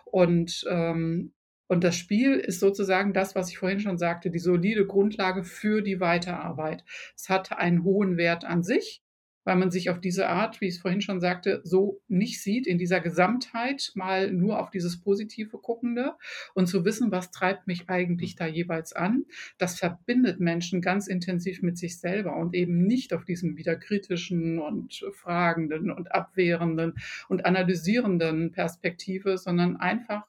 Und 0.04 0.64
ähm, 0.68 1.32
und 1.66 1.82
das 1.82 1.96
Spiel 1.96 2.34
ist 2.34 2.60
sozusagen 2.60 3.12
das, 3.12 3.34
was 3.34 3.48
ich 3.48 3.58
vorhin 3.58 3.80
schon 3.80 3.98
sagte, 3.98 4.30
die 4.30 4.38
solide 4.38 4.86
Grundlage 4.86 5.44
für 5.44 5.80
die 5.82 5.98
Weiterarbeit. 5.98 6.84
Es 7.16 7.28
hat 7.28 7.52
einen 7.52 7.84
hohen 7.84 8.16
Wert 8.16 8.44
an 8.44 8.62
sich, 8.62 9.02
weil 9.45 9.57
man 9.57 9.70
sich 9.70 9.90
auf 9.90 10.01
diese 10.01 10.28
Art, 10.28 10.61
wie 10.61 10.66
ich 10.66 10.76
es 10.76 10.80
vorhin 10.80 11.01
schon 11.01 11.20
sagte, 11.20 11.61
so 11.64 12.01
nicht 12.09 12.42
sieht, 12.42 12.66
in 12.66 12.78
dieser 12.78 13.01
Gesamtheit 13.01 13.92
mal 13.95 14.32
nur 14.32 14.61
auf 14.61 14.70
dieses 14.70 15.01
Positive 15.01 15.59
guckende 15.59 16.14
und 16.55 16.66
zu 16.66 16.84
wissen, 16.84 17.11
was 17.11 17.30
treibt 17.30 17.66
mich 17.66 17.88
eigentlich 17.88 18.36
da 18.36 18.47
jeweils 18.47 18.92
an. 18.92 19.24
Das 19.59 19.78
verbindet 19.78 20.40
Menschen 20.40 20.80
ganz 20.80 21.07
intensiv 21.07 21.62
mit 21.62 21.78
sich 21.78 21.99
selber 21.99 22.36
und 22.36 22.55
eben 22.55 22.86
nicht 22.86 23.12
auf 23.12 23.24
diesem 23.24 23.57
wieder 23.57 23.76
kritischen 23.76 24.59
und 24.59 25.05
fragenden 25.12 25.90
und 25.90 26.12
abwehrenden 26.12 26.95
und 27.28 27.45
analysierenden 27.45 28.53
Perspektive, 28.53 29.38
sondern 29.38 29.76
einfach 29.76 30.26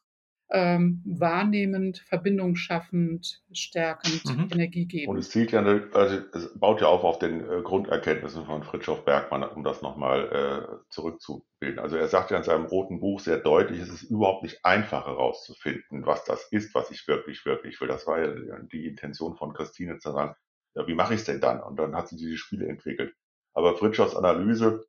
ähm, 0.51 1.01
wahrnehmend, 1.05 1.99
verbindungsschaffend, 2.07 3.41
stärkend, 3.51 4.23
mhm. 4.25 4.47
Energie 4.51 4.85
geben. 4.85 5.09
Und 5.09 5.17
es 5.17 5.31
zielt 5.31 5.51
ja, 5.51 5.59
eine, 5.59 5.89
also 5.93 6.17
es 6.33 6.57
baut 6.59 6.81
ja 6.81 6.87
auf 6.87 7.03
auf 7.03 7.17
den 7.17 7.41
äh, 7.41 7.61
Grunderkenntnissen 7.63 8.45
von 8.45 8.63
Fritjof 8.63 9.05
Bergmann, 9.05 9.43
um 9.43 9.63
das 9.63 9.81
nochmal 9.81 10.29
äh, 10.31 10.85
zurückzubilden. 10.89 11.79
Also 11.79 11.97
er 11.97 12.07
sagt 12.07 12.29
ja 12.31 12.37
in 12.37 12.43
seinem 12.43 12.65
roten 12.65 12.99
Buch 12.99 13.19
sehr 13.19 13.37
deutlich, 13.37 13.79
es 13.79 13.89
ist 13.89 14.03
überhaupt 14.03 14.43
nicht 14.43 14.63
einfach 14.63 15.07
herauszufinden, 15.07 16.05
was 16.05 16.23
das 16.25 16.47
ist, 16.51 16.75
was 16.75 16.91
ich 16.91 17.07
wirklich, 17.07 17.45
wirklich 17.45 17.81
will. 17.81 17.87
Das 17.87 18.05
war 18.05 18.21
ja 18.21 18.59
die 18.71 18.85
Intention 18.85 19.35
von 19.35 19.53
Christine 19.53 19.97
zu 19.97 20.11
sagen, 20.11 20.35
ja, 20.75 20.85
wie 20.87 20.95
mache 20.95 21.15
ich 21.15 21.21
es 21.21 21.25
denn 21.25 21.41
dann? 21.41 21.61
Und 21.61 21.77
dann 21.77 21.95
hat 21.95 22.07
sie 22.07 22.17
diese 22.17 22.37
Spiele 22.37 22.67
entwickelt. 22.67 23.15
Aber 23.53 23.77
Fritjofs 23.77 24.15
Analyse 24.15 24.85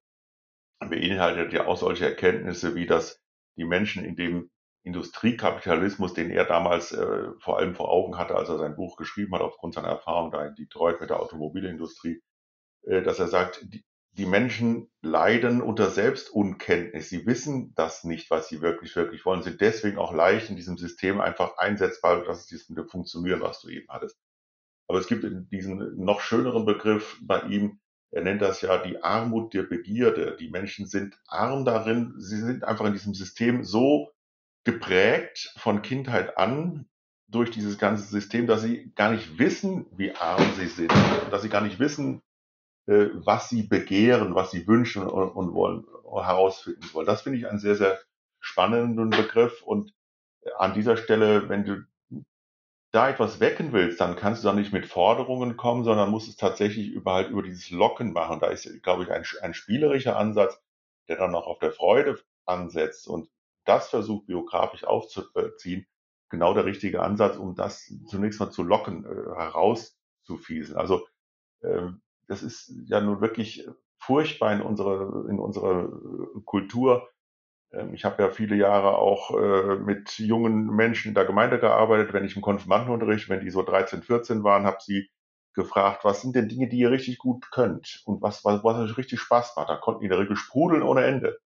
beinhaltet 0.80 1.52
ja 1.52 1.66
auch 1.66 1.78
solche 1.78 2.04
Erkenntnisse, 2.04 2.74
wie 2.74 2.86
dass 2.86 3.22
die 3.56 3.64
Menschen 3.64 4.04
in 4.04 4.16
dem 4.16 4.50
Industriekapitalismus, 4.86 6.14
den 6.14 6.30
er 6.30 6.44
damals 6.44 6.92
äh, 6.92 7.32
vor 7.40 7.58
allem 7.58 7.74
vor 7.74 7.90
Augen 7.90 8.16
hatte, 8.16 8.36
als 8.36 8.48
er 8.48 8.58
sein 8.58 8.76
Buch 8.76 8.96
geschrieben 8.96 9.34
hat, 9.34 9.40
aufgrund 9.40 9.74
seiner 9.74 9.88
Erfahrung 9.88 10.30
da 10.30 10.46
in 10.46 10.54
Detroit 10.54 11.00
mit 11.00 11.10
der 11.10 11.18
Automobilindustrie, 11.18 12.22
äh, 12.82 13.02
dass 13.02 13.18
er 13.18 13.26
sagt, 13.26 13.62
die, 13.64 13.84
die 14.12 14.26
Menschen 14.26 14.88
leiden 15.02 15.60
unter 15.60 15.90
Selbstunkenntnis. 15.90 17.08
Sie 17.08 17.26
wissen 17.26 17.74
das 17.74 18.04
nicht, 18.04 18.30
was 18.30 18.48
sie 18.48 18.62
wirklich, 18.62 18.94
wirklich 18.94 19.26
wollen, 19.26 19.42
sind 19.42 19.60
deswegen 19.60 19.98
auch 19.98 20.14
leicht 20.14 20.50
in 20.50 20.56
diesem 20.56 20.78
System 20.78 21.20
einfach 21.20 21.58
einsetzbar. 21.58 22.24
Das 22.24 22.40
ist 22.40 22.50
dieses 22.52 22.68
mit 22.68 22.78
dem 22.78 22.88
Funktionieren, 22.88 23.40
was 23.40 23.60
du 23.60 23.68
eben 23.68 23.88
hattest. 23.88 24.16
Aber 24.86 25.00
es 25.00 25.08
gibt 25.08 25.26
diesen 25.50 25.96
noch 25.96 26.20
schöneren 26.20 26.64
Begriff 26.64 27.18
bei 27.22 27.40
ihm, 27.40 27.80
er 28.12 28.22
nennt 28.22 28.40
das 28.40 28.60
ja 28.60 28.78
die 28.78 29.02
Armut 29.02 29.52
der 29.52 29.64
Begierde. 29.64 30.36
Die 30.38 30.48
Menschen 30.48 30.86
sind 30.86 31.18
arm 31.26 31.64
darin, 31.64 32.14
sie 32.18 32.40
sind 32.40 32.62
einfach 32.62 32.86
in 32.86 32.92
diesem 32.92 33.14
System 33.14 33.64
so 33.64 34.12
geprägt 34.66 35.52
von 35.56 35.80
Kindheit 35.80 36.36
an 36.36 36.86
durch 37.28 37.50
dieses 37.50 37.78
ganze 37.78 38.04
System, 38.04 38.46
dass 38.46 38.62
sie 38.62 38.92
gar 38.94 39.12
nicht 39.12 39.38
wissen, 39.38 39.86
wie 39.96 40.12
arm 40.12 40.42
sie 40.56 40.66
sind, 40.66 40.92
dass 41.30 41.42
sie 41.42 41.48
gar 41.48 41.60
nicht 41.60 41.78
wissen, 41.78 42.20
äh, 42.86 43.06
was 43.14 43.48
sie 43.48 43.62
begehren, 43.62 44.34
was 44.34 44.50
sie 44.50 44.66
wünschen 44.66 45.06
und, 45.06 45.54
wollen, 45.54 45.86
herausfinden 46.04 46.88
wollen. 46.92 47.06
Das 47.06 47.22
finde 47.22 47.38
ich 47.38 47.48
einen 47.48 47.60
sehr, 47.60 47.76
sehr 47.76 47.98
spannenden 48.40 49.10
Begriff 49.10 49.62
und 49.62 49.92
an 50.58 50.74
dieser 50.74 50.96
Stelle, 50.96 51.48
wenn 51.48 51.64
du 51.64 51.84
da 52.92 53.08
etwas 53.10 53.38
wecken 53.40 53.72
willst, 53.72 54.00
dann 54.00 54.16
kannst 54.16 54.42
du 54.42 54.48
da 54.48 54.54
nicht 54.54 54.72
mit 54.72 54.86
Forderungen 54.86 55.56
kommen, 55.56 55.84
sondern 55.84 56.10
musst 56.10 56.28
es 56.28 56.36
tatsächlich 56.36 56.88
über 56.88 57.14
halt 57.14 57.30
über 57.30 57.42
dieses 57.42 57.70
Locken 57.70 58.12
machen. 58.12 58.40
Da 58.40 58.48
ist, 58.48 58.82
glaube 58.82 59.04
ich, 59.04 59.10
ein, 59.10 59.24
ein 59.42 59.54
spielerischer 59.54 60.16
Ansatz, 60.16 60.60
der 61.08 61.16
dann 61.16 61.34
auch 61.34 61.46
auf 61.46 61.58
der 61.58 61.72
Freude 61.72 62.18
ansetzt 62.46 63.06
und 63.06 63.28
das 63.66 63.88
versucht, 63.88 64.26
biografisch 64.26 64.84
aufzuziehen, 64.84 65.86
genau 66.30 66.54
der 66.54 66.64
richtige 66.64 67.02
Ansatz, 67.02 67.36
um 67.36 67.54
das 67.54 67.92
zunächst 68.06 68.40
mal 68.40 68.50
zu 68.50 68.62
locken, 68.62 69.04
äh, 69.04 69.34
herauszufieseln. 69.36 70.78
Also 70.78 71.06
äh, 71.60 71.88
das 72.28 72.42
ist 72.42 72.72
ja 72.86 73.00
nun 73.00 73.20
wirklich 73.20 73.68
furchtbar 73.98 74.52
in 74.52 74.60
unserer, 74.60 75.28
in 75.28 75.38
unserer 75.38 75.84
äh, 75.84 76.40
Kultur. 76.44 77.08
Ähm, 77.72 77.94
ich 77.94 78.04
habe 78.04 78.22
ja 78.22 78.30
viele 78.30 78.56
Jahre 78.56 78.98
auch 78.98 79.30
äh, 79.38 79.76
mit 79.76 80.18
jungen 80.18 80.66
Menschen 80.66 81.08
in 81.08 81.14
der 81.14 81.24
Gemeinde 81.24 81.58
gearbeitet. 81.58 82.12
Wenn 82.12 82.24
ich 82.24 82.36
im 82.36 82.42
Konfirmandenunterricht, 82.42 83.28
wenn 83.28 83.40
die 83.40 83.50
so 83.50 83.62
13, 83.62 84.02
14 84.02 84.44
waren, 84.44 84.64
habe 84.66 84.78
sie 84.80 85.10
gefragt, 85.54 86.04
was 86.04 86.20
sind 86.20 86.36
denn 86.36 86.48
Dinge, 86.48 86.68
die 86.68 86.78
ihr 86.78 86.90
richtig 86.90 87.18
gut 87.18 87.50
könnt 87.50 88.02
und 88.04 88.22
was, 88.22 88.44
was, 88.44 88.62
was 88.62 88.76
euch 88.76 88.96
richtig 88.98 89.20
Spaß 89.20 89.54
macht. 89.56 89.70
Da 89.70 89.76
konnten 89.76 90.00
die 90.00 90.06
in 90.06 90.10
der 90.10 90.20
Regel 90.20 90.36
sprudeln 90.36 90.82
ohne 90.82 91.04
Ende. 91.04 91.38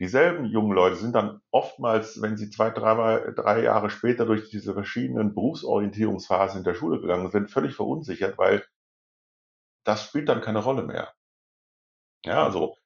Dieselben 0.00 0.44
jungen 0.44 0.72
Leute 0.72 0.96
sind 0.96 1.14
dann 1.14 1.40
oftmals, 1.50 2.22
wenn 2.22 2.36
sie 2.36 2.50
zwei, 2.50 2.70
drei, 2.70 3.32
drei 3.32 3.64
Jahre 3.64 3.90
später 3.90 4.26
durch 4.26 4.48
diese 4.48 4.72
verschiedenen 4.72 5.34
Berufsorientierungsphasen 5.34 6.58
in 6.58 6.64
der 6.64 6.74
Schule 6.74 7.00
gegangen 7.00 7.28
sind, 7.30 7.50
völlig 7.50 7.74
verunsichert, 7.74 8.38
weil 8.38 8.64
das 9.84 10.04
spielt 10.04 10.28
dann 10.28 10.40
keine 10.40 10.60
Rolle 10.60 10.84
mehr. 10.84 11.12
Ja, 12.24 12.44
also, 12.44 12.76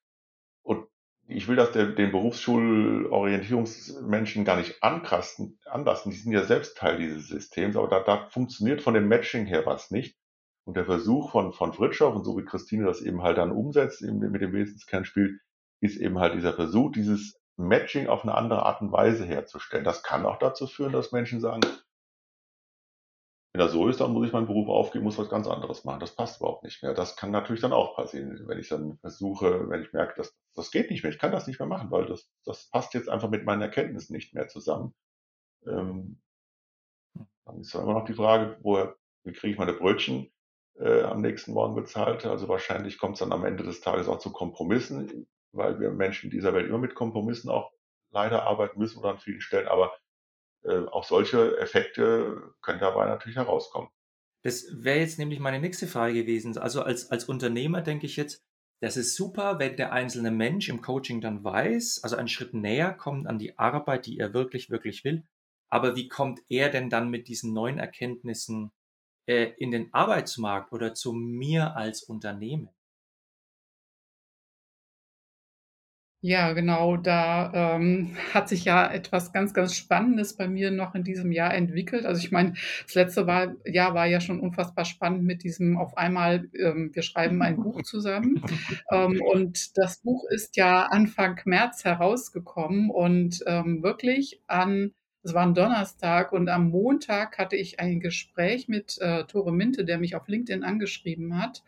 und 0.62 0.86
ich 1.26 1.48
will 1.48 1.56
das 1.56 1.72
den, 1.72 1.96
den 1.96 2.12
Berufsschulorientierungsmenschen 2.12 4.46
gar 4.46 4.56
nicht 4.56 4.82
ankrasten, 4.82 5.60
anlassen. 5.66 6.12
Die 6.12 6.16
sind 6.16 6.32
ja 6.32 6.44
selbst 6.44 6.78
Teil 6.78 6.96
dieses 6.96 7.28
Systems, 7.28 7.76
aber 7.76 7.88
da, 7.88 8.00
da 8.00 8.26
funktioniert 8.28 8.80
von 8.80 8.94
dem 8.94 9.08
Matching 9.08 9.44
her 9.46 9.66
was 9.66 9.90
nicht. 9.90 10.16
Und 10.64 10.76
der 10.76 10.86
Versuch 10.86 11.32
von, 11.32 11.52
von 11.52 11.72
Fritschow 11.72 12.14
und 12.14 12.22
so 12.24 12.38
wie 12.38 12.44
Christine 12.44 12.86
das 12.86 13.02
eben 13.02 13.22
halt 13.22 13.36
dann 13.36 13.50
umsetzt, 13.50 14.00
eben 14.00 14.18
mit 14.18 14.40
dem 14.40 14.52
Wesenskernspiel, 14.52 15.40
ist 15.82 15.98
eben 15.98 16.18
halt 16.20 16.34
dieser 16.34 16.54
Versuch, 16.54 16.92
dieses 16.92 17.40
Matching 17.58 18.08
auf 18.08 18.24
eine 18.24 18.34
andere 18.36 18.64
Art 18.64 18.82
und 18.82 18.92
Weise 18.92 19.26
herzustellen. 19.26 19.84
Das 19.84 20.02
kann 20.02 20.26
auch 20.26 20.38
dazu 20.38 20.66
führen, 20.68 20.92
dass 20.92 21.12
Menschen 21.12 21.40
sagen, 21.40 21.62
Wenn 23.54 23.60
das 23.60 23.72
so 23.72 23.86
ist, 23.88 24.00
dann 24.00 24.12
muss 24.14 24.26
ich 24.26 24.32
meinen 24.32 24.46
Beruf 24.46 24.68
aufgeben, 24.68 25.04
muss 25.04 25.18
was 25.18 25.28
ganz 25.28 25.46
anderes 25.46 25.84
machen. 25.84 26.00
Das 26.00 26.14
passt 26.16 26.40
überhaupt 26.40 26.64
nicht 26.64 26.82
mehr. 26.82 26.94
Das 26.94 27.16
kann 27.16 27.30
natürlich 27.30 27.60
dann 27.60 27.74
auch 27.74 27.96
passieren, 27.96 28.48
wenn 28.48 28.58
ich 28.58 28.68
dann 28.68 28.98
versuche, 29.00 29.68
wenn 29.68 29.82
ich 29.82 29.92
merke, 29.92 30.14
dass 30.16 30.34
das 30.54 30.70
geht 30.70 30.90
nicht 30.90 31.02
mehr, 31.02 31.12
ich 31.12 31.18
kann 31.18 31.32
das 31.32 31.46
nicht 31.46 31.58
mehr 31.58 31.68
machen, 31.68 31.90
weil 31.90 32.06
das, 32.06 32.30
das 32.46 32.70
passt 32.70 32.94
jetzt 32.94 33.08
einfach 33.10 33.28
mit 33.30 33.44
meinen 33.44 33.62
Erkenntnissen 33.62 34.14
nicht 34.14 34.34
mehr 34.34 34.48
zusammen. 34.48 34.94
Ähm, 35.66 36.22
dann 37.46 37.60
ist 37.60 37.74
immer 37.74 37.94
noch 37.94 38.04
die 38.06 38.14
Frage, 38.14 38.58
woher, 38.62 38.96
wie 39.24 39.32
kriege 39.32 39.52
ich 39.52 39.58
meine 39.58 39.74
Brötchen 39.74 40.32
äh, 40.78 41.02
am 41.02 41.20
nächsten 41.20 41.52
Morgen 41.52 41.74
bezahlt? 41.74 42.26
Also 42.26 42.48
wahrscheinlich 42.48 42.98
kommt 42.98 43.14
es 43.14 43.20
dann 43.20 43.32
am 43.32 43.44
Ende 43.44 43.64
des 43.64 43.80
Tages 43.80 44.08
auch 44.08 44.18
zu 44.18 44.32
Kompromissen, 44.32 45.26
weil 45.53 45.80
wir 45.80 45.90
Menschen 45.90 46.26
in 46.26 46.30
dieser 46.30 46.55
Welt 46.55 46.68
immer 46.68 46.78
mit 46.78 46.94
Kompromissen 46.94 47.50
auch 47.50 47.72
leider 48.11 48.44
arbeiten 48.44 48.78
müssen 48.78 48.98
oder 48.98 49.11
an 49.11 49.18
vielen 49.18 49.40
Stellen. 49.40 49.68
Aber 49.68 49.92
äh, 50.64 50.84
auch 50.86 51.05
solche 51.05 51.59
Effekte 51.59 52.55
können 52.61 52.80
dabei 52.80 53.07
natürlich 53.07 53.36
herauskommen. 53.36 53.90
Das 54.42 54.66
wäre 54.72 54.98
jetzt 54.98 55.18
nämlich 55.18 55.38
meine 55.38 55.61
nächste 55.61 55.86
Frage 55.86 56.14
gewesen. 56.14 56.57
Also 56.59 56.82
als, 56.82 57.11
als 57.11 57.24
Unternehmer 57.26 57.80
denke 57.80 58.07
ich 58.07 58.16
jetzt, 58.16 58.42
das 58.80 58.96
ist 58.96 59.14
super, 59.14 59.61
wenn 59.61 59.76
der 59.76 59.92
einzelne 59.92 60.32
Mensch 60.32 60.68
im 60.68 60.82
Coaching 60.82 61.20
dann 61.20 61.44
weiß, 61.44 62.00
also 62.03 62.16
einen 62.16 62.26
Schritt 62.26 62.53
näher 62.53 62.92
kommt 62.92 63.28
an 63.28 63.38
die 63.38 63.57
Arbeit, 63.57 64.07
die 64.07 64.18
er 64.18 64.34
wirklich, 64.34 64.70
wirklich 64.70 65.05
will. 65.05 65.22
Aber 65.68 65.94
wie 65.94 66.09
kommt 66.09 66.40
er 66.48 66.68
denn 66.68 66.90
dann 66.90 67.09
mit 67.09 67.28
diesen 67.28 67.53
neuen 67.53 67.78
Erkenntnissen 67.78 68.72
äh, 69.26 69.53
in 69.57 69.70
den 69.70 69.94
Arbeitsmarkt 69.94 70.72
oder 70.72 70.94
zu 70.94 71.12
mir 71.12 71.76
als 71.76 72.03
Unternehmen? 72.03 72.70
Ja, 76.24 76.52
genau. 76.52 76.96
Da 76.96 77.50
ähm, 77.52 78.16
hat 78.32 78.48
sich 78.48 78.64
ja 78.64 78.88
etwas 78.88 79.32
ganz, 79.32 79.52
ganz 79.54 79.74
Spannendes 79.74 80.36
bei 80.36 80.46
mir 80.46 80.70
noch 80.70 80.94
in 80.94 81.02
diesem 81.02 81.32
Jahr 81.32 81.52
entwickelt. 81.52 82.06
Also 82.06 82.20
ich 82.20 82.30
meine, 82.30 82.54
das 82.84 82.94
letzte 82.94 83.26
war, 83.26 83.56
Jahr 83.66 83.94
war 83.94 84.06
ja 84.06 84.20
schon 84.20 84.38
unfassbar 84.38 84.84
spannend 84.84 85.24
mit 85.24 85.42
diesem 85.42 85.76
auf 85.76 85.96
einmal, 85.96 86.48
ähm, 86.56 86.90
wir 86.94 87.02
schreiben 87.02 87.42
ein 87.42 87.56
Buch 87.56 87.82
zusammen. 87.82 88.40
ähm, 88.92 89.20
und 89.20 89.76
das 89.76 89.98
Buch 89.98 90.24
ist 90.30 90.56
ja 90.56 90.84
Anfang 90.84 91.40
März 91.44 91.84
herausgekommen 91.84 92.90
und 92.90 93.42
ähm, 93.46 93.82
wirklich 93.82 94.40
an 94.46 94.92
es 95.24 95.34
war 95.34 95.46
ein 95.46 95.54
Donnerstag 95.54 96.32
und 96.32 96.48
am 96.48 96.70
Montag 96.70 97.38
hatte 97.38 97.54
ich 97.54 97.78
ein 97.78 98.00
Gespräch 98.00 98.66
mit 98.66 98.98
äh, 99.00 99.22
Tore 99.24 99.52
Minte, 99.52 99.84
der 99.84 99.98
mich 99.98 100.16
auf 100.16 100.26
LinkedIn 100.26 100.64
angeschrieben 100.64 101.40
hat 101.40 101.62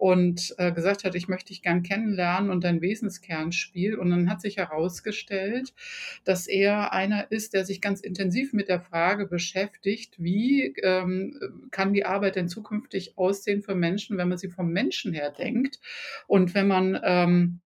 und 0.00 0.54
äh, 0.56 0.72
gesagt 0.72 1.04
hat, 1.04 1.14
ich 1.14 1.28
möchte 1.28 1.48
dich 1.48 1.60
gern 1.60 1.82
kennenlernen 1.82 2.48
und 2.48 2.64
dein 2.64 2.80
Wesenskernspiel. 2.80 3.96
Und 3.96 4.08
dann 4.08 4.30
hat 4.30 4.40
sich 4.40 4.56
herausgestellt, 4.56 5.74
dass 6.24 6.46
er 6.46 6.94
einer 6.94 7.30
ist, 7.30 7.52
der 7.52 7.66
sich 7.66 7.82
ganz 7.82 8.00
intensiv 8.00 8.54
mit 8.54 8.68
der 8.68 8.80
Frage 8.80 9.26
beschäftigt, 9.26 10.14
wie 10.16 10.74
ähm, 10.82 11.68
kann 11.70 11.92
die 11.92 12.06
Arbeit 12.06 12.36
denn 12.36 12.48
zukünftig 12.48 13.18
aussehen 13.18 13.60
für 13.60 13.74
Menschen, 13.74 14.16
wenn 14.16 14.30
man 14.30 14.38
sie 14.38 14.48
vom 14.48 14.72
Menschen 14.72 15.12
her 15.12 15.30
denkt 15.30 15.78
und 16.26 16.54
wenn 16.54 16.66
man 16.66 16.98
ähm, 17.04 17.60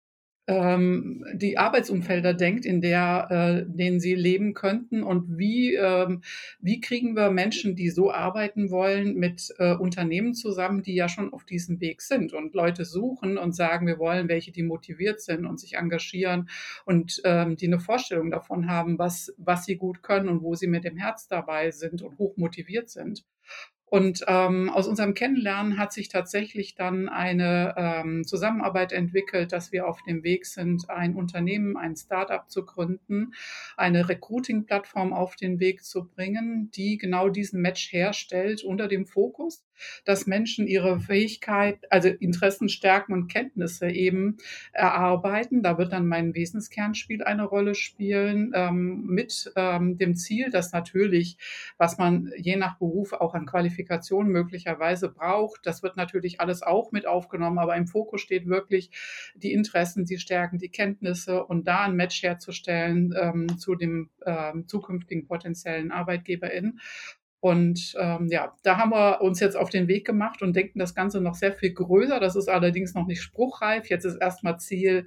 ähm, 0.46 1.24
die 1.32 1.56
Arbeitsumfelder 1.56 2.34
denkt, 2.34 2.66
in 2.66 2.80
der, 2.80 3.28
äh, 3.30 3.64
denen 3.66 3.98
sie 3.98 4.14
leben 4.14 4.52
könnten 4.52 5.02
und 5.02 5.38
wie, 5.38 5.74
ähm, 5.74 6.22
wie 6.60 6.80
kriegen 6.80 7.16
wir 7.16 7.30
Menschen, 7.30 7.76
die 7.76 7.90
so 7.90 8.12
arbeiten 8.12 8.70
wollen, 8.70 9.14
mit 9.14 9.54
äh, 9.58 9.74
Unternehmen 9.74 10.34
zusammen, 10.34 10.82
die 10.82 10.94
ja 10.94 11.08
schon 11.08 11.32
auf 11.32 11.44
diesem 11.44 11.80
Weg 11.80 12.02
sind 12.02 12.34
und 12.34 12.54
Leute 12.54 12.84
suchen 12.84 13.38
und 13.38 13.54
sagen, 13.54 13.86
wir 13.86 13.98
wollen 13.98 14.28
welche, 14.28 14.52
die 14.52 14.62
motiviert 14.62 15.20
sind 15.20 15.46
und 15.46 15.58
sich 15.58 15.74
engagieren 15.74 16.48
und 16.84 17.22
ähm, 17.24 17.56
die 17.56 17.66
eine 17.66 17.80
Vorstellung 17.80 18.30
davon 18.30 18.68
haben, 18.68 18.98
was, 18.98 19.32
was 19.38 19.64
sie 19.64 19.76
gut 19.76 20.02
können 20.02 20.28
und 20.28 20.42
wo 20.42 20.54
sie 20.54 20.66
mit 20.66 20.84
dem 20.84 20.96
Herz 20.96 21.26
dabei 21.26 21.70
sind 21.70 22.02
und 22.02 22.18
hoch 22.18 22.36
motiviert 22.36 22.90
sind. 22.90 23.24
Und 23.94 24.24
ähm, 24.26 24.70
aus 24.70 24.88
unserem 24.88 25.14
Kennenlernen 25.14 25.78
hat 25.78 25.92
sich 25.92 26.08
tatsächlich 26.08 26.74
dann 26.74 27.08
eine 27.08 27.74
ähm, 27.76 28.24
Zusammenarbeit 28.24 28.90
entwickelt, 28.90 29.52
dass 29.52 29.70
wir 29.70 29.86
auf 29.86 30.02
dem 30.02 30.24
Weg 30.24 30.46
sind, 30.46 30.90
ein 30.90 31.14
Unternehmen, 31.14 31.76
ein 31.76 31.94
Startup 31.94 32.50
zu 32.50 32.66
gründen, 32.66 33.34
eine 33.76 34.08
Recruiting-Plattform 34.08 35.12
auf 35.12 35.36
den 35.36 35.60
Weg 35.60 35.84
zu 35.84 36.08
bringen, 36.08 36.72
die 36.74 36.98
genau 36.98 37.28
diesen 37.28 37.62
Match 37.62 37.92
herstellt 37.92 38.64
unter 38.64 38.88
dem 38.88 39.06
Fokus, 39.06 39.64
dass 40.04 40.26
Menschen 40.26 40.66
ihre 40.66 41.00
Fähigkeit, 41.00 41.80
also 41.90 42.08
Interessen, 42.08 42.68
Stärken 42.68 43.12
und 43.12 43.28
Kenntnisse 43.28 43.88
eben 43.88 44.36
erarbeiten. 44.72 45.62
Da 45.62 45.78
wird 45.78 45.92
dann 45.92 46.06
mein 46.06 46.34
Wesenskernspiel 46.34 47.22
eine 47.22 47.44
Rolle 47.44 47.74
spielen, 47.74 48.52
ähm, 48.54 49.06
mit 49.06 49.52
ähm, 49.56 49.98
dem 49.98 50.16
Ziel, 50.16 50.50
dass 50.50 50.72
natürlich, 50.72 51.36
was 51.78 51.98
man 51.98 52.30
je 52.36 52.56
nach 52.56 52.78
Beruf 52.78 53.12
auch 53.12 53.34
an 53.34 53.46
Qualifikation 53.46 54.28
möglicherweise 54.28 55.08
braucht, 55.08 55.66
das 55.66 55.82
wird 55.82 55.96
natürlich 55.96 56.40
alles 56.40 56.62
auch 56.62 56.92
mit 56.92 57.06
aufgenommen, 57.06 57.58
aber 57.58 57.76
im 57.76 57.86
Fokus 57.86 58.20
steht 58.20 58.46
wirklich 58.46 58.90
die 59.34 59.52
Interessen, 59.52 60.04
die 60.04 60.18
Stärken, 60.18 60.58
die 60.58 60.68
Kenntnisse 60.68 61.44
und 61.44 61.66
da 61.66 61.84
ein 61.84 61.96
Match 61.96 62.22
herzustellen 62.22 63.14
ähm, 63.18 63.58
zu 63.58 63.74
dem 63.74 64.10
ähm, 64.26 64.66
zukünftigen 64.66 65.26
potenziellen 65.26 65.90
ArbeitgeberInnen. 65.90 66.80
Und 67.44 67.92
ähm, 67.98 68.28
ja, 68.28 68.56
da 68.62 68.78
haben 68.78 68.92
wir 68.92 69.20
uns 69.20 69.38
jetzt 69.38 69.54
auf 69.54 69.68
den 69.68 69.86
Weg 69.86 70.06
gemacht 70.06 70.40
und 70.40 70.56
denken 70.56 70.78
das 70.78 70.94
Ganze 70.94 71.20
noch 71.20 71.34
sehr 71.34 71.52
viel 71.52 71.74
größer. 71.74 72.18
Das 72.18 72.36
ist 72.36 72.48
allerdings 72.48 72.94
noch 72.94 73.06
nicht 73.06 73.20
spruchreif. 73.20 73.90
Jetzt 73.90 74.06
ist 74.06 74.16
erstmal 74.16 74.58
Ziel, 74.58 75.06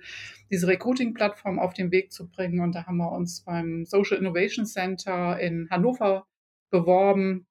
diese 0.51 0.67
Recruiting-Plattform 0.67 1.57
auf 1.57 1.73
den 1.73 1.89
Weg 1.89 2.11
zu 2.11 2.29
bringen. 2.29 2.59
Und 2.59 2.75
da 2.75 2.85
haben 2.85 2.97
wir 2.97 3.11
uns 3.11 3.41
beim 3.41 3.85
Social 3.85 4.19
Innovation 4.19 4.67
Center 4.67 5.39
in 5.39 5.67
Hannover 5.71 6.27
beworben 6.69 7.47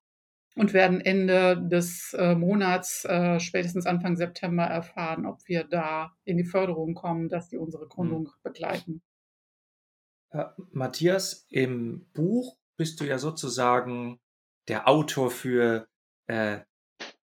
und 0.54 0.72
werden 0.72 1.00
Ende 1.00 1.60
des 1.60 2.14
äh, 2.16 2.36
Monats, 2.36 3.04
äh, 3.06 3.40
spätestens 3.40 3.86
Anfang 3.86 4.14
September, 4.14 4.62
erfahren, 4.66 5.26
ob 5.26 5.40
wir 5.46 5.64
da 5.64 6.12
in 6.22 6.36
die 6.36 6.44
Förderung 6.44 6.94
kommen, 6.94 7.28
dass 7.28 7.48
die 7.48 7.58
unsere 7.58 7.88
Gründung 7.88 8.22
mhm. 8.22 8.42
begleiten. 8.44 9.02
Äh, 10.30 10.44
Matthias, 10.70 11.44
im 11.50 12.06
Buch 12.14 12.56
bist 12.76 13.00
du 13.00 13.04
ja 13.04 13.18
sozusagen 13.18 14.20
der 14.68 14.88
Autor 14.88 15.30
für 15.30 15.88
äh, 16.26 16.58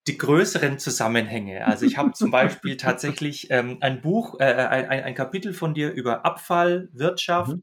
die 0.06 0.18
größeren 0.18 0.78
Zusammenhänge. 0.78 1.66
Also 1.66 1.86
ich 1.86 1.96
habe 1.96 2.12
zum 2.12 2.30
Beispiel 2.30 2.76
tatsächlich 2.76 3.50
ähm, 3.50 3.78
ein 3.80 4.02
Buch, 4.02 4.38
äh, 4.38 4.44
ein, 4.44 5.02
ein 5.02 5.14
Kapitel 5.14 5.54
von 5.54 5.74
dir 5.74 5.92
über 5.92 6.24
Abfallwirtschaft. 6.24 7.52
Mhm. 7.52 7.62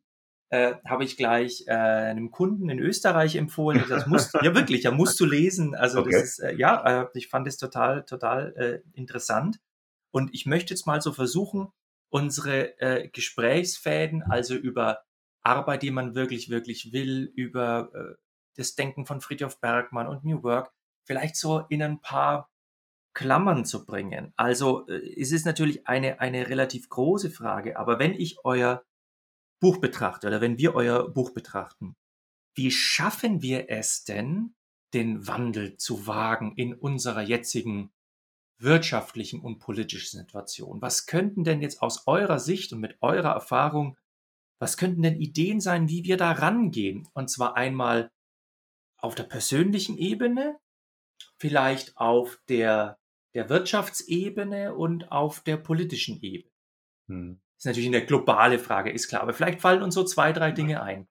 Äh, 0.49 0.73
habe 0.85 1.05
ich 1.05 1.15
gleich 1.15 1.63
äh, 1.67 1.71
einem 1.71 2.29
Kunden 2.29 2.69
in 2.69 2.79
Österreich 2.79 3.37
empfohlen. 3.37 3.85
Das 3.87 4.05
musst, 4.05 4.33
ja 4.33 4.53
wirklich, 4.53 4.83
ja 4.83 4.91
musst 4.91 5.17
du 5.21 5.25
lesen. 5.25 5.75
Also 5.75 6.01
okay. 6.01 6.11
das 6.11 6.23
ist 6.23 6.39
äh, 6.39 6.55
ja, 6.55 7.03
äh, 7.03 7.07
ich 7.13 7.29
fand 7.29 7.47
es 7.47 7.57
total, 7.57 8.03
total 8.03 8.53
äh, 8.57 8.97
interessant. 8.97 9.61
Und 10.11 10.33
ich 10.33 10.45
möchte 10.45 10.73
jetzt 10.73 10.85
mal 10.85 10.99
so 11.01 11.13
versuchen, 11.13 11.69
unsere 12.09 12.77
äh, 12.81 13.07
Gesprächsfäden, 13.07 14.23
also 14.23 14.55
über 14.55 15.03
Arbeit, 15.41 15.83
die 15.83 15.91
man 15.91 16.15
wirklich, 16.15 16.49
wirklich 16.49 16.91
will, 16.91 17.31
über 17.33 17.89
äh, 17.93 18.15
das 18.55 18.75
Denken 18.75 19.05
von 19.05 19.21
Friedhof 19.21 19.59
Bergmann 19.59 20.07
und 20.07 20.23
New 20.23 20.43
Work 20.43 20.71
vielleicht 21.05 21.35
so 21.35 21.65
in 21.69 21.81
ein 21.83 22.01
paar 22.01 22.49
Klammern 23.13 23.65
zu 23.65 23.85
bringen. 23.85 24.33
Also 24.37 24.87
äh, 24.87 25.19
es 25.19 25.31
ist 25.31 25.45
natürlich 25.45 25.87
eine, 25.87 26.19
eine 26.19 26.47
relativ 26.49 26.89
große 26.89 27.29
Frage, 27.31 27.77
aber 27.77 27.99
wenn 27.99 28.13
ich 28.13 28.37
euer 28.45 28.83
Buch 29.59 29.77
betrachte 29.77 30.27
oder 30.27 30.41
wenn 30.41 30.57
wir 30.57 30.75
euer 30.75 31.09
Buch 31.09 31.31
betrachten, 31.31 31.95
wie 32.55 32.71
schaffen 32.71 33.41
wir 33.41 33.69
es 33.69 34.03
denn, 34.03 34.55
den 34.93 35.27
Wandel 35.27 35.77
zu 35.77 36.05
wagen 36.07 36.53
in 36.57 36.73
unserer 36.73 37.21
jetzigen 37.21 37.91
wirtschaftlichen 38.57 39.39
und 39.39 39.59
politischen 39.59 40.19
Situation? 40.19 40.81
Was 40.81 41.05
könnten 41.05 41.43
denn 41.43 41.61
jetzt 41.61 41.81
aus 41.81 42.07
eurer 42.07 42.39
Sicht 42.39 42.73
und 42.73 42.79
mit 42.79 42.97
eurer 43.01 43.31
Erfahrung, 43.31 43.97
was 44.59 44.77
könnten 44.77 45.01
denn 45.01 45.19
Ideen 45.19 45.59
sein, 45.61 45.89
wie 45.89 46.03
wir 46.03 46.17
da 46.17 46.31
rangehen? 46.33 47.07
Und 47.13 47.29
zwar 47.29 47.55
einmal 47.55 48.11
auf 49.01 49.15
der 49.15 49.23
persönlichen 49.23 49.97
Ebene, 49.97 50.57
vielleicht 51.37 51.97
auf 51.97 52.39
der, 52.49 52.97
der 53.33 53.49
Wirtschaftsebene 53.49 54.75
und 54.75 55.11
auf 55.11 55.41
der 55.41 55.57
politischen 55.57 56.21
Ebene. 56.21 56.51
Hm. 57.07 57.41
Das 57.55 57.65
ist 57.65 57.65
natürlich 57.65 57.89
eine 57.89 58.05
globale 58.05 58.59
Frage, 58.59 58.91
ist 58.91 59.07
klar, 59.07 59.21
aber 59.21 59.33
vielleicht 59.33 59.61
fallen 59.61 59.83
uns 59.83 59.95
so 59.95 60.03
zwei, 60.03 60.31
drei 60.33 60.51
Dinge 60.51 60.81
ein. 60.81 61.07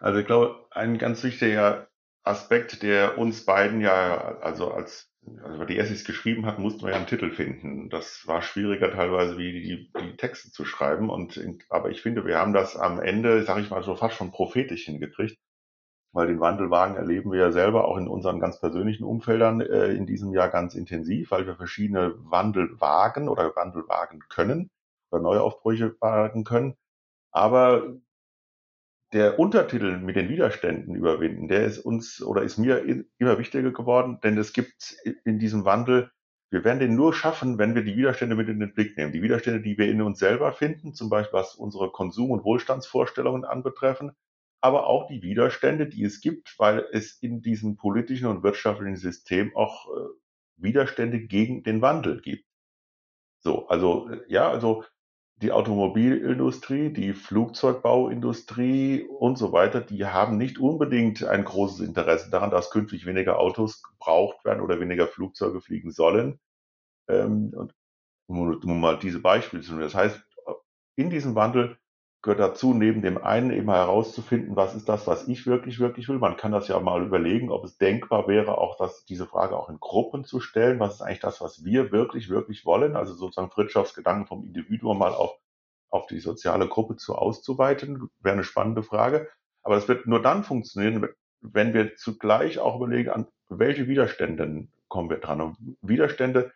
Also 0.00 0.20
ich 0.20 0.26
glaube, 0.26 0.66
ein 0.70 0.98
ganz 0.98 1.22
wichtiger 1.24 1.88
Aspekt, 2.24 2.82
der 2.82 3.18
uns 3.18 3.44
beiden 3.44 3.80
ja, 3.80 4.38
also 4.38 4.70
als 4.70 5.10
also 5.44 5.64
die 5.64 5.78
Essays 5.78 6.04
geschrieben 6.04 6.46
hat, 6.46 6.58
mussten 6.58 6.82
wir 6.82 6.90
ja 6.90 6.96
einen 6.96 7.06
Titel 7.06 7.30
finden. 7.30 7.88
Das 7.90 8.26
war 8.26 8.42
schwieriger 8.42 8.90
teilweise, 8.90 9.38
wie 9.38 9.52
die, 9.52 9.92
die 10.00 10.16
Texte 10.16 10.50
zu 10.50 10.64
schreiben. 10.64 11.10
Und 11.10 11.40
aber 11.68 11.90
ich 11.90 12.02
finde, 12.02 12.26
wir 12.26 12.38
haben 12.38 12.52
das 12.52 12.76
am 12.76 13.00
Ende, 13.00 13.44
sage 13.44 13.60
ich 13.60 13.70
mal, 13.70 13.84
so 13.84 13.94
fast 13.94 14.16
schon 14.16 14.32
prophetisch 14.32 14.86
hingekriegt 14.86 15.38
weil 16.12 16.26
den 16.26 16.40
Wandelwagen 16.40 16.96
erleben 16.96 17.32
wir 17.32 17.40
ja 17.40 17.52
selber 17.52 17.86
auch 17.86 17.96
in 17.96 18.06
unseren 18.06 18.38
ganz 18.38 18.60
persönlichen 18.60 19.04
Umfeldern 19.04 19.60
äh, 19.60 19.92
in 19.92 20.06
diesem 20.06 20.32
Jahr 20.32 20.48
ganz 20.48 20.74
intensiv, 20.74 21.30
weil 21.30 21.46
wir 21.46 21.56
verschiedene 21.56 22.14
Wandel 22.18 22.80
wagen 22.80 23.28
oder 23.28 23.54
Wandel 23.56 23.88
wagen 23.88 24.20
können 24.28 24.70
oder 25.10 25.22
Neuaufbrüche 25.22 25.96
wagen 26.00 26.44
können. 26.44 26.74
Aber 27.30 27.96
der 29.12 29.38
Untertitel 29.38 29.98
mit 29.98 30.16
den 30.16 30.28
Widerständen 30.28 30.94
überwinden, 30.94 31.48
der 31.48 31.64
ist 31.64 31.78
uns 31.78 32.22
oder 32.22 32.42
ist 32.42 32.58
mir 32.58 33.04
immer 33.18 33.38
wichtiger 33.38 33.70
geworden, 33.70 34.18
denn 34.22 34.38
es 34.38 34.52
gibt 34.52 34.96
in 35.24 35.38
diesem 35.38 35.64
Wandel, 35.64 36.10
wir 36.50 36.64
werden 36.64 36.80
den 36.80 36.94
nur 36.94 37.14
schaffen, 37.14 37.58
wenn 37.58 37.74
wir 37.74 37.82
die 37.82 37.96
Widerstände 37.96 38.36
mit 38.36 38.48
in 38.48 38.60
den 38.60 38.74
Blick 38.74 38.96
nehmen. 38.96 39.12
Die 39.12 39.22
Widerstände, 39.22 39.62
die 39.62 39.78
wir 39.78 39.88
in 39.90 40.02
uns 40.02 40.18
selber 40.18 40.52
finden, 40.52 40.94
zum 40.94 41.08
Beispiel 41.08 41.38
was 41.38 41.54
unsere 41.54 41.90
Konsum- 41.90 42.30
und 42.30 42.44
Wohlstandsvorstellungen 42.44 43.44
anbetreffen, 43.44 44.12
aber 44.62 44.86
auch 44.86 45.06
die 45.08 45.22
Widerstände, 45.22 45.86
die 45.88 46.04
es 46.04 46.20
gibt, 46.20 46.54
weil 46.58 46.86
es 46.92 47.14
in 47.20 47.42
diesem 47.42 47.76
politischen 47.76 48.26
und 48.26 48.42
wirtschaftlichen 48.42 48.96
System 48.96 49.54
auch 49.56 49.88
äh, 49.88 50.08
Widerstände 50.56 51.20
gegen 51.20 51.64
den 51.64 51.82
Wandel 51.82 52.20
gibt. 52.20 52.46
So, 53.40 53.66
also 53.66 54.08
ja, 54.28 54.48
also 54.48 54.84
die 55.36 55.50
Automobilindustrie, 55.50 56.92
die 56.92 57.12
Flugzeugbauindustrie 57.12 59.02
und 59.02 59.36
so 59.36 59.52
weiter, 59.52 59.80
die 59.80 60.06
haben 60.06 60.36
nicht 60.38 60.58
unbedingt 60.58 61.24
ein 61.24 61.44
großes 61.44 61.80
Interesse 61.80 62.30
daran, 62.30 62.52
dass 62.52 62.70
künftig 62.70 63.06
weniger 63.06 63.40
Autos 63.40 63.82
gebraucht 63.82 64.44
werden 64.44 64.60
oder 64.60 64.78
weniger 64.78 65.08
Flugzeuge 65.08 65.60
fliegen 65.60 65.90
sollen. 65.90 66.38
Ähm, 67.08 67.52
und 67.52 67.74
um 68.64 68.80
mal 68.80 68.98
diese 69.00 69.18
Beispiele 69.18 69.62
zu 69.62 69.72
nehmen. 69.72 69.82
Das 69.82 69.96
heißt, 69.96 70.22
in 70.94 71.10
diesem 71.10 71.34
Wandel 71.34 71.76
gehört 72.22 72.40
dazu, 72.40 72.72
neben 72.72 73.02
dem 73.02 73.18
einen 73.18 73.50
eben 73.50 73.68
herauszufinden, 73.68 74.54
was 74.54 74.76
ist 74.76 74.88
das, 74.88 75.08
was 75.08 75.26
ich 75.26 75.46
wirklich, 75.46 75.80
wirklich 75.80 76.08
will. 76.08 76.18
Man 76.18 76.36
kann 76.36 76.52
das 76.52 76.68
ja 76.68 76.78
mal 76.78 77.04
überlegen, 77.04 77.50
ob 77.50 77.64
es 77.64 77.78
denkbar 77.78 78.28
wäre, 78.28 78.58
auch 78.58 78.76
das, 78.76 79.04
diese 79.04 79.26
Frage 79.26 79.56
auch 79.56 79.68
in 79.68 79.80
Gruppen 79.80 80.24
zu 80.24 80.38
stellen. 80.38 80.78
Was 80.78 80.94
ist 80.94 81.02
eigentlich 81.02 81.20
das, 81.20 81.40
was 81.40 81.64
wir 81.64 81.90
wirklich, 81.90 82.30
wirklich 82.30 82.64
wollen? 82.64 82.94
Also 82.94 83.14
sozusagen 83.14 83.50
Fritschofs 83.50 83.94
Gedanken 83.94 84.26
vom 84.26 84.44
Individuum 84.44 84.98
mal 84.98 85.12
auf, 85.12 85.36
auf 85.90 86.06
die 86.06 86.20
soziale 86.20 86.68
Gruppe 86.68 86.96
zu 86.96 87.16
auszuweiten, 87.16 88.08
wäre 88.20 88.34
eine 88.34 88.44
spannende 88.44 88.84
Frage. 88.84 89.28
Aber 89.64 89.74
das 89.74 89.88
wird 89.88 90.06
nur 90.06 90.22
dann 90.22 90.44
funktionieren, 90.44 91.08
wenn 91.40 91.74
wir 91.74 91.96
zugleich 91.96 92.60
auch 92.60 92.76
überlegen, 92.76 93.10
an 93.10 93.26
welche 93.48 93.88
Widerstände 93.88 94.68
kommen 94.86 95.10
wir 95.10 95.18
dran. 95.18 95.40
Und 95.40 95.56
Widerstände 95.82 96.52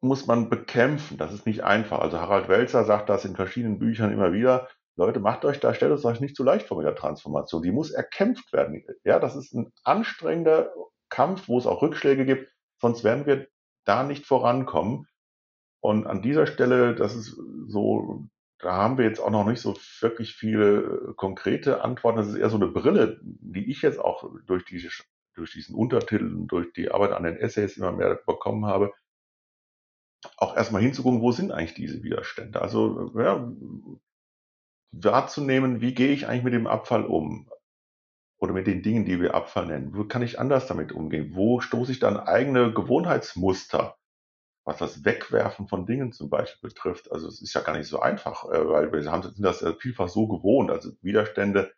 muss 0.00 0.26
man 0.26 0.48
bekämpfen. 0.48 1.16
Das 1.18 1.32
ist 1.32 1.46
nicht 1.46 1.64
einfach. 1.64 1.98
Also 1.98 2.20
Harald 2.20 2.48
Welzer 2.48 2.84
sagt 2.84 3.08
das 3.08 3.24
in 3.24 3.36
verschiedenen 3.36 3.78
Büchern 3.78 4.12
immer 4.12 4.32
wieder. 4.32 4.68
Leute, 4.96 5.20
macht 5.20 5.44
euch 5.44 5.60
da, 5.60 5.74
stellt 5.74 5.92
es 5.92 6.04
euch 6.04 6.20
nicht 6.20 6.36
zu 6.36 6.42
leicht 6.42 6.66
vor 6.66 6.76
mit 6.76 6.86
der 6.86 6.96
Transformation. 6.96 7.62
Die 7.62 7.72
muss 7.72 7.90
erkämpft 7.90 8.52
werden. 8.52 8.84
Ja, 9.04 9.18
das 9.18 9.36
ist 9.36 9.54
ein 9.54 9.72
anstrengender 9.84 10.72
Kampf, 11.08 11.48
wo 11.48 11.58
es 11.58 11.66
auch 11.66 11.82
Rückschläge 11.82 12.24
gibt. 12.26 12.50
Sonst 12.80 13.04
werden 13.04 13.26
wir 13.26 13.48
da 13.84 14.02
nicht 14.02 14.26
vorankommen. 14.26 15.06
Und 15.80 16.06
an 16.06 16.22
dieser 16.22 16.46
Stelle, 16.46 16.94
das 16.96 17.14
ist 17.14 17.40
so, 17.68 18.26
da 18.58 18.72
haben 18.72 18.98
wir 18.98 19.04
jetzt 19.04 19.20
auch 19.20 19.30
noch 19.30 19.46
nicht 19.46 19.60
so 19.60 19.76
wirklich 20.00 20.34
viele 20.34 21.14
konkrete 21.16 21.82
Antworten. 21.82 22.18
Das 22.18 22.28
ist 22.28 22.34
eher 22.34 22.50
so 22.50 22.56
eine 22.56 22.68
Brille, 22.68 23.20
die 23.22 23.70
ich 23.70 23.82
jetzt 23.82 24.00
auch 24.00 24.28
durch, 24.46 24.64
diese, 24.64 24.88
durch 25.34 25.52
diesen 25.52 25.76
Untertitel 25.76 26.34
und 26.34 26.48
durch 26.48 26.72
die 26.72 26.90
Arbeit 26.90 27.12
an 27.12 27.22
den 27.22 27.36
Essays 27.36 27.76
immer 27.76 27.92
mehr 27.92 28.16
bekommen 28.26 28.66
habe 28.66 28.92
auch 30.36 30.56
erstmal 30.56 30.82
hinzugucken, 30.82 31.20
wo 31.20 31.32
sind 31.32 31.52
eigentlich 31.52 31.74
diese 31.74 32.02
Widerstände? 32.02 32.60
Also 32.60 33.12
ja, 33.16 33.52
wahrzunehmen, 34.92 35.80
wie 35.80 35.94
gehe 35.94 36.12
ich 36.12 36.26
eigentlich 36.26 36.44
mit 36.44 36.54
dem 36.54 36.66
Abfall 36.66 37.04
um? 37.04 37.50
Oder 38.40 38.52
mit 38.52 38.66
den 38.68 38.82
Dingen, 38.82 39.04
die 39.04 39.20
wir 39.20 39.34
Abfall 39.34 39.66
nennen. 39.66 39.96
Wo 39.96 40.04
kann 40.04 40.22
ich 40.22 40.38
anders 40.38 40.68
damit 40.68 40.92
umgehen? 40.92 41.34
Wo 41.34 41.60
stoße 41.60 41.90
ich 41.90 41.98
dann 41.98 42.16
eigene 42.16 42.72
Gewohnheitsmuster, 42.72 43.96
was 44.64 44.78
das 44.78 45.04
Wegwerfen 45.04 45.66
von 45.66 45.86
Dingen 45.86 46.12
zum 46.12 46.30
Beispiel 46.30 46.70
betrifft? 46.70 47.10
Also 47.10 47.26
es 47.26 47.42
ist 47.42 47.54
ja 47.54 47.62
gar 47.62 47.76
nicht 47.76 47.88
so 47.88 47.98
einfach, 48.00 48.44
äh, 48.44 48.68
weil 48.68 48.92
wir 48.92 49.02
sind 49.02 49.44
das 49.44 49.64
vielfach 49.80 50.08
so 50.08 50.28
gewohnt. 50.28 50.70
Also 50.70 50.92
Widerstände 51.02 51.72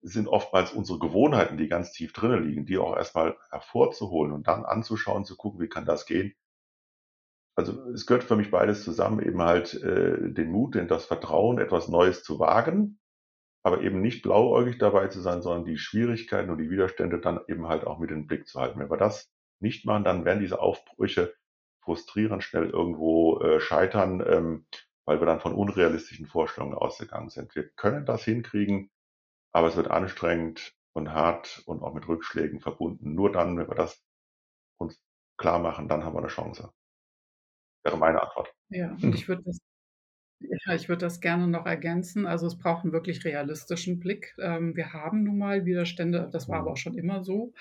sind 0.00 0.28
oftmals 0.28 0.72
unsere 0.72 0.98
Gewohnheiten, 0.98 1.58
die 1.58 1.68
ganz 1.68 1.92
tief 1.92 2.14
drinnen 2.14 2.48
liegen, 2.48 2.64
die 2.64 2.78
auch 2.78 2.96
erstmal 2.96 3.36
hervorzuholen 3.50 4.32
und 4.32 4.48
dann 4.48 4.64
anzuschauen, 4.64 5.26
zu 5.26 5.36
gucken, 5.36 5.60
wie 5.60 5.68
kann 5.68 5.84
das 5.84 6.06
gehen 6.06 6.34
also 7.54 7.90
es 7.90 8.06
gehört 8.06 8.24
für 8.24 8.36
mich 8.36 8.50
beides 8.50 8.82
zusammen, 8.82 9.20
eben 9.20 9.42
halt 9.42 9.74
äh, 9.74 10.32
den 10.32 10.50
Mut, 10.50 10.74
denn 10.74 10.88
das 10.88 11.04
Vertrauen, 11.04 11.58
etwas 11.58 11.88
Neues 11.88 12.22
zu 12.22 12.38
wagen, 12.38 12.98
aber 13.62 13.82
eben 13.82 14.00
nicht 14.00 14.22
blauäugig 14.22 14.78
dabei 14.78 15.08
zu 15.08 15.20
sein, 15.20 15.42
sondern 15.42 15.64
die 15.64 15.76
Schwierigkeiten 15.76 16.50
und 16.50 16.58
die 16.58 16.70
Widerstände 16.70 17.20
dann 17.20 17.40
eben 17.48 17.68
halt 17.68 17.86
auch 17.86 17.98
mit 17.98 18.10
den 18.10 18.26
Blick 18.26 18.48
zu 18.48 18.60
halten. 18.60 18.80
Wenn 18.80 18.90
wir 18.90 18.96
das 18.96 19.30
nicht 19.60 19.84
machen, 19.84 20.04
dann 20.04 20.24
werden 20.24 20.40
diese 20.40 20.60
Aufbrüche 20.60 21.34
frustrierend 21.84 22.42
schnell 22.42 22.70
irgendwo 22.70 23.40
äh, 23.40 23.60
scheitern, 23.60 24.24
ähm, 24.26 24.66
weil 25.04 25.20
wir 25.20 25.26
dann 25.26 25.40
von 25.40 25.52
unrealistischen 25.52 26.26
Vorstellungen 26.26 26.74
ausgegangen 26.74 27.28
sind. 27.28 27.54
Wir 27.54 27.68
können 27.70 28.06
das 28.06 28.24
hinkriegen, 28.24 28.90
aber 29.52 29.68
es 29.68 29.76
wird 29.76 29.90
anstrengend 29.90 30.74
und 30.94 31.12
hart 31.12 31.62
und 31.66 31.82
auch 31.82 31.92
mit 31.92 32.08
Rückschlägen 32.08 32.60
verbunden. 32.60 33.14
Nur 33.14 33.30
dann, 33.30 33.58
wenn 33.58 33.68
wir 33.68 33.74
das 33.74 34.02
uns 34.78 35.00
klar 35.36 35.58
machen, 35.58 35.88
dann 35.88 36.04
haben 36.04 36.14
wir 36.14 36.20
eine 36.20 36.28
Chance 36.28 36.72
wäre 37.84 37.96
meine 37.96 38.22
Antwort. 38.22 38.52
Ja, 38.68 38.90
und 38.90 39.02
hm. 39.02 39.14
ich 39.14 39.28
würde 39.28 39.42
das 39.44 39.58
ja, 40.66 40.74
ich 40.74 40.88
würde 40.88 41.06
das 41.06 41.20
gerne 41.20 41.46
noch 41.46 41.66
ergänzen. 41.66 42.26
Also 42.26 42.46
es 42.46 42.58
braucht 42.58 42.84
einen 42.84 42.92
wirklich 42.92 43.24
realistischen 43.24 44.00
Blick. 44.00 44.34
Ähm, 44.38 44.76
wir 44.76 44.92
haben 44.92 45.22
nun 45.22 45.38
mal 45.38 45.64
Widerstände, 45.64 46.28
das 46.32 46.48
war 46.48 46.58
aber 46.58 46.66
mhm. 46.66 46.72
auch 46.72 46.76
schon 46.76 46.98
immer 46.98 47.22
so. 47.22 47.52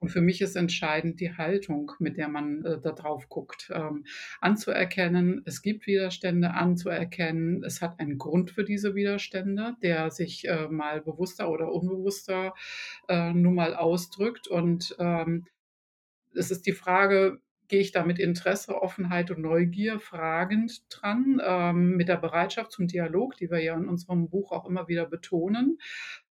Und 0.00 0.10
für 0.10 0.20
mich 0.20 0.40
ist 0.40 0.56
entscheidend 0.56 1.20
die 1.20 1.36
Haltung, 1.36 1.92
mit 1.98 2.16
der 2.16 2.28
man 2.28 2.64
äh, 2.64 2.80
da 2.80 2.92
drauf 2.92 3.28
guckt. 3.28 3.70
Ähm, 3.74 4.04
anzuerkennen, 4.40 5.42
es 5.44 5.62
gibt 5.62 5.86
Widerstände, 5.86 6.54
anzuerkennen, 6.54 7.62
es 7.64 7.82
hat 7.82 8.00
einen 8.00 8.18
Grund 8.18 8.50
für 8.50 8.64
diese 8.64 8.94
Widerstände, 8.94 9.76
der 9.82 10.10
sich 10.10 10.48
äh, 10.48 10.68
mal 10.68 11.00
bewusster 11.00 11.50
oder 11.50 11.72
unbewusster 11.72 12.54
äh, 13.08 13.32
nun 13.32 13.54
mal 13.54 13.74
ausdrückt. 13.74 14.48
Und 14.48 14.96
ähm, 14.98 15.46
es 16.34 16.50
ist 16.50 16.66
die 16.66 16.72
Frage, 16.72 17.40
gehe 17.72 17.80
ich 17.80 17.90
da 17.90 18.04
mit 18.04 18.18
Interesse, 18.18 18.82
Offenheit 18.82 19.30
und 19.30 19.40
Neugier 19.40 19.98
fragend 19.98 20.82
dran, 20.90 21.40
ähm, 21.42 21.96
mit 21.96 22.06
der 22.06 22.18
Bereitschaft 22.18 22.70
zum 22.70 22.86
Dialog, 22.86 23.34
die 23.38 23.50
wir 23.50 23.62
ja 23.62 23.74
in 23.74 23.88
unserem 23.88 24.28
Buch 24.28 24.52
auch 24.52 24.66
immer 24.66 24.88
wieder 24.88 25.06
betonen. 25.06 25.78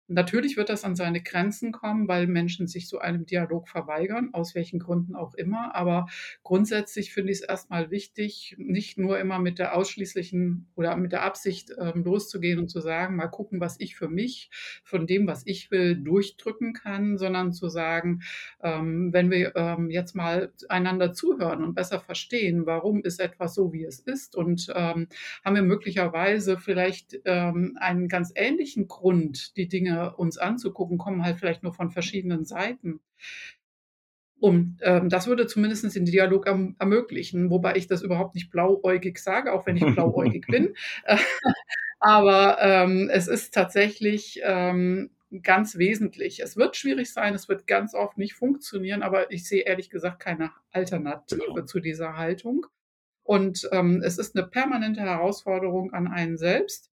Natürlich 0.09 0.55
wird 0.55 0.69
das 0.69 0.85
an 0.85 0.95
seine 0.95 1.21
Grenzen 1.21 1.73
kommen, 1.73 2.07
weil 2.07 2.27
Menschen 2.27 2.67
sich 2.67 2.87
so 2.87 2.99
einem 2.99 3.25
Dialog 3.25 3.67
verweigern, 3.67 4.29
aus 4.31 4.55
welchen 4.55 4.79
Gründen 4.79 5.15
auch 5.15 5.33
immer. 5.33 5.75
Aber 5.75 6.07
grundsätzlich 6.43 7.13
finde 7.13 7.33
ich 7.33 7.39
es 7.39 7.43
erstmal 7.43 7.91
wichtig, 7.91 8.55
nicht 8.57 8.97
nur 8.97 9.19
immer 9.19 9.39
mit 9.39 9.59
der 9.59 9.75
ausschließlichen 9.75 10.67
oder 10.75 10.95
mit 10.95 11.11
der 11.11 11.23
Absicht 11.23 11.71
ähm, 11.77 12.05
loszugehen 12.05 12.57
und 12.57 12.69
zu 12.69 12.79
sagen, 12.79 13.17
mal 13.17 13.27
gucken, 13.27 13.59
was 13.59 13.75
ich 13.79 13.97
für 13.97 14.07
mich 14.07 14.49
von 14.85 15.07
dem, 15.07 15.27
was 15.27 15.43
ich 15.45 15.71
will, 15.71 15.97
durchdrücken 15.97 16.71
kann, 16.71 17.17
sondern 17.17 17.51
zu 17.51 17.67
sagen, 17.67 18.21
ähm, 18.63 19.11
wenn 19.11 19.29
wir 19.29 19.57
ähm, 19.57 19.89
jetzt 19.89 20.15
mal 20.15 20.53
einander 20.69 21.11
zuhören 21.11 21.65
und 21.65 21.75
besser 21.75 21.99
verstehen, 21.99 22.65
warum 22.65 23.03
ist 23.03 23.19
etwas 23.19 23.53
so, 23.53 23.73
wie 23.73 23.83
es 23.83 23.99
ist 23.99 24.37
und 24.37 24.67
ähm, 24.73 25.07
haben 25.43 25.55
wir 25.55 25.63
möglicherweise 25.63 26.57
vielleicht 26.57 27.19
ähm, 27.25 27.77
einen 27.77 28.07
ganz 28.07 28.31
ähnlichen 28.35 28.87
Grund, 28.87 29.57
die 29.57 29.67
Dinge 29.67 29.96
uns 30.05 30.37
anzugucken, 30.37 30.97
kommen 30.97 31.23
halt 31.23 31.37
vielleicht 31.37 31.63
nur 31.63 31.73
von 31.73 31.91
verschiedenen 31.91 32.45
Seiten. 32.45 32.99
Und 34.39 34.77
ähm, 34.81 35.09
das 35.09 35.27
würde 35.27 35.47
zumindest 35.47 35.95
den 35.95 36.05
Dialog 36.05 36.45
erm 36.45 36.75
ermöglichen, 36.77 37.49
wobei 37.49 37.75
ich 37.75 37.87
das 37.87 38.03
überhaupt 38.03 38.35
nicht 38.35 38.51
blauäugig 38.51 39.17
sage, 39.17 39.51
auch 39.51 39.65
wenn 39.65 39.77
ich 39.77 39.85
blauäugig 39.85 40.45
bin. 40.47 40.75
Aber 41.99 42.57
ähm, 42.61 43.09
es 43.11 43.27
ist 43.27 43.53
tatsächlich 43.53 44.39
ähm, 44.43 45.09
ganz 45.41 45.77
wesentlich. 45.77 46.41
Es 46.41 46.55
wird 46.55 46.75
schwierig 46.75 47.11
sein, 47.11 47.33
es 47.33 47.49
wird 47.49 47.67
ganz 47.67 47.93
oft 47.93 48.17
nicht 48.17 48.33
funktionieren, 48.33 49.01
aber 49.03 49.31
ich 49.31 49.47
sehe 49.47 49.63
ehrlich 49.63 49.89
gesagt 49.89 50.19
keine 50.19 50.51
Alternative 50.71 51.41
genau. 51.47 51.65
zu 51.65 51.79
dieser 51.79 52.15
Haltung. 52.17 52.65
Und 53.23 53.67
ähm, 53.71 54.01
es 54.05 54.17
ist 54.17 54.37
eine 54.37 54.47
permanente 54.47 55.01
Herausforderung 55.01 55.91
an 55.91 56.07
einen 56.07 56.37
selbst 56.37 56.91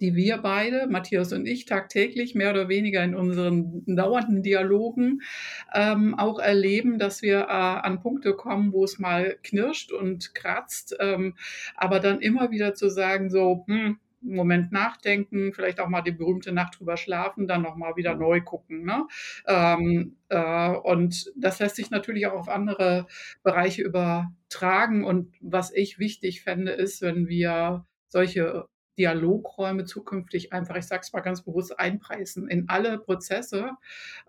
die 0.00 0.14
wir 0.14 0.38
beide, 0.38 0.86
Matthias 0.86 1.32
und 1.32 1.46
ich, 1.46 1.64
tagtäglich 1.64 2.34
mehr 2.34 2.50
oder 2.50 2.68
weniger 2.68 3.02
in 3.02 3.14
unseren 3.14 3.84
dauernden 3.86 4.42
Dialogen 4.42 5.22
ähm, 5.74 6.14
auch 6.18 6.38
erleben, 6.38 6.98
dass 6.98 7.22
wir 7.22 7.40
äh, 7.40 7.46
an 7.50 8.00
Punkte 8.00 8.34
kommen, 8.34 8.72
wo 8.72 8.84
es 8.84 8.98
mal 8.98 9.38
knirscht 9.42 9.92
und 9.92 10.34
kratzt, 10.34 10.96
ähm, 11.00 11.34
aber 11.74 12.00
dann 12.00 12.20
immer 12.20 12.50
wieder 12.50 12.74
zu 12.74 12.88
sagen, 12.88 13.30
so, 13.30 13.64
hm, 13.66 13.98
Moment 14.22 14.70
nachdenken, 14.70 15.52
vielleicht 15.52 15.80
auch 15.80 15.88
mal 15.88 16.02
die 16.02 16.12
berühmte 16.12 16.52
Nacht 16.52 16.78
drüber 16.78 16.96
schlafen, 16.96 17.48
dann 17.48 17.62
nochmal 17.62 17.96
wieder 17.96 18.14
neu 18.14 18.40
gucken. 18.40 18.84
Ne? 18.84 19.06
Ähm, 19.46 20.16
äh, 20.28 20.70
und 20.70 21.32
das 21.36 21.58
lässt 21.58 21.76
sich 21.76 21.90
natürlich 21.90 22.26
auch 22.26 22.34
auf 22.34 22.48
andere 22.48 23.06
Bereiche 23.42 23.82
übertragen. 23.82 25.04
Und 25.04 25.34
was 25.40 25.72
ich 25.72 25.98
wichtig 25.98 26.42
fände, 26.42 26.72
ist, 26.72 27.00
wenn 27.02 27.28
wir 27.28 27.86
solche 28.08 28.66
Dialogräume 29.00 29.86
zukünftig 29.86 30.52
einfach, 30.52 30.76
ich 30.76 30.84
sage 30.84 31.00
es 31.02 31.12
mal 31.14 31.20
ganz 31.20 31.40
bewusst, 31.42 31.80
einpreisen 31.80 32.48
in 32.48 32.68
alle 32.68 32.98
Prozesse, 32.98 33.70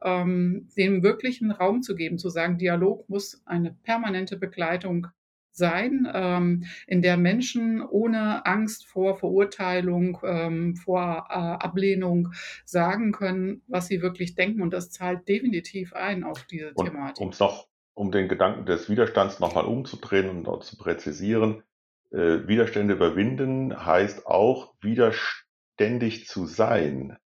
ähm, 0.01 0.69
dem 0.78 1.03
wirklichen 1.03 1.51
Raum 1.51 1.82
zu 1.82 1.93
geben, 1.93 2.17
zu 2.17 2.30
sagen, 2.30 2.57
Dialog 2.57 3.09
muss 3.09 3.41
eine 3.45 3.74
permanente 3.84 4.38
Begleitung 4.38 5.07
sein, 5.51 6.07
ähm, 6.13 6.63
in 6.88 7.01
der 7.01 7.17
Menschen 7.17 7.82
ohne 7.82 8.45
Angst 8.45 8.88
vor 8.88 9.17
Verurteilung, 9.17 10.19
ähm, 10.24 10.78
vor 10.78 11.28
äh, 11.30 11.34
Ablehnung 11.34 12.32
sagen 12.63 13.11
können, 13.11 13.61
was 13.67 13.88
sie 13.88 14.01
wirklich 14.01 14.36
denken. 14.36 14.61
Und 14.61 14.72
das 14.72 14.89
zahlt 14.89 15.28
definitiv 15.28 15.91
ein 15.91 16.24
auf 16.24 16.45
diese 16.45 16.72
und 16.76 16.86
Thematik. 16.86 17.26
Um's 17.26 17.39
noch, 17.39 17.67
um 17.93 18.09
den 18.11 18.30
Gedanken 18.30 18.65
des 18.65 18.89
Widerstands 18.89 19.41
nochmal 19.41 19.65
umzudrehen 19.65 20.45
und 20.45 20.63
zu 20.63 20.78
präzisieren, 20.78 21.61
äh, 22.12 22.47
Widerstände 22.47 22.93
überwinden 22.93 23.86
heißt 23.86 24.28
auch 24.28 24.74
widerständig 24.82 26.28
zu 26.28 26.45
sein. 26.45 27.18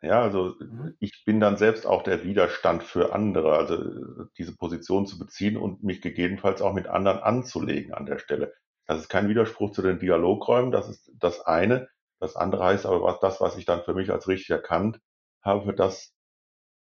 Ja, 0.00 0.22
also 0.22 0.54
mhm. 0.60 0.94
ich 1.00 1.24
bin 1.24 1.40
dann 1.40 1.56
selbst 1.56 1.86
auch 1.86 2.02
der 2.02 2.22
Widerstand 2.22 2.84
für 2.84 3.12
andere, 3.12 3.56
also 3.56 4.26
diese 4.36 4.56
Position 4.56 5.06
zu 5.06 5.18
beziehen 5.18 5.56
und 5.56 5.82
mich 5.82 6.00
gegebenenfalls 6.00 6.62
auch 6.62 6.72
mit 6.72 6.86
anderen 6.86 7.18
anzulegen 7.18 7.94
an 7.94 8.06
der 8.06 8.18
Stelle. 8.18 8.54
Das 8.86 9.00
ist 9.00 9.08
kein 9.08 9.28
Widerspruch 9.28 9.72
zu 9.72 9.82
den 9.82 9.98
Dialogräumen, 9.98 10.70
das 10.70 10.88
ist 10.88 11.10
das 11.18 11.40
eine. 11.40 11.88
Das 12.20 12.36
andere 12.36 12.64
heißt 12.64 12.86
aber, 12.86 13.02
was, 13.02 13.20
das, 13.20 13.40
was 13.40 13.56
ich 13.56 13.64
dann 13.64 13.82
für 13.82 13.94
mich 13.94 14.10
als 14.10 14.28
richtig 14.28 14.50
erkannt 14.50 15.00
habe, 15.42 15.74
das 15.74 16.14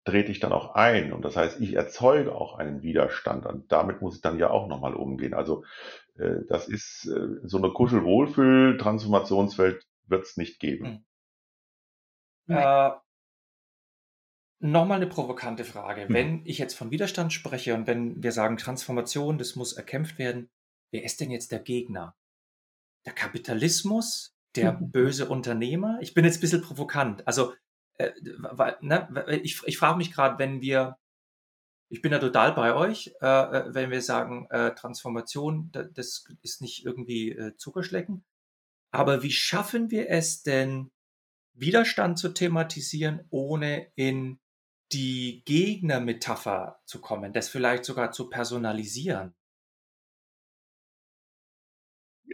trete 0.09 0.33
ich 0.33 0.41
dann 0.41 0.53
auch 0.53 0.75
ein. 0.75 1.13
Und 1.13 1.25
das 1.25 1.37
heißt, 1.37 1.61
ich 1.61 1.75
erzeuge 1.75 2.35
auch 2.35 2.59
einen 2.59 2.83
Widerstand. 2.83 3.47
Und 3.47 3.71
damit 3.71 4.01
muss 4.01 4.17
ich 4.17 4.23
dann 4.23 4.39
ja 4.39 4.51
auch 4.51 4.67
nochmal 4.69 4.95
umgehen. 4.95 5.35
Also 5.35 5.65
äh, 6.17 6.37
das 6.49 6.67
ist 6.69 7.07
äh, 7.07 7.41
so 7.45 7.59
eine 7.59 7.71
Kuschelwohlfühl-Transformationswelt 7.71 9.87
wird 10.07 10.25
es 10.25 10.37
nicht 10.37 10.61
geben. 10.61 11.05
Hm. 12.47 12.57
Äh, 12.57 12.91
Nochmal 14.61 14.97
eine 14.97 15.07
provokante 15.07 15.65
Frage. 15.65 16.07
Mhm. 16.09 16.15
Wenn 16.15 16.43
ich 16.45 16.59
jetzt 16.59 16.75
von 16.75 16.91
Widerstand 16.91 17.33
spreche 17.33 17.75
und 17.75 17.87
wenn 17.87 18.21
wir 18.23 18.33
sagen 18.33 18.57
Transformation, 18.57 19.39
das 19.39 19.55
muss 19.55 19.73
erkämpft 19.73 20.19
werden, 20.19 20.51
wer 20.91 21.05
ist 21.05 21.21
denn 21.21 21.31
jetzt 21.31 21.53
der 21.53 21.61
Gegner? 21.61 22.17
Der 23.07 23.13
Kapitalismus? 23.13 24.35
Der 24.57 24.73
böse 24.81 25.29
Unternehmer? 25.29 25.99
Ich 26.01 26.15
bin 26.15 26.25
jetzt 26.25 26.39
ein 26.39 26.41
bisschen 26.41 26.63
provokant. 26.63 27.25
Also, 27.29 27.53
äh, 27.99 28.13
ne, 28.81 29.41
ich, 29.43 29.63
ich 29.67 29.79
frage 29.79 29.99
mich 29.99 30.13
gerade, 30.13 30.39
wenn 30.39 30.61
wir, 30.61 30.99
ich 31.91 32.03
bin 32.03 32.13
ja 32.13 32.19
total 32.19 32.53
bei 32.53 32.75
euch, 32.75 33.15
äh, 33.21 33.27
äh 33.27 33.75
wenn 33.75 33.91
wir 33.91 34.03
sagen, 34.03 34.47
äh, 34.51 34.75
Transformation, 34.75 35.71
das 35.73 36.27
ist 36.43 36.61
nicht 36.61 36.85
irgendwie 36.85 37.33
äh, 37.33 37.57
Zuckerschlecken. 37.57 38.25
Aber 38.91 39.23
wie 39.23 39.31
schaffen 39.31 39.91
wir 39.91 40.09
es 40.11 40.43
denn, 40.43 40.91
Widerstand 41.55 42.19
zu 42.19 42.29
thematisieren, 42.29 43.27
ohne 43.31 43.91
in 43.97 44.39
die 44.93 45.43
Gegnermetapher 45.45 46.81
zu 46.87 47.01
kommen, 47.01 47.33
das 47.33 47.49
vielleicht 47.49 47.85
sogar 47.85 48.13
zu 48.13 48.31
personalisieren. 48.31 49.35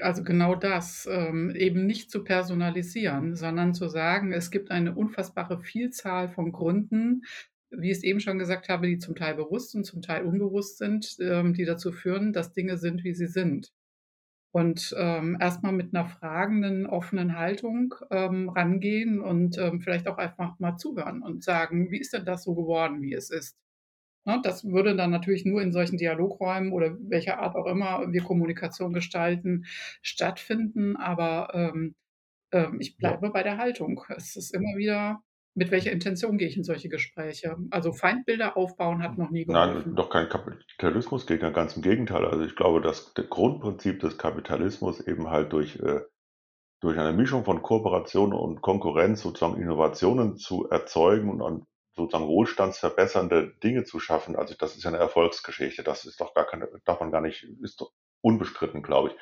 Also 0.01 0.25
genau 0.25 0.55
das, 0.55 1.09
ähm, 1.11 1.55
eben 1.55 1.87
nicht 1.87 2.11
zu 2.11 2.25
personalisieren, 2.25 3.37
sondern 3.37 3.75
zu 3.75 3.89
sagen, 3.89 4.33
es 4.33 4.51
gibt 4.51 4.71
eine 4.71 4.95
unfassbare 4.95 5.61
Vielzahl 5.61 6.29
von 6.29 6.53
Gründen, 6.53 7.23
wie 7.71 7.91
ich 7.91 7.99
es 7.99 8.03
eben 8.05 8.21
schon 8.21 8.39
gesagt 8.39 8.69
habe, 8.69 8.87
die 8.87 8.99
zum 8.99 9.15
Teil 9.15 9.35
bewusst 9.35 9.75
und 9.75 9.85
zum 9.85 10.03
Teil 10.03 10.25
unbewusst 10.25 10.79
sind, 10.79 11.17
ähm, 11.21 11.55
die 11.55 11.65
dazu 11.65 11.93
führen, 11.93 12.33
dass 12.33 12.53
Dinge 12.53 12.79
sind, 12.79 13.05
wie 13.05 13.15
sie 13.15 13.27
sind 13.27 13.73
und 14.55 14.95
ähm, 14.97 15.37
erstmal 15.41 15.73
mit 15.73 15.93
einer 15.93 16.09
fragenden, 16.09 16.87
offenen 16.87 17.37
Haltung 17.37 17.93
ähm, 18.11 18.49
rangehen 18.49 19.21
und 19.21 19.59
ähm, 19.59 19.81
vielleicht 19.81 20.07
auch 20.07 20.17
einfach 20.17 20.61
mal 20.61 20.77
zuhören 20.77 21.23
und 21.23 21.43
sagen, 21.43 21.91
wie 21.91 21.99
ist 21.99 22.13
denn 22.13 22.25
das 22.25 22.45
so 22.45 22.55
geworden, 22.55 23.03
wie 23.03 23.15
es 23.15 23.31
ist? 23.31 23.57
Ne, 24.25 24.41
das 24.43 24.65
würde 24.65 24.97
dann 24.97 25.11
natürlich 25.11 25.45
nur 25.45 25.61
in 25.61 25.73
solchen 25.73 25.99
Dialogräumen 25.99 26.73
oder 26.73 26.97
welcher 27.01 27.41
Art 27.41 27.57
auch 27.57 27.67
immer 27.67 28.11
wir 28.11 28.23
Kommunikation 28.23 28.93
gestalten, 28.93 29.65
stattfinden. 30.01 30.97
Aber 30.97 31.51
ähm, 31.53 31.95
ähm, 32.53 32.81
ich 32.81 32.97
bleibe 32.97 33.27
ja. 33.27 33.33
bei 33.33 33.43
der 33.43 33.59
Haltung. 33.59 34.03
Es 34.17 34.37
ist 34.37 34.55
immer 34.55 34.77
wieder 34.77 35.21
mit 35.55 35.71
welcher 35.71 35.93
Intention 35.93 36.37
gehe 36.37 36.49
ich 36.49 36.57
in 36.57 36.65
solche 36.65 36.89
Gespräche? 36.89 37.57
Also 37.71 37.93
Feindbilder 37.93 38.57
aufbauen 38.57 39.03
hat 39.03 39.19
noch 39.19 39.31
nie 39.31 39.45
geholfen. 39.45 39.85
Nein, 39.85 39.95
doch 39.95 40.11
kein 40.11 40.29
Kapitalismusgegner, 40.29 41.53
ganz 41.53 41.77
im 41.77 41.83
Gegenteil. 41.83 42.25
Also 42.27 42.45
ich 42.45 42.57
glaube, 42.57 42.81
dass 42.81 43.15
das 43.15 43.29
Grundprinzip 43.29 44.01
des 44.01 44.19
Kapitalismus 44.19 45.01
eben 45.01 45.31
halt 45.31 45.53
durch, 45.53 45.77
äh, 45.77 46.01
durch 46.81 46.99
eine 46.99 47.13
Mischung 47.13 47.45
von 47.45 47.63
Kooperation 47.63 48.33
und 48.33 48.63
Konkurrenz 48.63 49.23
sozusagen 49.23 49.61
Innovationen 49.61 50.37
zu 50.37 50.69
erzeugen 50.69 51.31
und 51.31 51.43
an 51.43 51.67
sozusagen 51.97 52.29
wohlstandsverbessernde 52.29 53.55
Dinge 53.63 53.85
zu 53.85 54.01
schaffen. 54.01 54.37
Also 54.37 54.55
das 54.59 54.77
ist 54.77 54.85
ja 54.85 54.91
eine 54.91 54.99
Erfolgsgeschichte. 54.99 55.83
Das 55.83 56.05
ist 56.05 56.21
doch 56.21 56.35
gar 56.35 56.47
keine, 56.47 56.69
darf 56.85 57.01
man 57.01 57.11
gar 57.11 57.21
nicht, 57.21 57.45
ist 57.63 57.81
doch 57.81 57.93
unbestritten, 58.21 58.83
glaube 58.83 59.11
ich 59.11 59.17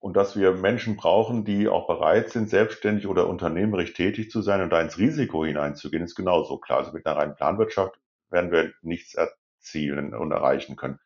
und 0.00 0.16
dass 0.16 0.34
wir 0.36 0.52
Menschen 0.52 0.96
brauchen, 0.96 1.44
die 1.44 1.68
auch 1.68 1.86
bereit 1.86 2.30
sind, 2.30 2.48
selbstständig 2.48 3.06
oder 3.06 3.28
unternehmerisch 3.28 3.92
tätig 3.92 4.30
zu 4.30 4.40
sein 4.40 4.62
und 4.62 4.70
da 4.70 4.80
ins 4.80 4.98
Risiko 4.98 5.44
hineinzugehen, 5.44 6.02
ist 6.02 6.14
genauso 6.14 6.58
klar. 6.58 6.78
Also 6.78 6.92
mit 6.92 7.06
einer 7.06 7.16
reinen 7.16 7.34
Planwirtschaft 7.34 8.00
werden 8.30 8.50
wir 8.50 8.72
nichts 8.80 9.14
erzielen 9.14 10.14
und 10.14 10.32
erreichen 10.32 10.76
können. 10.76 10.98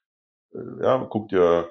Äh, 0.53 0.83
ja, 0.83 1.07
guck 1.11 1.29
dir 1.29 1.71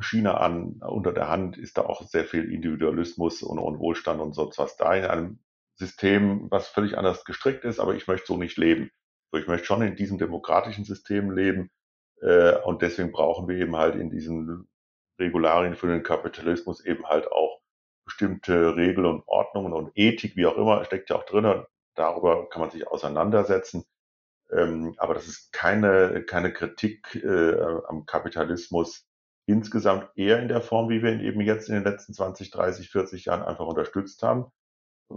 China 0.00 0.38
an, 0.38 0.80
unter 0.80 1.12
der 1.12 1.28
Hand 1.28 1.58
ist 1.58 1.76
da 1.76 1.82
auch 1.82 2.02
sehr 2.02 2.24
viel 2.24 2.50
Individualismus 2.50 3.42
und, 3.42 3.58
und 3.58 3.78
Wohlstand 3.78 4.20
und 4.20 4.32
sonst 4.32 4.58
was 4.58 4.76
da 4.76 4.94
in 4.94 5.04
einem 5.04 5.38
System, 5.76 6.50
was 6.50 6.68
völlig 6.68 6.98
anders 6.98 7.24
gestrickt 7.24 7.64
ist, 7.64 7.80
aber 7.80 7.94
ich 7.94 8.06
möchte 8.06 8.26
so 8.26 8.36
nicht 8.36 8.56
leben. 8.58 8.90
Ich 9.34 9.46
möchte 9.46 9.66
schon 9.66 9.82
in 9.82 9.96
diesem 9.96 10.18
demokratischen 10.18 10.84
System 10.84 11.30
leben, 11.30 11.70
äh, 12.22 12.56
und 12.62 12.82
deswegen 12.82 13.12
brauchen 13.12 13.48
wir 13.48 13.56
eben 13.56 13.76
halt 13.76 13.96
in 13.96 14.10
diesen 14.10 14.68
Regularien 15.18 15.74
für 15.76 15.88
den 15.88 16.02
Kapitalismus 16.02 16.84
eben 16.84 17.06
halt 17.06 17.30
auch 17.30 17.60
bestimmte 18.04 18.76
Regeln 18.76 19.06
und 19.06 19.22
Ordnungen 19.26 19.72
und 19.72 19.92
Ethik, 19.94 20.36
wie 20.36 20.46
auch 20.46 20.56
immer, 20.56 20.84
steckt 20.84 21.10
ja 21.10 21.16
auch 21.16 21.24
drin. 21.24 21.64
Darüber 21.94 22.48
kann 22.48 22.60
man 22.60 22.70
sich 22.70 22.86
auseinandersetzen. 22.86 23.84
Ähm, 24.50 24.94
aber 24.98 25.14
das 25.14 25.28
ist 25.28 25.52
keine, 25.52 26.24
keine 26.24 26.52
Kritik 26.52 27.14
äh, 27.16 27.60
am 27.88 28.06
Kapitalismus 28.06 29.06
insgesamt 29.46 30.08
eher 30.16 30.40
in 30.40 30.48
der 30.48 30.60
Form, 30.60 30.88
wie 30.88 31.02
wir 31.02 31.12
ihn 31.12 31.20
eben 31.20 31.40
jetzt 31.40 31.68
in 31.68 31.74
den 31.74 31.84
letzten 31.84 32.14
20, 32.14 32.50
30, 32.50 32.90
40 32.90 33.24
Jahren 33.26 33.42
einfach 33.42 33.66
unterstützt 33.66 34.22
haben, 34.22 34.46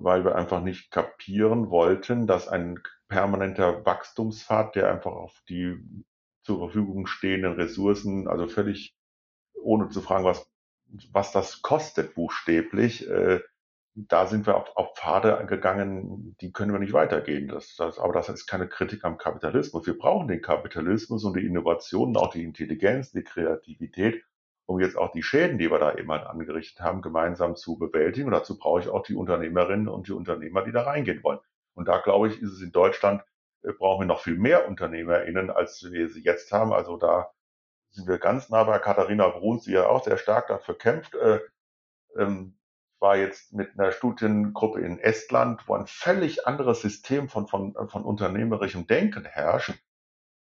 weil 0.04 0.24
wir 0.24 0.36
einfach 0.36 0.62
nicht 0.62 0.92
kapieren 0.92 1.70
wollten, 1.70 2.28
dass 2.28 2.48
ein 2.48 2.80
permanenter 3.08 3.86
Wachstumspfad, 3.86 4.76
der 4.76 4.92
einfach 4.92 5.12
auf 5.12 5.42
die 5.50 5.78
zur 6.44 6.60
Verfügung 6.60 7.08
stehenden 7.08 7.54
Ressourcen, 7.54 8.28
also 8.28 8.48
völlig 8.48 8.96
ohne 9.56 9.90
zu 9.90 10.02
fragen, 10.02 10.26
was, 10.26 10.48
was 11.12 11.32
das 11.32 11.62
kostet 11.62 12.14
buchstäblich. 12.14 13.10
Äh, 13.10 13.42
da 13.96 14.28
sind 14.28 14.46
wir 14.46 14.58
auf, 14.58 14.76
auf 14.76 14.96
Pfade 14.96 15.46
gegangen, 15.48 16.36
die 16.42 16.52
können 16.52 16.74
wir 16.74 16.80
nicht 16.80 16.94
weitergehen. 16.94 17.48
Das, 17.48 17.76
das, 17.76 17.98
aber 17.98 18.14
das 18.14 18.30
ist 18.30 18.46
keine 18.46 18.68
Kritik 18.68 19.06
am 19.06 19.18
Kapitalismus. 19.18 19.88
Wir 19.88 19.98
brauchen 19.98 20.28
den 20.28 20.42
Kapitalismus 20.42 21.24
und 21.24 21.36
die 21.36 21.46
Innovationen, 21.46 22.18
auch 22.18 22.32
die 22.32 22.44
Intelligenz, 22.44 23.12
die 23.12 23.24
Kreativität, 23.24 24.24
um 24.68 24.80
jetzt 24.80 24.98
auch 24.98 25.12
die 25.12 25.24
Schäden, 25.24 25.58
die 25.58 25.70
wir 25.70 25.80
da 25.80 25.96
eben 25.96 26.12
halt 26.12 26.26
angerichtet 26.26 26.82
haben, 26.82 27.02
gemeinsam 27.02 27.56
zu 27.56 27.78
bewältigen. 27.78 28.28
Und 28.28 28.34
dazu 28.34 28.58
brauche 28.58 28.80
ich 28.82 28.90
auch 28.90 29.04
die 29.04 29.16
Unternehmerinnen 29.16 29.88
und 29.88 30.08
die 30.08 30.14
Unternehmer, 30.14 30.64
die 30.64 30.72
da 30.72 30.84
reingehen 30.84 31.24
wollen. 31.24 31.40
Und 31.76 31.88
da 31.88 32.00
glaube 32.00 32.30
ich, 32.30 32.42
ist 32.42 32.54
es 32.54 32.62
in 32.62 32.72
Deutschland, 32.72 33.24
äh, 33.64 33.74
brauchen 33.74 34.02
wir 34.02 34.08
noch 34.08 34.22
viel 34.22 34.38
mehr 34.38 34.68
UnternehmerInnen, 34.68 35.52
als 35.52 35.84
wir 35.92 36.10
sie 36.10 36.24
jetzt 36.24 36.52
haben. 36.52 36.74
Also 36.74 36.98
da 36.98 37.32
sind 37.92 38.08
wir 38.08 38.18
ganz 38.18 38.50
nah 38.50 38.64
bei 38.64 38.80
Katharina 38.80 39.30
Bruns, 39.30 39.64
die 39.66 39.72
ja 39.72 39.88
auch 39.88 40.04
sehr 40.04 40.18
stark 40.18 40.48
dafür 40.48 40.78
kämpft. 40.78 41.16
Äh, 41.16 41.40
ähm, 42.18 42.58
war 43.00 43.18
jetzt 43.18 43.54
mit 43.54 43.78
einer 43.78 43.92
Studiengruppe 43.92 44.82
in 44.82 45.00
Estland, 45.00 45.68
wo 45.68 45.76
ein 45.76 45.86
völlig 45.86 46.48
anderes 46.48 46.82
System 46.82 47.30
von, 47.30 47.48
von, 47.48 47.76
von 47.88 48.04
unternehmerischem 48.04 48.88
Denken 48.88 49.26
herrscht. 49.26 49.74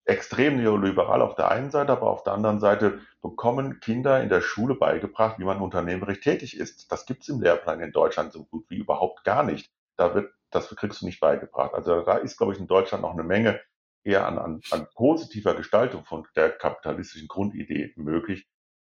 Extrem 0.05 0.57
neoliberal 0.57 1.23
auf 1.23 1.35
der 1.35 1.51
einen 1.51 1.71
Seite, 1.71 1.93
aber 1.93 2.11
auf 2.11 2.23
der 2.23 2.33
anderen 2.33 2.59
Seite 2.59 3.01
bekommen 3.21 3.81
Kinder 3.81 4.23
in 4.23 4.29
der 4.29 4.41
Schule 4.41 4.75
beigebracht, 4.75 5.39
wie 5.39 5.45
man 5.45 5.61
unternehmerisch 5.61 6.21
tätig 6.21 6.57
ist. 6.57 6.91
Das 6.91 7.07
gibt 7.07 7.23
es 7.23 7.29
im 7.29 7.41
Lehrplan 7.41 7.81
in 7.81 7.93
Deutschland 7.93 8.33
so 8.33 8.45
gut 8.45 8.65
wie 8.69 8.79
überhaupt 8.79 9.25
gar 9.25 9.43
nicht. 9.43 9.71
Da 9.97 10.15
wird, 10.15 10.33
das 10.51 10.75
kriegst 10.75 11.03
du 11.03 11.07
nicht 11.07 11.21
beigebracht. 11.21 11.75
Also 11.75 12.01
da 12.03 12.17
ist, 12.17 12.39
glaube 12.39 12.55
ich, 12.55 12.59
in 12.59 12.67
Deutschland 12.67 13.03
noch 13.03 13.13
eine 13.13 13.23
Menge 13.23 13.61
eher 14.03 14.27
an, 14.27 14.39
an, 14.39 14.61
an 14.71 14.87
positiver 14.95 15.55
Gestaltung 15.55 16.05
von 16.05 16.27
der 16.35 16.51
kapitalistischen 16.51 17.29
Grundidee 17.29 17.93
möglich. 17.97 18.49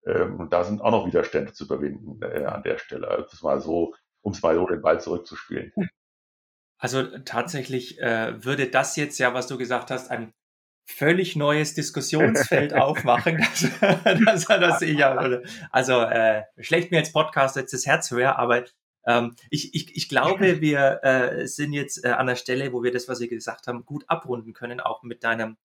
Ähm, 0.06 0.40
und 0.40 0.54
da 0.54 0.64
sind 0.64 0.82
auch 0.82 0.92
noch 0.92 1.06
Widerstände 1.06 1.54
zu 1.54 1.66
überwinden 1.66 2.22
äh, 2.22 2.46
an 2.46 2.64
der 2.64 2.78
Stelle. 2.78 3.08
Also 3.08 3.24
das 3.30 3.42
mal 3.42 3.62
so, 3.62 3.94
um 4.22 4.34
es 4.34 4.42
mal 4.42 4.56
so 4.56 4.66
den 4.68 4.82
Ball 4.82 5.00
zurückzuspielen. 5.00 5.72
Also 6.78 7.04
tatsächlich 7.20 8.00
äh, 8.02 8.44
würde 8.44 8.68
das 8.68 8.96
jetzt 8.96 9.18
ja, 9.18 9.34
was 9.34 9.48
du 9.48 9.58
gesagt 9.58 9.92
hast, 9.92 10.12
ein 10.12 10.34
völlig 10.86 11.36
neues 11.36 11.74
Diskussionsfeld 11.74 12.74
aufmachen. 12.76 13.46
Das, 13.82 14.46
das, 14.46 14.46
das 14.46 14.82
ich 14.82 14.98
ja, 14.98 15.16
also 15.72 16.02
äh, 16.02 16.44
schlecht 16.60 16.92
mir 16.92 17.00
als 17.00 17.12
Podcast 17.12 17.56
jetzt 17.56 17.74
das 17.74 17.86
Herz 17.86 18.12
höher, 18.12 18.38
aber 18.38 18.66
ähm, 19.06 19.36
ich, 19.50 19.74
ich, 19.74 19.96
ich 19.96 20.10
glaube, 20.10 20.62
wir 20.62 21.04
äh, 21.04 21.48
sind 21.48 21.74
jetzt 21.74 22.04
äh, 22.04 22.10
an 22.10 22.28
der 22.28 22.36
Stelle, 22.36 22.74
wo 22.74 22.84
wir 22.84 22.92
das, 22.92 23.08
was 23.08 23.20
Sie 23.20 23.28
gesagt 23.28 23.68
haben, 23.68 23.86
gut 23.86 24.06
abrunden 24.08 24.54
können, 24.54 24.80
auch 24.80 25.04
mit 25.04 25.24
deinem 25.24 25.58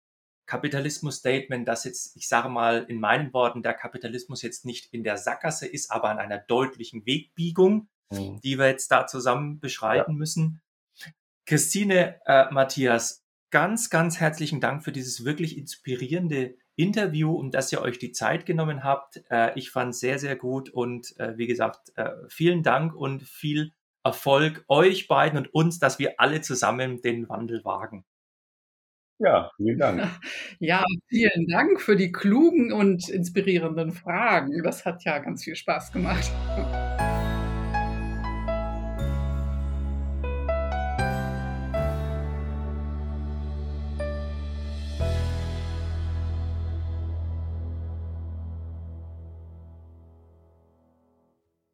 Kapitalismus-Statement, 0.47 1.67
dass 1.69 1.85
jetzt, 1.85 2.17
ich 2.17 2.27
sage 2.29 2.49
mal 2.49 2.85
in 2.89 2.99
meinen 2.99 3.33
Worten, 3.33 3.63
der 3.63 3.75
Kapitalismus 3.75 4.43
jetzt 4.43 4.65
nicht 4.65 4.93
in 4.93 5.05
der 5.05 5.17
Sackgasse 5.17 5.67
ist, 5.67 5.91
aber 5.91 6.09
an 6.09 6.19
einer 6.19 6.39
deutlichen 6.39 7.07
Wegbiegung, 7.07 7.89
mhm. 8.11 8.41
die 8.41 8.59
wir 8.59 8.67
jetzt 8.67 8.91
da 8.91 9.07
zusammen 9.07 9.61
beschreiten 9.61 10.13
ja. 10.13 10.19
müssen. 10.19 10.61
Christine, 11.47 12.21
äh, 12.27 12.51
Matthias, 12.51 13.25
ganz, 13.51 13.91
ganz 13.91 14.21
herzlichen 14.21 14.61
Dank 14.61 14.85
für 14.85 14.93
dieses 14.93 15.25
wirklich 15.25 15.59
inspirierende 15.59 16.57
Interview 16.77 17.33
und 17.33 17.55
dass 17.55 17.73
ihr 17.73 17.83
euch 17.83 17.99
die 17.99 18.13
Zeit 18.13 18.47
genommen 18.47 18.85
habt. 18.85 19.23
Äh, 19.31 19.59
ich 19.59 19.71
fand 19.71 19.95
es 19.95 20.01
sehr, 20.01 20.19
sehr 20.19 20.37
gut 20.37 20.71
und 20.71 21.19
äh, 21.19 21.37
wie 21.37 21.47
gesagt, 21.47 21.93
äh, 21.97 22.11
vielen 22.29 22.63
Dank 22.63 22.95
und 22.95 23.23
viel 23.23 23.73
Erfolg 24.03 24.65
euch 24.69 25.09
beiden 25.09 25.39
und 25.39 25.53
uns, 25.53 25.79
dass 25.79 25.99
wir 25.99 26.15
alle 26.19 26.41
zusammen 26.41 27.03
den 27.03 27.29
Wandel 27.29 27.65
wagen. 27.65 28.05
Ja, 29.19 29.51
vielen 29.57 29.79
Dank. 29.79 30.09
Ja, 30.59 30.85
vielen 31.09 31.47
Dank 31.47 31.81
für 31.81 31.97
die 31.97 32.11
klugen 32.11 32.73
und 32.73 33.09
inspirierenden 33.11 33.93
Fragen. 33.93 34.63
Das 34.63 34.87
hat 34.87 35.05
ja 35.05 35.19
ganz 35.19 35.45
viel 35.45 35.57
Spaß 35.57 35.93
gemacht. 35.93 36.31